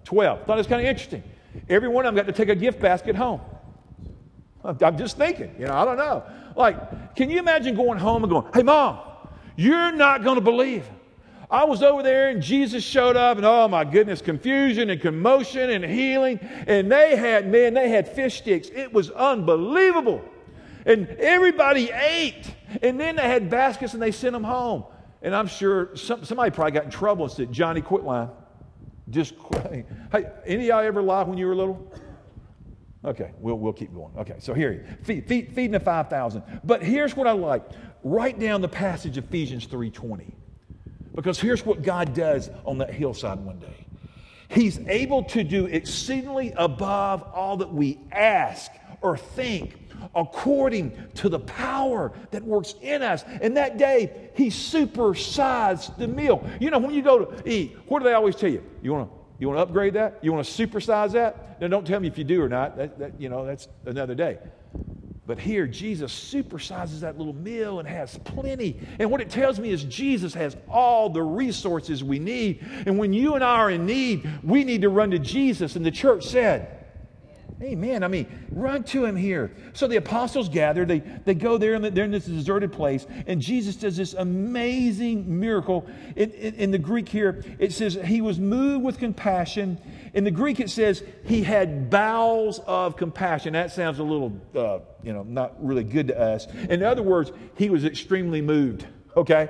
12. 0.05 0.47
Thought 0.47 0.55
it 0.55 0.57
was 0.57 0.67
kind 0.67 0.81
of 0.81 0.87
interesting. 0.87 1.23
Every 1.69 1.89
one 1.89 2.07
of 2.07 2.15
them 2.15 2.25
got 2.25 2.33
to 2.33 2.37
take 2.37 2.49
a 2.49 2.55
gift 2.55 2.81
basket 2.81 3.17
home. 3.17 3.41
I'm 4.65 4.97
just 4.97 5.19
thinking, 5.19 5.55
you 5.59 5.67
know, 5.67 5.75
I 5.75 5.85
don't 5.85 5.97
know. 5.97 6.23
Like, 6.55 7.17
can 7.17 7.29
you 7.29 7.39
imagine 7.41 7.75
going 7.75 7.99
home 7.99 8.23
and 8.23 8.31
going, 8.31 8.47
hey, 8.55 8.63
mom, 8.63 9.01
you're 9.57 9.93
not 9.93 10.25
going 10.25 10.37
to 10.37 10.43
believe. 10.43 10.89
I 11.51 11.65
was 11.65 11.83
over 11.83 12.03
there 12.03 12.29
and 12.31 12.43
Jesus 12.43 12.83
showed 12.83 13.15
up, 13.15 13.37
and 13.37 13.45
oh 13.45 13.69
my 13.69 13.85
goodness, 13.85 14.23
confusion 14.23 14.89
and 14.89 15.01
commotion 15.01 15.69
and 15.69 15.85
healing. 15.85 16.41
And 16.67 16.91
they 16.91 17.15
had, 17.15 17.51
man, 17.51 17.75
they 17.75 17.91
had 17.91 18.09
fish 18.09 18.39
sticks. 18.39 18.71
It 18.71 18.93
was 18.93 19.11
unbelievable. 19.11 20.23
And 20.87 21.09
everybody 21.09 21.91
ate. 21.91 22.55
And 22.81 22.99
then 22.99 23.17
they 23.17 23.23
had 23.23 23.51
baskets 23.51 23.93
and 23.93 24.03
they 24.03 24.13
sent 24.13 24.33
them 24.33 24.45
home. 24.45 24.85
And 25.21 25.37
I'm 25.37 25.47
sure 25.47 25.95
some, 25.95 26.25
somebody 26.25 26.51
probably 26.51 26.73
got 26.73 26.85
in 26.85 26.91
trouble 26.91 27.27
and 27.27 27.33
said, 27.33 27.53
Johnny, 27.53 27.83
quit 27.83 28.03
lying. 28.03 28.31
Just 29.11 29.39
quit. 29.39 29.87
Hey, 30.11 30.27
any 30.47 30.63
of 30.63 30.69
y'all 30.69 30.81
ever 30.81 31.03
lie 31.03 31.23
when 31.23 31.39
you 31.39 31.47
were 31.47 31.55
little? 31.55 31.93
Okay, 33.05 33.33
we'll, 33.39 33.59
we'll 33.59 33.73
keep 33.73 33.93
going. 33.93 34.13
Okay, 34.17 34.37
so 34.39 34.55
here, 34.55 34.87
feed, 35.03 35.27
feed, 35.27 35.53
feeding 35.55 35.73
the 35.73 35.81
5,000. 35.81 36.43
But 36.63 36.83
here's 36.83 37.17
what 37.17 37.27
I 37.27 37.33
like. 37.33 37.65
Write 38.05 38.39
down 38.39 38.61
the 38.61 38.69
passage 38.69 39.19
Ephesians 39.19 39.67
3.20. 39.67 40.33
Because 41.15 41.39
here's 41.39 41.65
what 41.65 41.83
God 41.83 42.15
does 42.15 42.51
on 42.65 42.79
that 42.79 42.93
hillside 42.93 43.39
one 43.39 43.59
day. 43.59 43.87
He's 44.49 44.79
able 44.81 45.25
to 45.25 45.45
do 45.45 45.67
exceedingly 45.67 46.53
above 46.57 47.23
all 47.35 47.57
that 47.59 47.73
we 47.73 47.99
ask 48.11 48.71
or 49.01 49.17
think 49.17 49.79
according 50.15 50.97
to 51.15 51.29
the 51.29 51.39
power 51.39 52.13
that 52.33 52.43
works 52.43 52.75
in 52.83 53.03
us. 53.03 53.25
And 53.41 53.57
that 53.57 53.79
day, 53.79 54.31
he 54.35 54.49
supersized 54.49 55.97
the 55.97 56.09
meal. 56.09 56.47
You 56.61 56.71
know, 56.71 56.79
when 56.79 56.93
you 56.93 57.03
go 57.03 57.25
to 57.25 57.49
eat, 57.49 57.77
what 57.87 58.01
do 58.01 58.05
they 58.05 58.15
always 58.15 58.37
tell 58.37 58.51
you? 58.51 58.65
You 58.83 58.93
want 58.93 59.11
to 59.11 59.23
you 59.39 59.49
want 59.49 59.59
to 59.59 59.63
upgrade 59.63 59.95
that? 59.95 60.21
You 60.23 60.33
want 60.33 60.47
to 60.47 60.67
supersize 60.67 61.13
that? 61.13 61.61
Now, 61.61 61.67
don't 61.67 61.85
tell 61.85 61.99
me 61.99 62.07
if 62.07 62.17
you 62.17 62.23
do 62.23 62.41
or 62.41 62.49
not. 62.49 62.77
That, 62.77 62.97
that, 63.01 63.21
you 63.21 63.29
know, 63.29 63.45
that's 63.45 63.67
another 63.87 64.15
day. 64.15 64.39
But 65.25 65.39
here, 65.39 65.69
Jesus 65.69 66.13
supersizes 66.13 67.01
that 67.01 67.17
little 67.17 67.33
meal 67.33 67.79
and 67.79 67.89
has 67.89 68.19
plenty. 68.25 68.81
And 68.99 69.09
what 69.09 69.21
it 69.21 69.31
tells 69.31 69.61
me 69.61 69.71
is 69.71 69.85
Jesus 69.85 70.35
has 70.35 70.57
all 70.69 71.09
the 71.11 71.23
resources 71.23 72.03
we 72.03 72.19
need. 72.19 72.61
And 72.87 72.99
when 72.99 73.13
you 73.13 73.35
and 73.35 73.45
I 73.45 73.57
are 73.59 73.71
in 73.71 73.87
need, 73.87 74.29
we 74.43 74.65
need 74.65 74.83
to 74.83 74.89
run 74.89 75.13
to 75.13 75.21
Jesus. 75.21 75.77
And 75.77 75.87
the 75.87 75.93
church 75.93 76.25
said, 76.25 76.82
Amen. 77.63 78.03
I 78.03 78.09
mean, 78.09 78.27
run 78.51 78.83
to 78.85 79.05
him 79.05 79.15
here. 79.15 79.53
So 79.73 79.87
the 79.87 79.97
apostles 79.97 80.49
gather. 80.49 80.85
They, 80.85 80.99
they 80.99 81.35
go 81.35 81.59
there 81.59 81.75
and 81.75 81.85
they're 81.85 82.05
in 82.05 82.11
this 82.11 82.25
deserted 82.25 82.73
place. 82.73 83.07
And 83.29 83.41
Jesus 83.41 83.77
does 83.77 83.97
this 83.97 84.15
amazing 84.15 85.39
miracle. 85.39 85.87
In, 86.17 86.33
in, 86.33 86.55
in, 86.55 86.71
the 86.73 86.79
Greek 86.79 87.09
here, 87.09 87.45
it 87.61 87.73
says 87.73 87.95
he 88.05 88.21
was 88.21 88.41
moved 88.41 88.85
with 88.85 88.99
compassion. 88.99 89.79
In 90.13 90.25
the 90.25 90.31
Greek, 90.33 90.59
it 90.59 90.71
says 90.71 91.05
he 91.25 91.45
had 91.45 91.89
bowels 91.89 92.59
of 92.67 92.97
compassion. 92.97 93.53
That 93.53 93.71
sounds 93.71 94.01
a 94.01 94.05
little, 94.05 94.33
uh, 94.57 94.81
you 95.05 95.13
know, 95.13 95.23
not 95.23 95.55
really 95.65 95.85
good 95.85 96.09
to 96.09 96.19
us. 96.19 96.49
In 96.69 96.83
other 96.83 97.03
words, 97.03 97.31
he 97.57 97.71
was 97.71 97.85
extremely 97.85 98.43
moved. 98.43 98.87
Okay? 99.17 99.49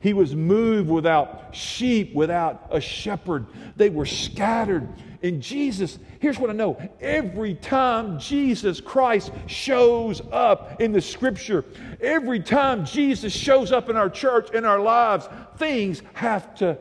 He 0.00 0.14
was 0.14 0.34
moved 0.34 0.88
without 0.88 1.54
sheep, 1.54 2.14
without 2.14 2.68
a 2.70 2.80
shepherd. 2.80 3.46
They 3.76 3.90
were 3.90 4.06
scattered. 4.06 4.88
And 5.22 5.40
Jesus, 5.40 5.98
here's 6.18 6.38
what 6.38 6.50
I 6.50 6.52
know 6.52 6.76
every 7.00 7.54
time 7.54 8.18
Jesus 8.18 8.80
Christ 8.80 9.30
shows 9.46 10.20
up 10.32 10.80
in 10.80 10.92
the 10.92 11.00
scripture, 11.00 11.64
every 12.00 12.40
time 12.40 12.84
Jesus 12.84 13.32
shows 13.32 13.70
up 13.70 13.88
in 13.88 13.96
our 13.96 14.10
church, 14.10 14.50
in 14.50 14.64
our 14.64 14.80
lives, 14.80 15.28
things 15.58 16.02
have 16.14 16.54
to 16.56 16.76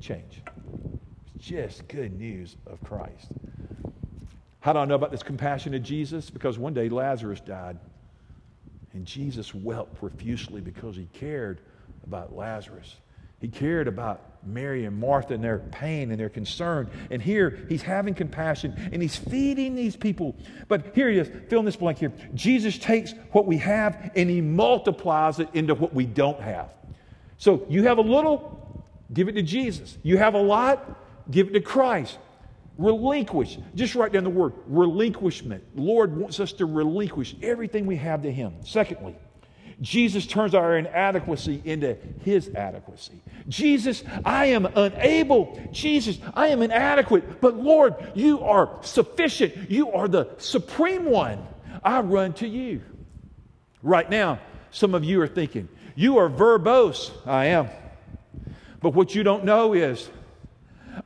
change. 0.00 0.42
It's 1.36 1.44
just 1.44 1.86
good 1.86 2.18
news 2.18 2.56
of 2.66 2.82
Christ. 2.82 3.28
How 4.60 4.72
do 4.72 4.80
I 4.80 4.84
know 4.84 4.96
about 4.96 5.12
this 5.12 5.22
compassion 5.22 5.72
of 5.74 5.82
Jesus? 5.84 6.28
Because 6.28 6.58
one 6.58 6.74
day 6.74 6.88
Lazarus 6.88 7.38
died, 7.38 7.78
and 8.94 9.04
Jesus 9.04 9.54
wept 9.54 9.94
profusely 9.94 10.60
because 10.60 10.96
he 10.96 11.08
cared 11.12 11.60
about 12.04 12.34
Lazarus. 12.34 12.96
He 13.40 13.48
cared 13.48 13.88
about 13.88 14.22
Mary 14.46 14.84
and 14.84 14.96
Martha 14.98 15.34
and 15.34 15.42
their 15.42 15.58
pain 15.58 16.10
and 16.10 16.20
their 16.20 16.28
concern. 16.28 16.88
And 17.10 17.20
here 17.20 17.66
he's 17.68 17.82
having 17.82 18.14
compassion 18.14 18.74
and 18.92 19.02
he's 19.02 19.16
feeding 19.16 19.74
these 19.74 19.96
people. 19.96 20.36
But 20.68 20.94
here 20.94 21.10
he 21.10 21.18
is, 21.18 21.28
fill 21.48 21.60
in 21.60 21.64
this 21.64 21.76
blank 21.76 21.98
here. 21.98 22.12
Jesus 22.34 22.78
takes 22.78 23.12
what 23.32 23.46
we 23.46 23.58
have 23.58 24.12
and 24.14 24.30
he 24.30 24.40
multiplies 24.40 25.40
it 25.40 25.48
into 25.52 25.74
what 25.74 25.92
we 25.92 26.06
don't 26.06 26.40
have. 26.40 26.72
So 27.38 27.66
you 27.68 27.82
have 27.84 27.98
a 27.98 28.02
little, 28.02 28.84
give 29.12 29.28
it 29.28 29.32
to 29.32 29.42
Jesus. 29.42 29.98
You 30.02 30.16
have 30.18 30.34
a 30.34 30.40
lot, 30.40 31.30
give 31.30 31.48
it 31.48 31.52
to 31.52 31.60
Christ. 31.60 32.18
Relinquish. 32.78 33.58
Just 33.74 33.94
write 33.94 34.12
down 34.12 34.24
the 34.24 34.30
word 34.30 34.52
relinquishment. 34.66 35.64
Lord 35.74 36.16
wants 36.16 36.40
us 36.40 36.52
to 36.54 36.66
relinquish 36.66 37.34
everything 37.42 37.86
we 37.86 37.96
have 37.96 38.22
to 38.22 38.30
him. 38.30 38.54
Secondly, 38.64 39.16
Jesus 39.80 40.26
turns 40.26 40.54
our 40.54 40.78
inadequacy 40.78 41.60
into 41.64 41.96
his 42.24 42.48
adequacy. 42.54 43.20
Jesus, 43.48 44.02
I 44.24 44.46
am 44.46 44.64
unable. 44.64 45.60
Jesus, 45.70 46.18
I 46.34 46.48
am 46.48 46.62
inadequate. 46.62 47.40
But 47.40 47.56
Lord, 47.56 47.94
you 48.14 48.40
are 48.40 48.78
sufficient. 48.82 49.70
You 49.70 49.92
are 49.92 50.08
the 50.08 50.30
supreme 50.38 51.04
one. 51.04 51.46
I 51.84 52.00
run 52.00 52.32
to 52.34 52.48
you. 52.48 52.80
Right 53.82 54.08
now, 54.08 54.40
some 54.70 54.94
of 54.94 55.04
you 55.04 55.20
are 55.20 55.28
thinking, 55.28 55.68
you 55.94 56.18
are 56.18 56.30
verbose. 56.30 57.12
I 57.26 57.46
am. 57.46 57.68
But 58.80 58.94
what 58.94 59.14
you 59.14 59.22
don't 59.22 59.44
know 59.44 59.74
is 59.74 60.08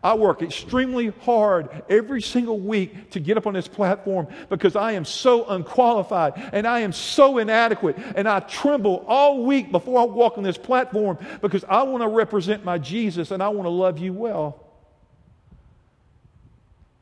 I 0.03 0.15
work 0.15 0.43
extremely 0.43 1.09
hard 1.09 1.83
every 1.89 2.23
single 2.23 2.59
week 2.59 3.11
to 3.11 3.21
get 3.21 3.37
up 3.37 3.47
on 3.47 3.55
this 3.55 3.69
platform 3.69 4.29
because 4.49 4.77
I 4.77 4.93
am 4.93 5.05
so 5.05 5.49
unqualified 5.49 6.51
and 6.53 6.67
I 6.67 6.81
am 6.81 6.93
so 6.93 7.39
inadequate. 7.39 7.97
And 8.15 8.29
I 8.29 8.41
tremble 8.41 9.05
all 9.09 9.45
week 9.45 9.71
before 9.71 10.01
I 10.01 10.05
walk 10.05 10.39
on 10.39 10.45
this 10.45 10.59
platform 10.59 11.19
because 11.41 11.65
I 11.65 11.83
want 11.83 12.03
to 12.03 12.09
represent 12.09 12.65
my 12.65 12.79
Jesus 12.79 13.31
and 13.31 13.43
I 13.43 13.49
want 13.49 13.67
to 13.67 13.71
love 13.71 13.99
you 13.99 14.13
well. 14.13 14.67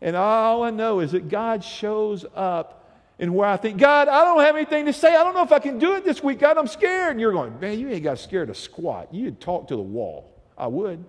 And 0.00 0.14
all 0.14 0.62
I 0.62 0.70
know 0.70 1.00
is 1.00 1.12
that 1.12 1.28
God 1.28 1.64
shows 1.64 2.24
up 2.34 2.78
and 3.18 3.34
where 3.34 3.48
I 3.48 3.56
think, 3.56 3.78
God, 3.78 4.06
I 4.06 4.24
don't 4.24 4.40
have 4.40 4.54
anything 4.54 4.86
to 4.86 4.92
say. 4.92 5.08
I 5.08 5.24
don't 5.24 5.34
know 5.34 5.42
if 5.42 5.50
I 5.50 5.58
can 5.58 5.78
do 5.78 5.94
it 5.94 6.04
this 6.04 6.22
week. 6.22 6.38
God, 6.38 6.56
I'm 6.56 6.68
scared. 6.68 7.12
And 7.12 7.20
you're 7.20 7.32
going, 7.32 7.58
man, 7.58 7.78
you 7.78 7.88
ain't 7.88 8.04
got 8.04 8.18
scared 8.18 8.48
to 8.48 8.54
squat. 8.54 9.12
You'd 9.12 9.40
talk 9.40 9.68
to 9.68 9.76
the 9.76 9.82
wall. 9.82 10.32
I 10.56 10.68
would. 10.68 11.04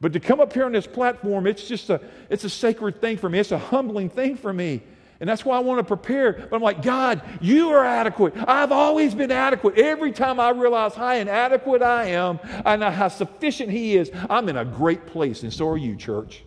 But 0.00 0.12
to 0.12 0.20
come 0.20 0.40
up 0.40 0.52
here 0.52 0.64
on 0.64 0.72
this 0.72 0.86
platform, 0.86 1.46
it's 1.46 1.66
just 1.66 1.90
a, 1.90 2.00
it's 2.30 2.44
a 2.44 2.50
sacred 2.50 3.00
thing 3.00 3.16
for 3.16 3.28
me. 3.28 3.38
It's 3.38 3.52
a 3.52 3.58
humbling 3.58 4.08
thing 4.10 4.36
for 4.36 4.52
me. 4.52 4.82
And 5.20 5.28
that's 5.28 5.44
why 5.44 5.56
I 5.56 5.60
want 5.60 5.80
to 5.80 5.84
prepare. 5.84 6.46
But 6.48 6.54
I'm 6.54 6.62
like, 6.62 6.82
God, 6.82 7.22
you 7.40 7.70
are 7.70 7.84
adequate. 7.84 8.34
I've 8.46 8.70
always 8.70 9.14
been 9.14 9.32
adequate. 9.32 9.76
Every 9.76 10.12
time 10.12 10.38
I 10.38 10.50
realize 10.50 10.94
how 10.94 11.12
inadequate 11.12 11.82
I 11.82 12.10
am 12.10 12.38
and 12.64 12.82
how 12.84 13.08
sufficient 13.08 13.70
He 13.70 13.96
is, 13.96 14.12
I'm 14.30 14.48
in 14.48 14.56
a 14.56 14.64
great 14.64 15.06
place. 15.06 15.42
And 15.42 15.52
so 15.52 15.68
are 15.68 15.76
you, 15.76 15.96
church. 15.96 16.44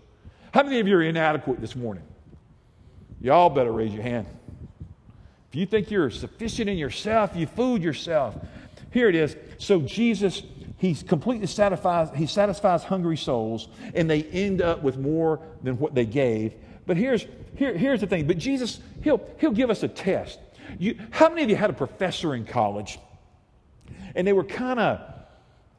How 0.53 0.63
many 0.63 0.79
of 0.79 0.87
you 0.87 0.95
are 0.97 1.03
inadequate 1.03 1.59
this 1.59 1.75
morning? 1.75 2.03
Y'all 3.19 3.49
better 3.49 3.73
raise 3.73 3.93
your 3.93 4.03
hand. 4.03 4.27
If 5.49 5.55
you 5.55 5.65
think 5.65 5.91
you're 5.91 6.09
sufficient 6.09 6.69
in 6.69 6.77
yourself, 6.77 7.35
you 7.35 7.47
fooled 7.47 7.83
yourself. 7.83 8.37
Here 8.91 9.09
it 9.09 9.15
is. 9.15 9.35
So 9.57 9.81
Jesus, 9.81 10.43
He's 10.81 11.03
completely 11.03 11.45
satisfies, 11.45 12.09
He 12.15 12.25
satisfies 12.25 12.83
hungry 12.83 13.15
souls, 13.15 13.67
and 13.93 14.09
they 14.09 14.23
end 14.23 14.63
up 14.63 14.81
with 14.81 14.97
more 14.97 15.39
than 15.61 15.77
what 15.77 15.93
they 15.93 16.07
gave. 16.07 16.55
But 16.87 16.97
here's, 16.97 17.27
here, 17.55 17.77
here's 17.77 18.01
the 18.01 18.07
thing. 18.07 18.25
But 18.25 18.39
Jesus, 18.39 18.79
he'll, 19.03 19.21
he'll 19.37 19.51
give 19.51 19.69
us 19.69 19.83
a 19.83 19.87
test. 19.87 20.39
You, 20.79 20.97
how 21.11 21.29
many 21.29 21.43
of 21.43 21.51
you 21.51 21.55
had 21.55 21.69
a 21.69 21.73
professor 21.73 22.33
in 22.33 22.45
college 22.45 22.97
and 24.15 24.25
they 24.25 24.33
were 24.33 24.43
kind 24.43 24.79
of 24.79 25.01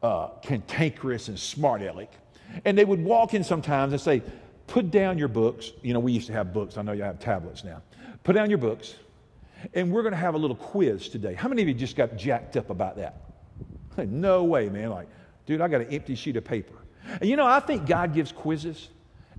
uh, 0.05 0.29
cantankerous 0.41 1.27
and 1.27 1.37
smart 1.37 1.83
aleck? 1.83 2.13
And 2.65 2.79
they 2.79 2.85
would 2.85 3.03
walk 3.03 3.35
in 3.35 3.43
sometimes 3.43 3.93
and 3.93 4.01
say, 4.01 4.23
Put 4.69 4.93
down 4.93 5.19
your 5.19 5.27
books. 5.27 5.73
You 5.83 5.95
know, 5.95 6.01
we 6.01 6.13
used 6.13 6.29
to 6.29 6.33
have 6.33 6.53
books. 6.55 6.77
I 6.79 6.83
know 6.83 6.93
you 6.93 7.03
have 7.03 7.19
tablets 7.19 7.65
now. 7.65 7.83
Put 8.23 8.37
down 8.37 8.51
your 8.51 8.59
books. 8.59 8.95
And 9.75 9.91
we're 9.91 10.03
going 10.03 10.13
to 10.13 10.19
have 10.19 10.35
a 10.35 10.39
little 10.39 10.55
quiz 10.55 11.09
today. 11.09 11.35
How 11.35 11.49
many 11.49 11.61
of 11.63 11.67
you 11.67 11.75
just 11.75 11.97
got 11.97 12.17
jacked 12.17 12.57
up 12.57 12.71
about 12.71 12.99
that? 12.99 13.32
No 13.99 14.45
way, 14.45 14.69
man. 14.69 14.91
Like, 14.91 15.09
dude, 15.47 15.61
I 15.61 15.69
got 15.69 15.83
an 15.83 15.89
empty 15.89 16.15
sheet 16.15 16.37
of 16.37 16.45
paper. 16.45 16.75
And 17.21 17.29
you 17.29 17.37
know, 17.37 17.47
I 17.47 17.61
think 17.61 17.87
God 17.87 18.15
gives 18.15 18.33
quizzes 18.33 18.89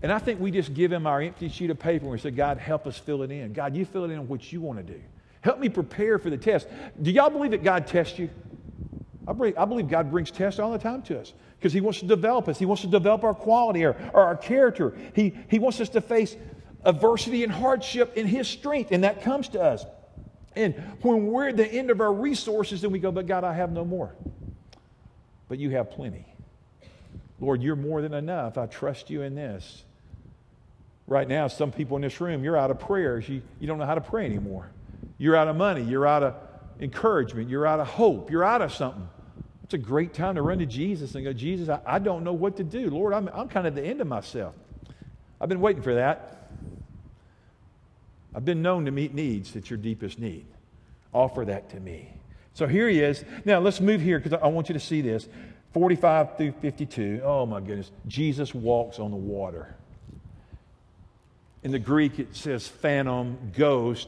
and 0.03 0.11
I 0.11 0.19
think 0.19 0.41
we 0.41 0.51
just 0.51 0.73
give 0.73 0.91
him 0.91 1.07
our 1.07 1.21
empty 1.21 1.47
sheet 1.47 1.69
of 1.69 1.79
paper 1.79 2.03
and 2.03 2.11
we 2.11 2.19
say, 2.19 2.29
God, 2.29 2.57
help 2.57 2.85
us 2.85 2.97
fill 2.97 3.23
it 3.23 3.31
in. 3.31 3.53
God, 3.53 3.73
you 3.73 3.85
fill 3.85 4.03
it 4.03 4.11
in 4.11 4.27
what 4.27 4.51
you 4.51 4.59
want 4.59 4.85
to 4.85 4.93
do. 4.93 5.01
Help 5.39 5.59
me 5.59 5.69
prepare 5.69 6.19
for 6.19 6.29
the 6.29 6.37
test. 6.37 6.67
Do 7.01 7.09
y'all 7.09 7.29
believe 7.29 7.51
that 7.51 7.63
God 7.63 7.87
tests 7.87 8.19
you? 8.19 8.29
I 9.25 9.31
believe, 9.31 9.57
I 9.57 9.63
believe 9.63 9.87
God 9.87 10.11
brings 10.11 10.29
tests 10.29 10.59
all 10.59 10.71
the 10.71 10.77
time 10.77 11.01
to 11.03 11.19
us 11.19 11.33
because 11.57 11.71
He 11.71 11.79
wants 11.79 11.99
to 12.01 12.05
develop 12.05 12.49
us. 12.49 12.59
He 12.59 12.65
wants 12.65 12.81
to 12.81 12.89
develop 12.89 13.23
our 13.23 13.33
quality 13.33 13.85
or, 13.85 13.95
or 14.13 14.23
our 14.23 14.35
character. 14.35 14.93
He, 15.15 15.33
he 15.49 15.59
wants 15.59 15.79
us 15.79 15.87
to 15.89 16.01
face 16.01 16.35
adversity 16.83 17.45
and 17.45 17.51
hardship 17.51 18.17
in 18.17 18.27
His 18.27 18.49
strength, 18.49 18.91
and 18.91 19.05
that 19.05 19.21
comes 19.23 19.47
to 19.49 19.61
us. 19.61 19.85
And 20.55 20.75
when 21.01 21.27
we're 21.27 21.47
at 21.47 21.57
the 21.57 21.65
end 21.65 21.89
of 21.89 22.01
our 22.01 22.13
resources, 22.13 22.81
then 22.81 22.91
we 22.91 22.99
go, 22.99 23.11
But 23.11 23.25
God, 23.25 23.45
I 23.45 23.53
have 23.53 23.71
no 23.71 23.85
more. 23.85 24.13
But 25.53 25.59
you 25.59 25.69
have 25.69 25.91
plenty. 25.91 26.25
Lord, 27.39 27.61
you're 27.61 27.75
more 27.75 28.01
than 28.01 28.15
enough. 28.15 28.57
I 28.57 28.65
trust 28.65 29.11
you 29.11 29.21
in 29.21 29.35
this. 29.35 29.83
Right 31.05 31.27
now, 31.27 31.47
some 31.47 31.71
people 31.71 31.95
in 31.95 32.01
this 32.01 32.19
room, 32.19 32.43
you're 32.43 32.57
out 32.57 32.71
of 32.71 32.79
prayers. 32.79 33.29
You, 33.29 33.43
you 33.59 33.67
don't 33.67 33.77
know 33.77 33.85
how 33.85 33.93
to 33.93 34.01
pray 34.01 34.25
anymore. 34.25 34.71
You're 35.19 35.35
out 35.35 35.47
of 35.47 35.55
money. 35.55 35.83
You're 35.83 36.07
out 36.07 36.23
of 36.23 36.33
encouragement. 36.79 37.51
You're 37.51 37.67
out 37.67 37.79
of 37.79 37.85
hope. 37.85 38.31
You're 38.31 38.43
out 38.43 38.63
of 38.63 38.73
something. 38.73 39.07
It's 39.63 39.75
a 39.75 39.77
great 39.77 40.15
time 40.15 40.33
to 40.37 40.41
run 40.41 40.57
to 40.57 40.65
Jesus 40.65 41.13
and 41.13 41.23
go, 41.23 41.33
Jesus, 41.33 41.69
I, 41.69 41.81
I 41.85 41.99
don't 41.99 42.23
know 42.23 42.33
what 42.33 42.57
to 42.57 42.63
do. 42.63 42.89
Lord, 42.89 43.13
I'm, 43.13 43.29
I'm 43.31 43.47
kind 43.47 43.67
of 43.67 43.77
at 43.77 43.83
the 43.83 43.87
end 43.87 44.01
of 44.01 44.07
myself. 44.07 44.55
I've 45.39 45.49
been 45.49 45.61
waiting 45.61 45.83
for 45.83 45.93
that. 45.93 46.49
I've 48.33 48.43
been 48.43 48.63
known 48.63 48.85
to 48.85 48.91
meet 48.91 49.13
needs. 49.13 49.55
It's 49.55 49.69
your 49.69 49.77
deepest 49.77 50.17
need. 50.17 50.47
Offer 51.13 51.45
that 51.45 51.69
to 51.69 51.79
me. 51.79 52.11
So 52.53 52.67
here 52.67 52.87
he 52.87 52.99
is. 52.99 53.23
Now 53.45 53.59
let's 53.59 53.81
move 53.81 54.01
here 54.01 54.19
because 54.19 54.39
I 54.41 54.47
want 54.47 54.69
you 54.69 54.73
to 54.73 54.79
see 54.79 55.01
this. 55.01 55.27
45 55.73 56.37
through 56.37 56.51
52. 56.53 57.21
Oh 57.23 57.45
my 57.45 57.59
goodness. 57.59 57.91
Jesus 58.07 58.53
walks 58.53 58.99
on 58.99 59.11
the 59.11 59.17
water. 59.17 59.75
In 61.63 61.71
the 61.71 61.79
Greek, 61.79 62.19
it 62.19 62.35
says 62.35 62.67
phantom, 62.67 63.37
ghost. 63.57 64.07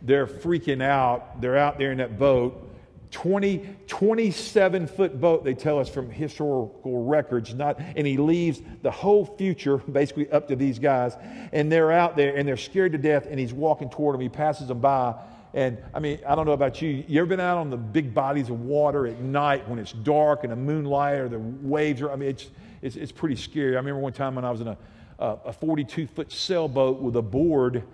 They're 0.00 0.26
freaking 0.26 0.82
out. 0.82 1.40
They're 1.40 1.58
out 1.58 1.78
there 1.78 1.92
in 1.92 1.98
that 1.98 2.18
boat. 2.18 2.70
20, 3.10 3.68
27 3.88 4.86
foot 4.86 5.20
boat, 5.20 5.44
they 5.44 5.52
tell 5.52 5.78
us 5.78 5.88
from 5.88 6.10
historical 6.10 7.04
records. 7.04 7.54
Not, 7.54 7.78
and 7.78 8.06
he 8.06 8.16
leaves 8.16 8.62
the 8.80 8.90
whole 8.90 9.26
future 9.26 9.76
basically 9.92 10.30
up 10.30 10.48
to 10.48 10.56
these 10.56 10.78
guys. 10.78 11.14
And 11.52 11.70
they're 11.70 11.92
out 11.92 12.16
there 12.16 12.36
and 12.36 12.48
they're 12.48 12.56
scared 12.56 12.92
to 12.92 12.98
death. 12.98 13.26
And 13.28 13.38
he's 13.38 13.52
walking 13.52 13.90
toward 13.90 14.14
them. 14.14 14.22
He 14.22 14.30
passes 14.30 14.68
them 14.68 14.80
by. 14.80 15.14
And 15.54 15.78
I 15.92 16.00
mean, 16.00 16.18
I 16.26 16.34
don't 16.34 16.46
know 16.46 16.52
about 16.52 16.80
you. 16.80 17.04
You 17.06 17.20
ever 17.20 17.28
been 17.28 17.40
out 17.40 17.58
on 17.58 17.68
the 17.68 17.76
big 17.76 18.14
bodies 18.14 18.48
of 18.48 18.60
water 18.60 19.06
at 19.06 19.20
night 19.20 19.68
when 19.68 19.78
it's 19.78 19.92
dark 19.92 20.44
and 20.44 20.52
the 20.52 20.56
moonlight 20.56 21.18
or 21.18 21.28
the 21.28 21.38
waves 21.38 22.00
are, 22.00 22.10
I 22.10 22.16
mean, 22.16 22.30
it's, 22.30 22.50
it's, 22.80 22.96
it's 22.96 23.12
pretty 23.12 23.36
scary. 23.36 23.74
I 23.74 23.78
remember 23.78 24.00
one 24.00 24.12
time 24.12 24.34
when 24.34 24.44
I 24.44 24.50
was 24.50 24.60
in 24.60 24.68
a 24.68 24.76
a 25.22 25.52
42 25.52 26.06
foot 26.08 26.32
sailboat 26.32 27.00
with 27.00 27.16
a 27.16 27.22
board 27.22 27.84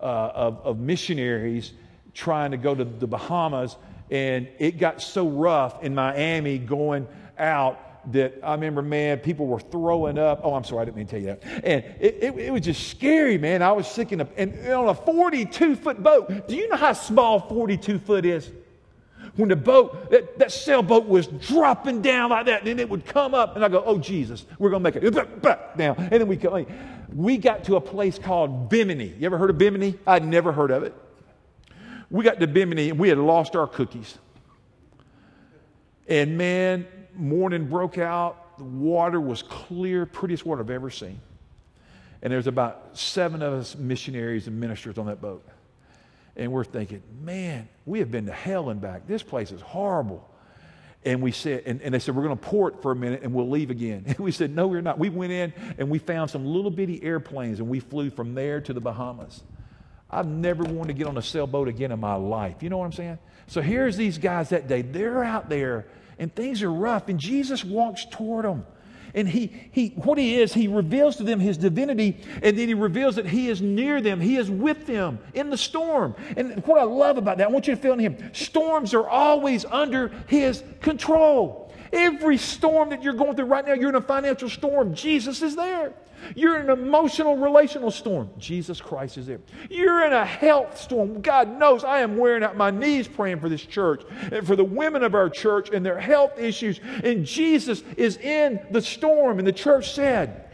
uh, 0.00 0.04
of, 0.04 0.60
of 0.64 0.78
missionaries 0.78 1.72
trying 2.12 2.50
to 2.50 2.56
go 2.56 2.74
to 2.74 2.84
the 2.84 3.06
Bahamas. 3.06 3.76
And 4.10 4.48
it 4.58 4.78
got 4.78 5.00
so 5.00 5.28
rough 5.28 5.82
in 5.82 5.94
Miami 5.94 6.58
going 6.58 7.06
out 7.38 7.80
that 8.06 8.34
I 8.42 8.54
remember, 8.54 8.82
man, 8.82 9.18
people 9.18 9.46
were 9.46 9.60
throwing 9.60 10.18
up. 10.18 10.40
Oh, 10.42 10.54
I'm 10.54 10.64
sorry, 10.64 10.82
I 10.82 10.84
didn't 10.86 10.96
mean 10.96 11.06
to 11.06 11.10
tell 11.10 11.20
you 11.20 11.26
that. 11.26 11.44
And 11.64 11.84
it, 12.00 12.18
it, 12.20 12.38
it 12.38 12.52
was 12.52 12.62
just 12.62 12.88
scary, 12.88 13.38
man. 13.38 13.62
I 13.62 13.72
was 13.72 13.86
sick 13.86 14.12
in 14.12 14.20
a, 14.20 14.28
and 14.36 14.54
on 14.72 14.88
a 14.88 14.94
42 14.94 15.76
foot 15.76 16.02
boat. 16.02 16.48
Do 16.48 16.56
you 16.56 16.68
know 16.68 16.76
how 16.76 16.92
small 16.92 17.40
42 17.40 17.98
foot 17.98 18.24
is? 18.26 18.50
when 19.36 19.48
the 19.48 19.56
boat, 19.56 20.10
that, 20.10 20.38
that 20.38 20.52
sailboat 20.52 21.06
was 21.06 21.26
dropping 21.26 22.02
down 22.02 22.30
like 22.30 22.46
that, 22.46 22.60
and 22.60 22.68
then 22.68 22.78
it 22.78 22.88
would 22.88 23.06
come 23.06 23.34
up, 23.34 23.56
and 23.56 23.64
I 23.64 23.68
go, 23.68 23.82
oh, 23.84 23.98
Jesus, 23.98 24.44
we're 24.58 24.70
going 24.70 24.82
to 24.82 24.90
make 24.90 25.02
it 25.02 25.42
back 25.42 25.76
down. 25.76 25.96
And 25.96 26.10
then 26.10 26.28
we 26.28 26.38
we 27.14 27.38
got 27.38 27.64
to 27.64 27.76
a 27.76 27.80
place 27.80 28.18
called 28.18 28.68
Bimini. 28.68 29.14
You 29.18 29.26
ever 29.26 29.38
heard 29.38 29.50
of 29.50 29.58
Bimini? 29.58 29.98
I'd 30.06 30.24
never 30.24 30.52
heard 30.52 30.70
of 30.70 30.82
it. 30.82 30.94
We 32.10 32.24
got 32.24 32.40
to 32.40 32.46
Bimini, 32.46 32.90
and 32.90 32.98
we 32.98 33.08
had 33.08 33.18
lost 33.18 33.56
our 33.56 33.66
cookies. 33.66 34.18
And 36.08 36.36
man, 36.36 36.86
morning 37.16 37.68
broke 37.68 37.98
out. 37.98 38.58
The 38.58 38.64
water 38.64 39.20
was 39.20 39.42
clear, 39.42 40.06
prettiest 40.06 40.44
water 40.44 40.62
I've 40.62 40.70
ever 40.70 40.90
seen. 40.90 41.20
And 42.22 42.32
there's 42.32 42.46
about 42.46 42.96
seven 42.96 43.42
of 43.42 43.52
us 43.52 43.76
missionaries 43.76 44.46
and 44.46 44.60
ministers 44.60 44.98
on 44.98 45.06
that 45.06 45.20
boat. 45.20 45.44
And 46.36 46.52
we're 46.52 46.64
thinking, 46.64 47.02
man, 47.20 47.68
we 47.84 47.98
have 47.98 48.10
been 48.10 48.26
to 48.26 48.32
hell 48.32 48.70
and 48.70 48.80
back. 48.80 49.06
This 49.06 49.22
place 49.22 49.52
is 49.52 49.60
horrible. 49.60 50.28
And 51.04 51.20
we 51.20 51.32
said, 51.32 51.64
and, 51.66 51.82
and 51.82 51.92
they 51.92 51.98
said, 51.98 52.14
we're 52.14 52.22
going 52.22 52.38
to 52.38 52.42
port 52.42 52.80
for 52.80 52.92
a 52.92 52.96
minute 52.96 53.22
and 53.22 53.34
we'll 53.34 53.50
leave 53.50 53.70
again. 53.70 54.04
And 54.06 54.18
we 54.18 54.30
said, 54.30 54.54
no, 54.54 54.68
we're 54.68 54.80
not. 54.80 54.98
We 54.98 55.08
went 55.08 55.32
in 55.32 55.52
and 55.78 55.90
we 55.90 55.98
found 55.98 56.30
some 56.30 56.46
little 56.46 56.70
bitty 56.70 57.02
airplanes 57.02 57.58
and 57.58 57.68
we 57.68 57.80
flew 57.80 58.08
from 58.08 58.34
there 58.34 58.60
to 58.60 58.72
the 58.72 58.80
Bahamas. 58.80 59.42
I've 60.08 60.28
never 60.28 60.62
wanted 60.62 60.88
to 60.88 60.92
get 60.92 61.06
on 61.06 61.16
a 61.16 61.22
sailboat 61.22 61.68
again 61.68 61.90
in 61.90 61.98
my 61.98 62.14
life. 62.14 62.62
You 62.62 62.68
know 62.68 62.78
what 62.78 62.84
I'm 62.84 62.92
saying? 62.92 63.18
So 63.46 63.60
here's 63.60 63.96
these 63.96 64.18
guys 64.18 64.50
that 64.50 64.68
day. 64.68 64.82
They're 64.82 65.24
out 65.24 65.48
there 65.48 65.86
and 66.22 66.32
things 66.32 66.62
are 66.62 66.72
rough 66.72 67.08
and 67.08 67.18
Jesus 67.18 67.64
walks 67.64 68.06
toward 68.08 68.44
them. 68.44 68.64
And 69.12 69.28
he, 69.28 69.52
he, 69.72 69.88
what 69.88 70.16
he 70.16 70.40
is, 70.40 70.54
he 70.54 70.68
reveals 70.68 71.16
to 71.16 71.24
them 71.24 71.38
his 71.38 71.58
divinity, 71.58 72.16
and 72.42 72.58
then 72.58 72.66
he 72.68 72.72
reveals 72.72 73.16
that 73.16 73.26
he 73.26 73.48
is 73.48 73.60
near 73.60 74.00
them. 74.00 74.20
He 74.20 74.36
is 74.36 74.50
with 74.50 74.86
them 74.86 75.18
in 75.34 75.50
the 75.50 75.58
storm. 75.58 76.14
And 76.34 76.64
what 76.64 76.80
I 76.80 76.84
love 76.84 77.18
about 77.18 77.36
that, 77.38 77.48
I 77.48 77.50
want 77.50 77.66
you 77.66 77.74
to 77.74 77.80
feel 77.80 77.92
in 77.92 77.98
him. 77.98 78.30
Storms 78.32 78.94
are 78.94 79.06
always 79.06 79.66
under 79.66 80.08
his 80.28 80.62
control. 80.80 81.74
Every 81.92 82.38
storm 82.38 82.88
that 82.88 83.02
you're 83.02 83.12
going 83.12 83.36
through 83.36 83.46
right 83.46 83.66
now, 83.66 83.74
you're 83.74 83.90
in 83.90 83.96
a 83.96 84.00
financial 84.00 84.48
storm. 84.48 84.94
Jesus 84.94 85.42
is 85.42 85.56
there. 85.56 85.92
You're 86.34 86.60
in 86.60 86.70
an 86.70 86.78
emotional, 86.78 87.36
relational 87.36 87.90
storm. 87.90 88.30
Jesus 88.38 88.80
Christ 88.80 89.18
is 89.18 89.26
there. 89.26 89.40
You're 89.70 90.04
in 90.06 90.12
a 90.12 90.24
health 90.24 90.80
storm. 90.80 91.20
God 91.20 91.58
knows 91.58 91.84
I 91.84 92.00
am 92.00 92.16
wearing 92.16 92.42
out 92.42 92.56
my 92.56 92.70
knees 92.70 93.08
praying 93.08 93.40
for 93.40 93.48
this 93.48 93.64
church 93.64 94.02
and 94.30 94.46
for 94.46 94.56
the 94.56 94.64
women 94.64 95.02
of 95.02 95.14
our 95.14 95.28
church 95.28 95.70
and 95.70 95.84
their 95.84 95.98
health 95.98 96.38
issues. 96.38 96.80
And 97.02 97.24
Jesus 97.26 97.82
is 97.96 98.16
in 98.18 98.60
the 98.70 98.82
storm. 98.82 99.38
And 99.38 99.46
the 99.46 99.52
church 99.52 99.92
said, 99.92 100.48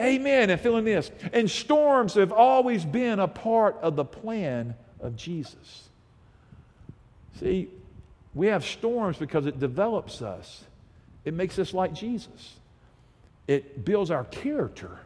Amen. 0.00 0.50
And 0.50 0.60
feeling 0.60 0.84
this. 0.84 1.10
And 1.32 1.50
storms 1.50 2.14
have 2.14 2.32
always 2.32 2.84
been 2.84 3.20
a 3.20 3.28
part 3.28 3.76
of 3.82 3.96
the 3.96 4.04
plan 4.04 4.74
of 5.00 5.16
Jesus. 5.16 5.88
See, 7.38 7.68
we 8.34 8.46
have 8.48 8.64
storms 8.64 9.18
because 9.18 9.46
it 9.46 9.60
develops 9.60 10.22
us, 10.22 10.64
it 11.24 11.34
makes 11.34 11.58
us 11.58 11.74
like 11.74 11.92
Jesus 11.92 12.56
it 13.46 13.84
builds 13.84 14.10
our 14.10 14.24
character. 14.24 14.98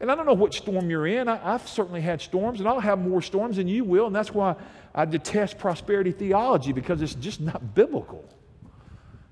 And 0.00 0.12
I 0.12 0.14
don't 0.14 0.26
know 0.26 0.34
what 0.34 0.54
storm 0.54 0.90
you're 0.90 1.06
in. 1.06 1.28
I, 1.28 1.36
have 1.36 1.68
certainly 1.68 2.00
had 2.00 2.20
storms, 2.22 2.60
and 2.60 2.68
I'll 2.68 2.80
have 2.80 3.00
more 3.00 3.20
storms 3.20 3.56
than 3.56 3.66
you 3.66 3.84
will. 3.84 4.06
And 4.06 4.14
that's 4.14 4.32
why 4.32 4.54
I 4.94 5.04
detest 5.04 5.58
prosperity 5.58 6.12
theology 6.12 6.72
because 6.72 7.02
it's 7.02 7.14
just 7.14 7.40
not 7.40 7.74
biblical. 7.74 8.24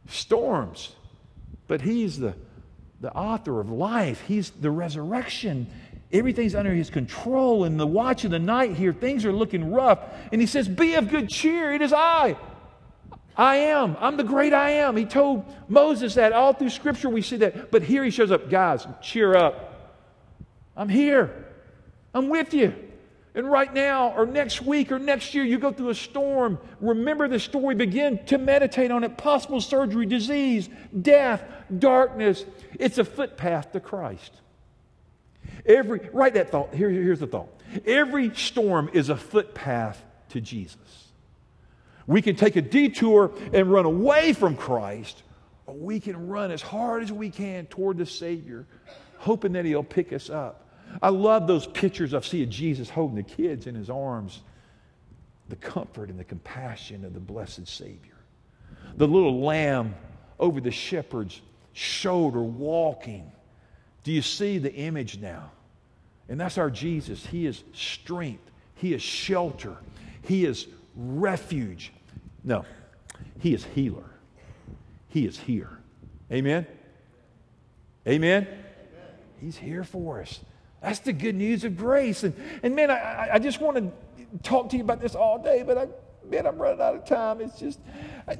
Storms. 0.09 0.93
But 1.69 1.83
He's 1.83 2.19
the, 2.19 2.35
the 3.01 3.13
author 3.13 3.61
of 3.61 3.71
life, 3.71 4.23
He's 4.23 4.51
the 4.51 4.71
resurrection. 4.71 5.69
Everything's 6.13 6.55
under 6.55 6.73
His 6.73 6.91
control. 6.91 7.65
In 7.65 7.77
the 7.77 7.87
watch 7.87 8.25
of 8.25 8.31
the 8.31 8.39
night 8.39 8.77
here, 8.77 8.93
things 8.93 9.25
are 9.25 9.33
looking 9.33 9.73
rough. 9.73 10.01
And 10.33 10.41
He 10.41 10.47
says, 10.49 10.69
Be 10.69 10.95
of 10.95 11.11
good 11.11 11.29
cheer. 11.29 11.73
It 11.73 11.83
is 11.83 11.93
I. 11.93 12.37
I 13.37 13.57
am. 13.57 13.97
I'm 14.01 14.17
the 14.17 14.25
great 14.25 14.55
I 14.55 14.71
am. 14.71 14.97
He 14.97 15.05
told 15.05 15.45
Moses 15.69 16.15
that 16.15 16.33
all 16.33 16.53
through 16.53 16.71
Scripture 16.71 17.09
we 17.09 17.23
see 17.23 17.37
that. 17.39 17.71
But 17.71 17.83
here 17.83 18.03
he 18.03 18.11
shows 18.11 18.31
up. 18.31 18.49
Guys, 18.49 18.87
cheer 19.03 19.37
up. 19.37 19.95
I'm 20.77 20.89
here. 20.89 21.45
I'm 22.15 22.29
with 22.29 22.55
you. 22.55 22.75
And 23.35 23.51
right 23.51 23.73
now, 23.73 24.15
or 24.17 24.25
next 24.25 24.63
week, 24.63 24.91
or 24.91 24.99
next 24.99 25.35
year, 25.35 25.45
you 25.45 25.59
go 25.59 25.71
through 25.71 25.91
a 25.91 25.95
storm. 25.95 26.59
Remember 26.81 27.29
the 27.29 27.39
story. 27.39 27.75
Begin 27.75 28.25
to 28.27 28.39
meditate 28.39 28.91
on 28.91 29.05
it. 29.05 29.19
Possible 29.19 29.61
surgery, 29.61 30.07
disease, 30.07 30.71
death, 31.03 31.45
darkness. 31.79 32.47
It's 32.81 32.97
a 32.97 33.05
footpath 33.05 33.73
to 33.73 33.81
Christ. 33.81 34.33
Every, 35.67 36.09
write 36.15 36.33
that 36.35 36.51
thought. 36.51 36.75
Here, 36.75 36.89
here's 36.89 37.21
the 37.21 37.27
thought. 37.27 37.49
Every 37.85 38.35
storm 38.35 38.89
is 38.95 39.11
a 39.11 39.17
footpath 39.17 40.03
to 40.31 40.41
Jesus. 40.41 41.06
We 42.07 42.23
can 42.23 42.37
take 42.37 42.57
a 42.57 42.63
detour 42.63 43.33
and 43.53 43.71
run 43.71 43.85
away 43.85 44.33
from 44.33 44.57
Christ, 44.57 45.23
or 45.67 45.75
we 45.75 45.99
can 45.99 46.29
run 46.29 46.51
as 46.51 46.63
hard 46.63 47.03
as 47.03 47.13
we 47.13 47.31
can 47.31 47.67
toward 47.67 47.99
the 47.99 48.07
Savior, 48.07 48.67
hoping 49.19 49.53
that 49.53 49.65
He'll 49.65 49.83
pick 49.83 50.13
us 50.13 50.31
up. 50.31 50.69
I 51.03 51.09
love 51.09 51.47
those 51.47 51.67
pictures 51.67 52.15
I 52.15 52.21
see 52.21 52.43
of 52.43 52.49
Jesus 52.49 52.89
holding 52.89 53.17
the 53.17 53.23
kids 53.23 53.67
in 53.67 53.75
His 53.75 53.91
arms, 53.91 54.43
the 55.49 55.57
comfort 55.57 56.11
and 56.11 56.19
the 56.19 56.25
compassion 56.25 57.05
of 57.05 57.13
the 57.13 57.21
blessed 57.21 57.67
Savior. 57.67 58.17
The 58.97 59.07
little 59.07 59.41
lamb 59.43 59.95
over 60.39 60.61
the 60.61 60.71
shepherd's 60.71 61.41
shoulder 61.73 62.43
walking. 62.43 63.31
Do 64.05 64.13
you 64.13 64.23
see 64.23 64.59
the 64.59 64.73
image 64.73 65.19
now? 65.19 65.51
And 66.29 66.41
that's 66.41 66.59
our 66.59 66.71
Jesus. 66.71 67.27
He 67.27 67.47
is 67.47 67.65
strength, 67.73 68.51
He 68.75 68.95
is 68.95 69.03
shelter, 69.03 69.77
He 70.23 70.45
is 70.45 70.69
refuge. 70.97 71.93
No, 72.43 72.65
He 73.41 73.55
is 73.55 73.65
healer. 73.65 74.11
He 75.09 75.27
is 75.27 75.39
here. 75.39 75.79
Amen? 76.33 76.67
Amen? 78.07 78.47
He's 79.41 79.57
here 79.57 79.85
for 79.85 80.21
us. 80.21 80.41
That's 80.83 81.01
the 81.01 81.13
good 81.13 81.35
news 81.35 81.65
of 81.65 81.77
grace. 81.77 82.23
And, 82.23 82.35
and 82.63 82.75
man, 82.77 82.91
I, 82.91 83.31
I 83.35 83.39
just 83.39 83.61
want 83.61 83.77
to 83.77 83.93
talk 84.43 84.71
to 84.71 84.77
you 84.77 84.83
about 84.83 85.01
this 85.01 85.15
all 85.15 85.43
day, 85.43 85.63
but 85.67 85.79
I, 85.79 85.89
man, 86.31 86.47
I'm 86.47 86.59
running 86.59 86.81
out 86.81 86.95
of 86.95 87.05
time. 87.05 87.41
It's 87.41 87.59
just, 87.59 87.81
I, 88.29 88.37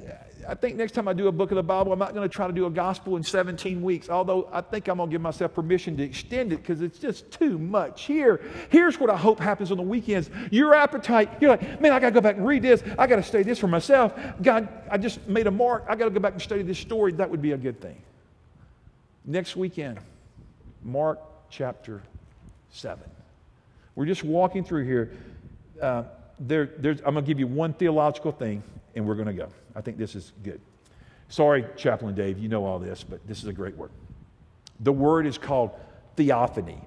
I 0.47 0.55
think 0.55 0.75
next 0.75 0.93
time 0.93 1.07
I 1.07 1.13
do 1.13 1.27
a 1.27 1.31
book 1.31 1.51
of 1.51 1.55
the 1.55 1.63
Bible, 1.63 1.91
I'm 1.91 1.99
not 1.99 2.13
going 2.13 2.27
to 2.27 2.33
try 2.33 2.47
to 2.47 2.53
do 2.53 2.65
a 2.65 2.69
gospel 2.69 3.17
in 3.17 3.23
17 3.23 3.81
weeks, 3.81 4.09
although 4.09 4.49
I 4.51 4.61
think 4.61 4.87
I'm 4.87 4.97
going 4.97 5.09
to 5.09 5.13
give 5.13 5.21
myself 5.21 5.53
permission 5.53 5.97
to 5.97 6.03
extend 6.03 6.53
it 6.53 6.57
because 6.57 6.81
it's 6.81 6.99
just 6.99 7.31
too 7.31 7.57
much 7.57 8.03
here. 8.03 8.41
Here's 8.69 8.99
what 8.99 9.09
I 9.09 9.17
hope 9.17 9.39
happens 9.39 9.71
on 9.71 9.77
the 9.77 9.83
weekends. 9.83 10.29
Your 10.51 10.73
appetite, 10.73 11.29
you're 11.41 11.51
like, 11.51 11.81
man, 11.81 11.91
I 11.91 11.99
got 11.99 12.09
to 12.09 12.13
go 12.13 12.21
back 12.21 12.37
and 12.37 12.45
read 12.45 12.61
this. 12.61 12.83
I 12.97 13.07
got 13.07 13.17
to 13.17 13.23
study 13.23 13.43
this 13.43 13.59
for 13.59 13.67
myself. 13.67 14.13
God, 14.41 14.67
I 14.89 14.97
just 14.97 15.27
made 15.27 15.47
a 15.47 15.51
mark. 15.51 15.85
I 15.87 15.95
got 15.95 16.05
to 16.05 16.11
go 16.11 16.19
back 16.19 16.33
and 16.33 16.41
study 16.41 16.63
this 16.63 16.79
story. 16.79 17.11
That 17.13 17.29
would 17.29 17.41
be 17.41 17.51
a 17.51 17.57
good 17.57 17.81
thing. 17.81 18.01
Next 19.25 19.55
weekend, 19.55 19.99
Mark 20.83 21.19
chapter 21.49 22.01
7. 22.69 23.03
We're 23.95 24.05
just 24.05 24.23
walking 24.23 24.63
through 24.63 24.85
here. 24.85 25.11
Uh, 25.81 26.03
there, 26.39 26.69
I'm 26.83 27.13
going 27.13 27.15
to 27.15 27.21
give 27.21 27.39
you 27.39 27.47
one 27.47 27.73
theological 27.73 28.31
thing, 28.31 28.63
and 28.95 29.05
we're 29.07 29.15
going 29.15 29.27
to 29.27 29.33
go. 29.33 29.49
I 29.75 29.81
think 29.81 29.97
this 29.97 30.15
is 30.15 30.33
good. 30.43 30.61
Sorry, 31.29 31.65
Chaplain 31.75 32.15
Dave, 32.15 32.39
you 32.39 32.47
know 32.47 32.65
all 32.65 32.79
this, 32.79 33.03
but 33.03 33.25
this 33.27 33.39
is 33.39 33.45
a 33.45 33.53
great 33.53 33.75
word. 33.75 33.91
The 34.79 34.93
word 34.93 35.25
is 35.25 35.37
called 35.37 35.71
theophany. 36.15 36.79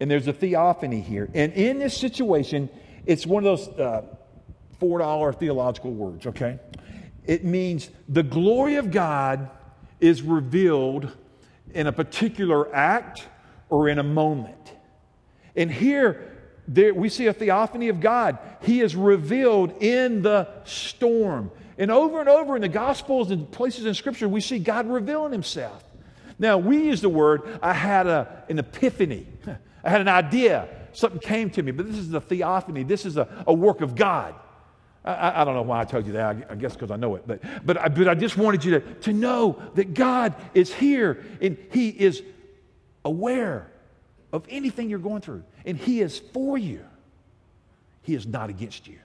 And 0.00 0.10
there's 0.10 0.28
a 0.28 0.32
theophany 0.32 1.00
here. 1.00 1.28
And 1.34 1.52
in 1.52 1.78
this 1.78 1.96
situation, 1.96 2.68
it's 3.06 3.26
one 3.26 3.44
of 3.46 3.58
those 3.58 3.68
uh, 3.78 4.02
$4 4.80 5.38
theological 5.38 5.92
words, 5.92 6.26
okay? 6.26 6.58
It 7.26 7.44
means 7.44 7.90
the 8.08 8.22
glory 8.22 8.76
of 8.76 8.90
God 8.90 9.50
is 10.00 10.22
revealed 10.22 11.10
in 11.72 11.86
a 11.86 11.92
particular 11.92 12.74
act 12.74 13.26
or 13.68 13.88
in 13.88 13.98
a 13.98 14.02
moment. 14.02 14.72
And 15.56 15.70
here, 15.70 16.33
there, 16.66 16.94
we 16.94 17.08
see 17.08 17.26
a 17.26 17.32
theophany 17.32 17.88
of 17.88 18.00
God. 18.00 18.38
He 18.62 18.80
is 18.80 18.96
revealed 18.96 19.82
in 19.82 20.22
the 20.22 20.48
storm. 20.64 21.50
And 21.76 21.90
over 21.90 22.20
and 22.20 22.28
over 22.28 22.56
in 22.56 22.62
the 22.62 22.68
Gospels 22.68 23.30
and 23.30 23.50
places 23.50 23.86
in 23.86 23.94
Scripture, 23.94 24.28
we 24.28 24.40
see 24.40 24.58
God 24.58 24.88
revealing 24.88 25.32
Himself. 25.32 25.82
Now, 26.38 26.58
we 26.58 26.84
use 26.84 27.00
the 27.00 27.08
word, 27.08 27.58
I 27.62 27.72
had 27.72 28.06
a, 28.06 28.44
an 28.48 28.58
epiphany. 28.58 29.26
I 29.84 29.90
had 29.90 30.00
an 30.00 30.08
idea. 30.08 30.68
Something 30.92 31.20
came 31.20 31.50
to 31.50 31.62
me, 31.62 31.72
but 31.72 31.86
this 31.86 31.96
is 31.96 32.10
the 32.10 32.20
theophany. 32.20 32.82
This 32.82 33.04
is 33.04 33.16
a, 33.16 33.44
a 33.46 33.52
work 33.52 33.80
of 33.80 33.94
God. 33.94 34.34
I, 35.04 35.42
I, 35.42 35.44
don't 35.44 35.54
know 35.54 35.62
why 35.62 35.80
I 35.80 35.84
told 35.84 36.06
you 36.06 36.14
that. 36.14 36.46
I, 36.48 36.54
guess 36.54 36.72
because 36.72 36.90
I 36.90 36.96
know 36.96 37.14
it. 37.16 37.24
But, 37.26 37.40
but, 37.64 37.78
I, 37.78 37.88
but 37.88 38.08
I 38.08 38.14
just 38.14 38.38
wanted 38.38 38.64
you 38.64 38.80
to, 38.80 38.94
to 39.00 39.12
know 39.12 39.60
that 39.74 39.92
God 39.92 40.34
is 40.54 40.72
here 40.72 41.22
and 41.42 41.58
He 41.72 41.90
is 41.90 42.22
aware 43.04 43.70
of 44.32 44.46
anything 44.48 44.88
you're 44.88 44.98
going 44.98 45.20
through, 45.20 45.44
and 45.64 45.76
He 45.78 46.00
is 46.00 46.18
for 46.18 46.58
you. 46.58 46.84
He 48.02 48.14
is 48.14 48.26
not 48.26 48.50
against 48.50 48.86
you. 48.86 48.98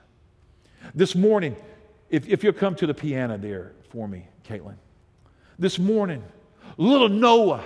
This 0.94 1.16
morning, 1.16 1.56
if, 2.10 2.28
if 2.28 2.44
you'll 2.44 2.54
come 2.54 2.76
to 2.76 2.88
the 2.88 2.94
piano 2.94 3.38
there 3.38 3.72
for 3.90 4.08
me, 4.08 4.28
Caitlin. 4.48 4.76
This 5.58 5.80
morning, 5.80 6.24
little 6.78 7.10
Noah. 7.10 7.64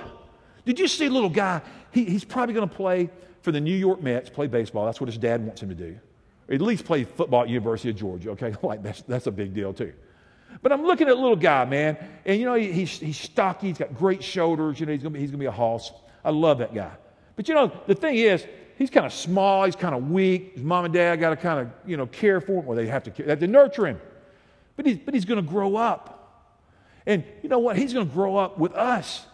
Did 0.66 0.80
you 0.80 0.88
see 0.88 1.10
little 1.10 1.30
guy? 1.30 1.62
He, 1.92 2.06
he's 2.06 2.24
probably 2.24 2.54
going 2.54 2.68
to 2.68 2.76
play 2.76 3.10
for 3.42 3.52
the 3.52 3.60
New 3.60 3.76
York 3.76 4.02
Mets, 4.02 4.30
play 4.30 4.48
baseball. 4.48 4.86
That's 4.86 5.02
what 5.02 5.08
his 5.08 5.18
dad 5.18 5.46
wants 5.46 5.62
him 5.62 5.70
to 5.70 5.76
do. 5.76 6.00
At 6.50 6.62
least 6.62 6.86
play 6.86 7.04
football 7.04 7.44
at 7.44 7.50
University 7.50 7.90
of 7.90 7.96
Georgia, 7.96 8.32
okay? 8.32 8.54
like 8.64 8.84
that's, 8.84 9.02
that's 9.04 9.28
a 9.28 9.32
big 9.32 9.54
deal 9.54 9.74
too. 9.74 9.94
But 10.62 10.72
I'm 10.72 10.84
looking 10.84 11.08
at 11.08 11.18
little 11.18 11.36
guy, 11.36 11.66
man, 11.66 11.98
and 12.26 12.40
you 12.40 12.46
know, 12.46 12.54
he, 12.54 12.72
he's, 12.72 13.00
he's 13.00 13.20
stocky, 13.20 13.68
he's 13.68 13.78
got 13.78 13.96
great 13.96 14.24
shoulders, 14.24 14.80
you 14.80 14.86
know, 14.86 14.92
he's 14.92 15.02
going 15.02 15.16
he's 15.16 15.32
to 15.32 15.38
be 15.38 15.46
a 15.46 15.52
hoss. 15.52 15.92
I 16.24 16.30
love 16.30 16.60
that 16.60 16.74
guy. 16.76 16.92
But 17.36 17.48
you 17.48 17.56
know, 17.56 17.72
the 17.88 17.96
thing 17.96 18.16
is, 18.16 18.46
he's 18.84 18.90
kind 18.90 19.06
of 19.06 19.14
small, 19.14 19.64
he's 19.64 19.78
kind 19.78 19.96
of 19.96 20.12
weak. 20.12 20.56
His 20.56 20.64
mom 20.64 20.84
and 20.84 20.94
dad 20.94 21.16
got 21.16 21.30
to 21.30 21.38
kind 21.38 21.62
of, 21.62 21.70
you 21.86 21.96
know, 21.96 22.06
care 22.06 22.42
for 22.42 22.60
him. 22.60 22.66
Well, 22.66 22.76
they 22.76 22.88
have 22.88 23.04
to, 23.04 23.12
they 23.12 23.30
have 23.30 23.40
to 23.40 23.48
nurture 23.48 23.88
him. 23.88 24.02
But 24.76 24.86
he's, 24.86 24.98
but 24.98 25.14
he's 25.14 25.24
going 25.24 25.42
to 25.42 25.50
grow 25.50 25.78
up. 25.78 26.20
And 27.06 27.24
you 27.42 27.48
know 27.48 27.60
what? 27.60 27.78
He's 27.78 27.94
going 27.94 28.06
to 28.06 28.14
grow 28.14 28.36
up 28.36 28.58
with 28.58 28.74
us. 28.74 29.26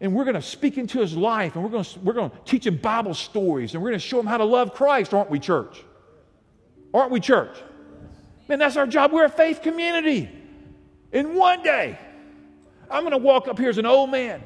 And 0.00 0.14
we're 0.14 0.22
going 0.22 0.36
to 0.36 0.42
speak 0.42 0.78
into 0.78 1.00
his 1.00 1.16
life 1.16 1.56
and 1.56 1.64
we're 1.64 1.70
going 1.70 1.82
to, 1.82 1.98
we're 1.98 2.12
going 2.12 2.30
to 2.30 2.36
teach 2.44 2.64
him 2.64 2.76
Bible 2.76 3.14
stories 3.14 3.74
and 3.74 3.82
we're 3.82 3.90
going 3.90 4.00
to 4.00 4.06
show 4.06 4.20
him 4.20 4.26
how 4.26 4.36
to 4.36 4.44
love 4.44 4.72
Christ, 4.72 5.12
aren't 5.12 5.30
we, 5.30 5.40
church? 5.40 5.82
Aren't 6.94 7.10
we, 7.10 7.18
church? 7.18 7.56
Man, 8.48 8.60
that's 8.60 8.76
our 8.76 8.86
job. 8.86 9.10
We're 9.10 9.24
a 9.24 9.28
faith 9.28 9.62
community. 9.62 10.30
And 11.12 11.34
one 11.34 11.64
day, 11.64 11.98
I'm 12.88 13.02
going 13.02 13.10
to 13.12 13.18
walk 13.18 13.48
up 13.48 13.58
here 13.58 13.68
as 13.68 13.78
an 13.78 13.86
old 13.86 14.10
man. 14.10 14.44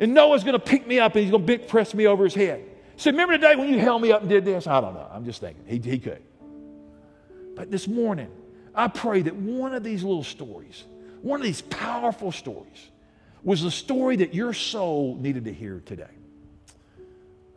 And 0.00 0.12
Noah's 0.12 0.42
going 0.42 0.58
to 0.58 0.64
pick 0.64 0.88
me 0.88 0.98
up 0.98 1.14
and 1.14 1.22
he's 1.22 1.30
going 1.30 1.46
to 1.46 1.58
press 1.58 1.94
me 1.94 2.08
over 2.08 2.24
his 2.24 2.34
head. 2.34 2.64
Say, 2.96 3.10
remember 3.10 3.36
the 3.36 3.46
day 3.46 3.56
when 3.56 3.68
you 3.68 3.78
held 3.78 4.02
me 4.02 4.10
up 4.10 4.22
and 4.22 4.30
did 4.30 4.44
this? 4.44 4.66
I 4.66 4.80
don't 4.80 4.94
know. 4.94 5.06
I'm 5.12 5.24
just 5.24 5.40
thinking. 5.40 5.64
He, 5.66 5.78
he 5.78 5.98
could. 5.98 6.22
But 7.54 7.70
this 7.70 7.86
morning, 7.86 8.30
I 8.74 8.88
pray 8.88 9.22
that 9.22 9.34
one 9.34 9.74
of 9.74 9.82
these 9.82 10.02
little 10.02 10.24
stories, 10.24 10.84
one 11.22 11.40
of 11.40 11.46
these 11.46 11.62
powerful 11.62 12.32
stories, 12.32 12.90
was 13.42 13.62
the 13.62 13.70
story 13.70 14.16
that 14.16 14.34
your 14.34 14.52
soul 14.52 15.16
needed 15.20 15.44
to 15.44 15.52
hear 15.52 15.82
today. 15.84 16.04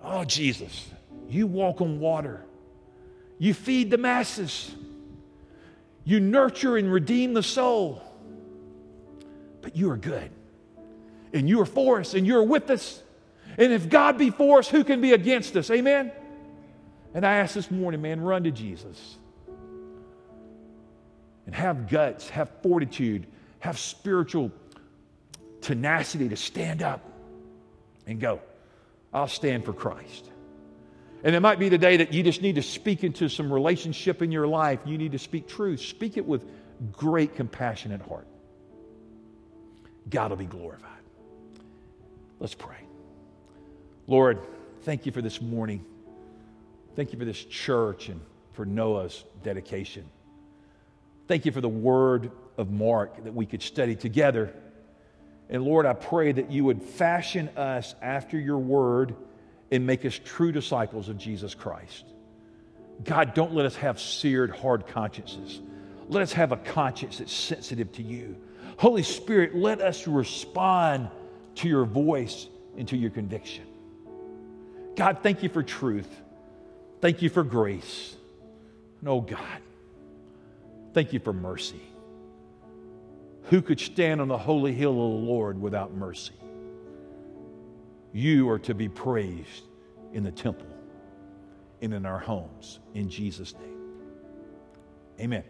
Oh, 0.04 0.24
Jesus, 0.24 0.88
you 1.30 1.48
walk 1.48 1.82
on 1.82 2.00
water, 2.00 2.46
you 3.38 3.54
feed 3.54 3.92
the 3.92 3.98
masses, 3.98 4.74
you 6.06 6.20
nurture 6.20 6.78
and 6.78 6.92
redeem 6.92 7.34
the 7.34 7.44
soul, 7.44 8.02
but 9.62 9.76
you 9.76 9.92
are 9.92 9.98
good. 9.98 10.32
And 11.34 11.48
you 11.48 11.62
are 11.62 11.66
for 11.66 12.00
us, 12.00 12.16
and 12.16 12.26
you're 12.26 12.44
with 12.44 12.70
us. 12.72 13.04
And 13.60 13.74
if 13.74 13.90
God 13.90 14.18
be 14.18 14.30
for 14.30 14.60
us, 14.60 14.70
who 14.70 14.86
can 14.86 15.02
be 15.02 15.12
against 15.12 15.56
us? 15.58 15.70
Amen? 15.70 16.14
And 17.14 17.26
I 17.26 17.36
ask 17.36 17.54
this 17.54 17.70
morning, 17.70 18.02
man, 18.02 18.22
run 18.22 18.46
to 18.46 18.52
Jesus 18.52 19.18
and 21.46 21.54
have 21.54 21.90
guts, 21.90 22.30
have 22.30 22.50
fortitude, 22.64 23.28
have 23.60 23.78
spiritual 23.78 24.52
tenacity 25.60 26.30
to 26.30 26.38
stand 26.38 26.82
up 26.82 27.02
and 28.08 28.20
go, 28.20 28.40
I'll 29.14 29.28
stand 29.28 29.66
for 29.66 29.74
Christ. 29.74 30.30
And 31.24 31.36
it 31.36 31.42
might 31.42 31.60
be 31.60 31.68
the 31.68 31.78
day 31.78 31.98
that 31.98 32.14
you 32.14 32.24
just 32.24 32.42
need 32.42 32.56
to 32.56 32.62
speak 32.62 33.04
into 33.04 33.28
some 33.28 33.52
relationship 33.52 34.22
in 34.22 34.32
your 34.32 34.48
life. 34.48 34.80
You 34.86 34.98
need 34.98 35.12
to 35.12 35.20
speak 35.20 35.50
truth. 35.50 35.82
Speak 35.82 36.16
it 36.16 36.26
with 36.26 36.46
great 36.94 37.36
compassionate 37.36 38.02
heart. 38.02 38.28
God 40.10 40.30
will 40.30 40.38
be 40.38 40.46
glorified. 40.46 40.88
Let's 42.40 42.56
pray. 42.56 42.89
Lord, 44.10 44.40
thank 44.82 45.06
you 45.06 45.12
for 45.12 45.22
this 45.22 45.40
morning. 45.40 45.86
Thank 46.96 47.14
you 47.14 47.20
for 47.20 47.26
this 47.26 47.46
church 47.46 48.10
and 48.10 48.20
for 48.54 48.66
Noah's 48.66 49.24
dedication. 49.44 50.04
Thank 51.28 51.46
you 51.46 51.52
for 51.52 51.62
the 51.62 51.70
word 51.70 52.32
of 52.58 52.72
Mark 52.72 53.24
that 53.24 53.36
we 53.36 53.46
could 53.46 53.62
study 53.62 53.96
together. 53.96 54.52
And 55.48 55.64
Lord, 55.64 55.86
I 55.86 55.94
pray 55.94 56.32
that 56.32 56.50
you 56.50 56.64
would 56.64 56.82
fashion 56.82 57.50
us 57.50 57.94
after 58.02 58.40
your 58.40 58.58
word 58.58 59.16
and 59.70 59.86
make 59.86 60.04
us 60.06 60.20
true 60.26 60.52
disciples 60.52 61.08
of 61.08 61.20
Jesus 61.20 61.54
Christ. 61.54 62.06
God, 63.04 63.36
don't 63.36 63.54
let 63.54 63.68
us 63.68 63.76
have 63.76 64.00
seared, 64.02 64.50
hard 64.50 64.88
consciences. 64.88 65.62
let 66.08 66.24
us 66.24 66.34
have 66.34 66.52
a 66.52 66.58
conscience 66.58 67.20
that's 67.20 67.32
sensitive 67.32 67.92
to 67.92 68.02
you. 68.02 68.36
Holy 68.78 69.04
Spirit, 69.04 69.54
let 69.54 69.82
us 69.82 70.08
respond 70.08 71.10
to 71.54 71.68
your 71.68 71.86
voice 71.86 72.48
and 72.76 72.88
to 72.88 72.98
your 72.98 73.12
conviction. 73.12 73.69
God, 74.96 75.20
thank 75.24 75.44
you 75.44 75.50
for 75.50 75.64
truth. 75.64 76.10
Thank 77.02 77.22
you 77.22 77.30
for 77.30 77.44
grace. 77.44 78.16
And 79.00 79.10
oh, 79.10 79.22
God, 79.22 79.62
thank 80.94 81.14
you 81.14 81.20
for 81.20 81.34
mercy. 81.34 81.82
Who 83.44 83.62
could 83.62 83.80
stand 83.80 84.22
on 84.22 84.28
the 84.28 84.38
holy 84.38 84.74
hill 84.74 84.92
of 84.92 84.98
the 84.98 85.28
Lord 85.28 85.60
without 85.60 85.94
mercy? 85.94 86.34
You 88.12 88.50
are 88.50 88.60
to 88.60 88.74
be 88.74 88.90
praised 88.90 89.64
in 90.14 90.24
the 90.24 90.32
temple 90.32 90.68
and 91.82 91.94
in 91.94 92.06
our 92.06 92.20
homes. 92.20 92.80
In 92.94 93.10
Jesus' 93.10 93.54
name. 93.54 93.78
Amen. 95.20 95.44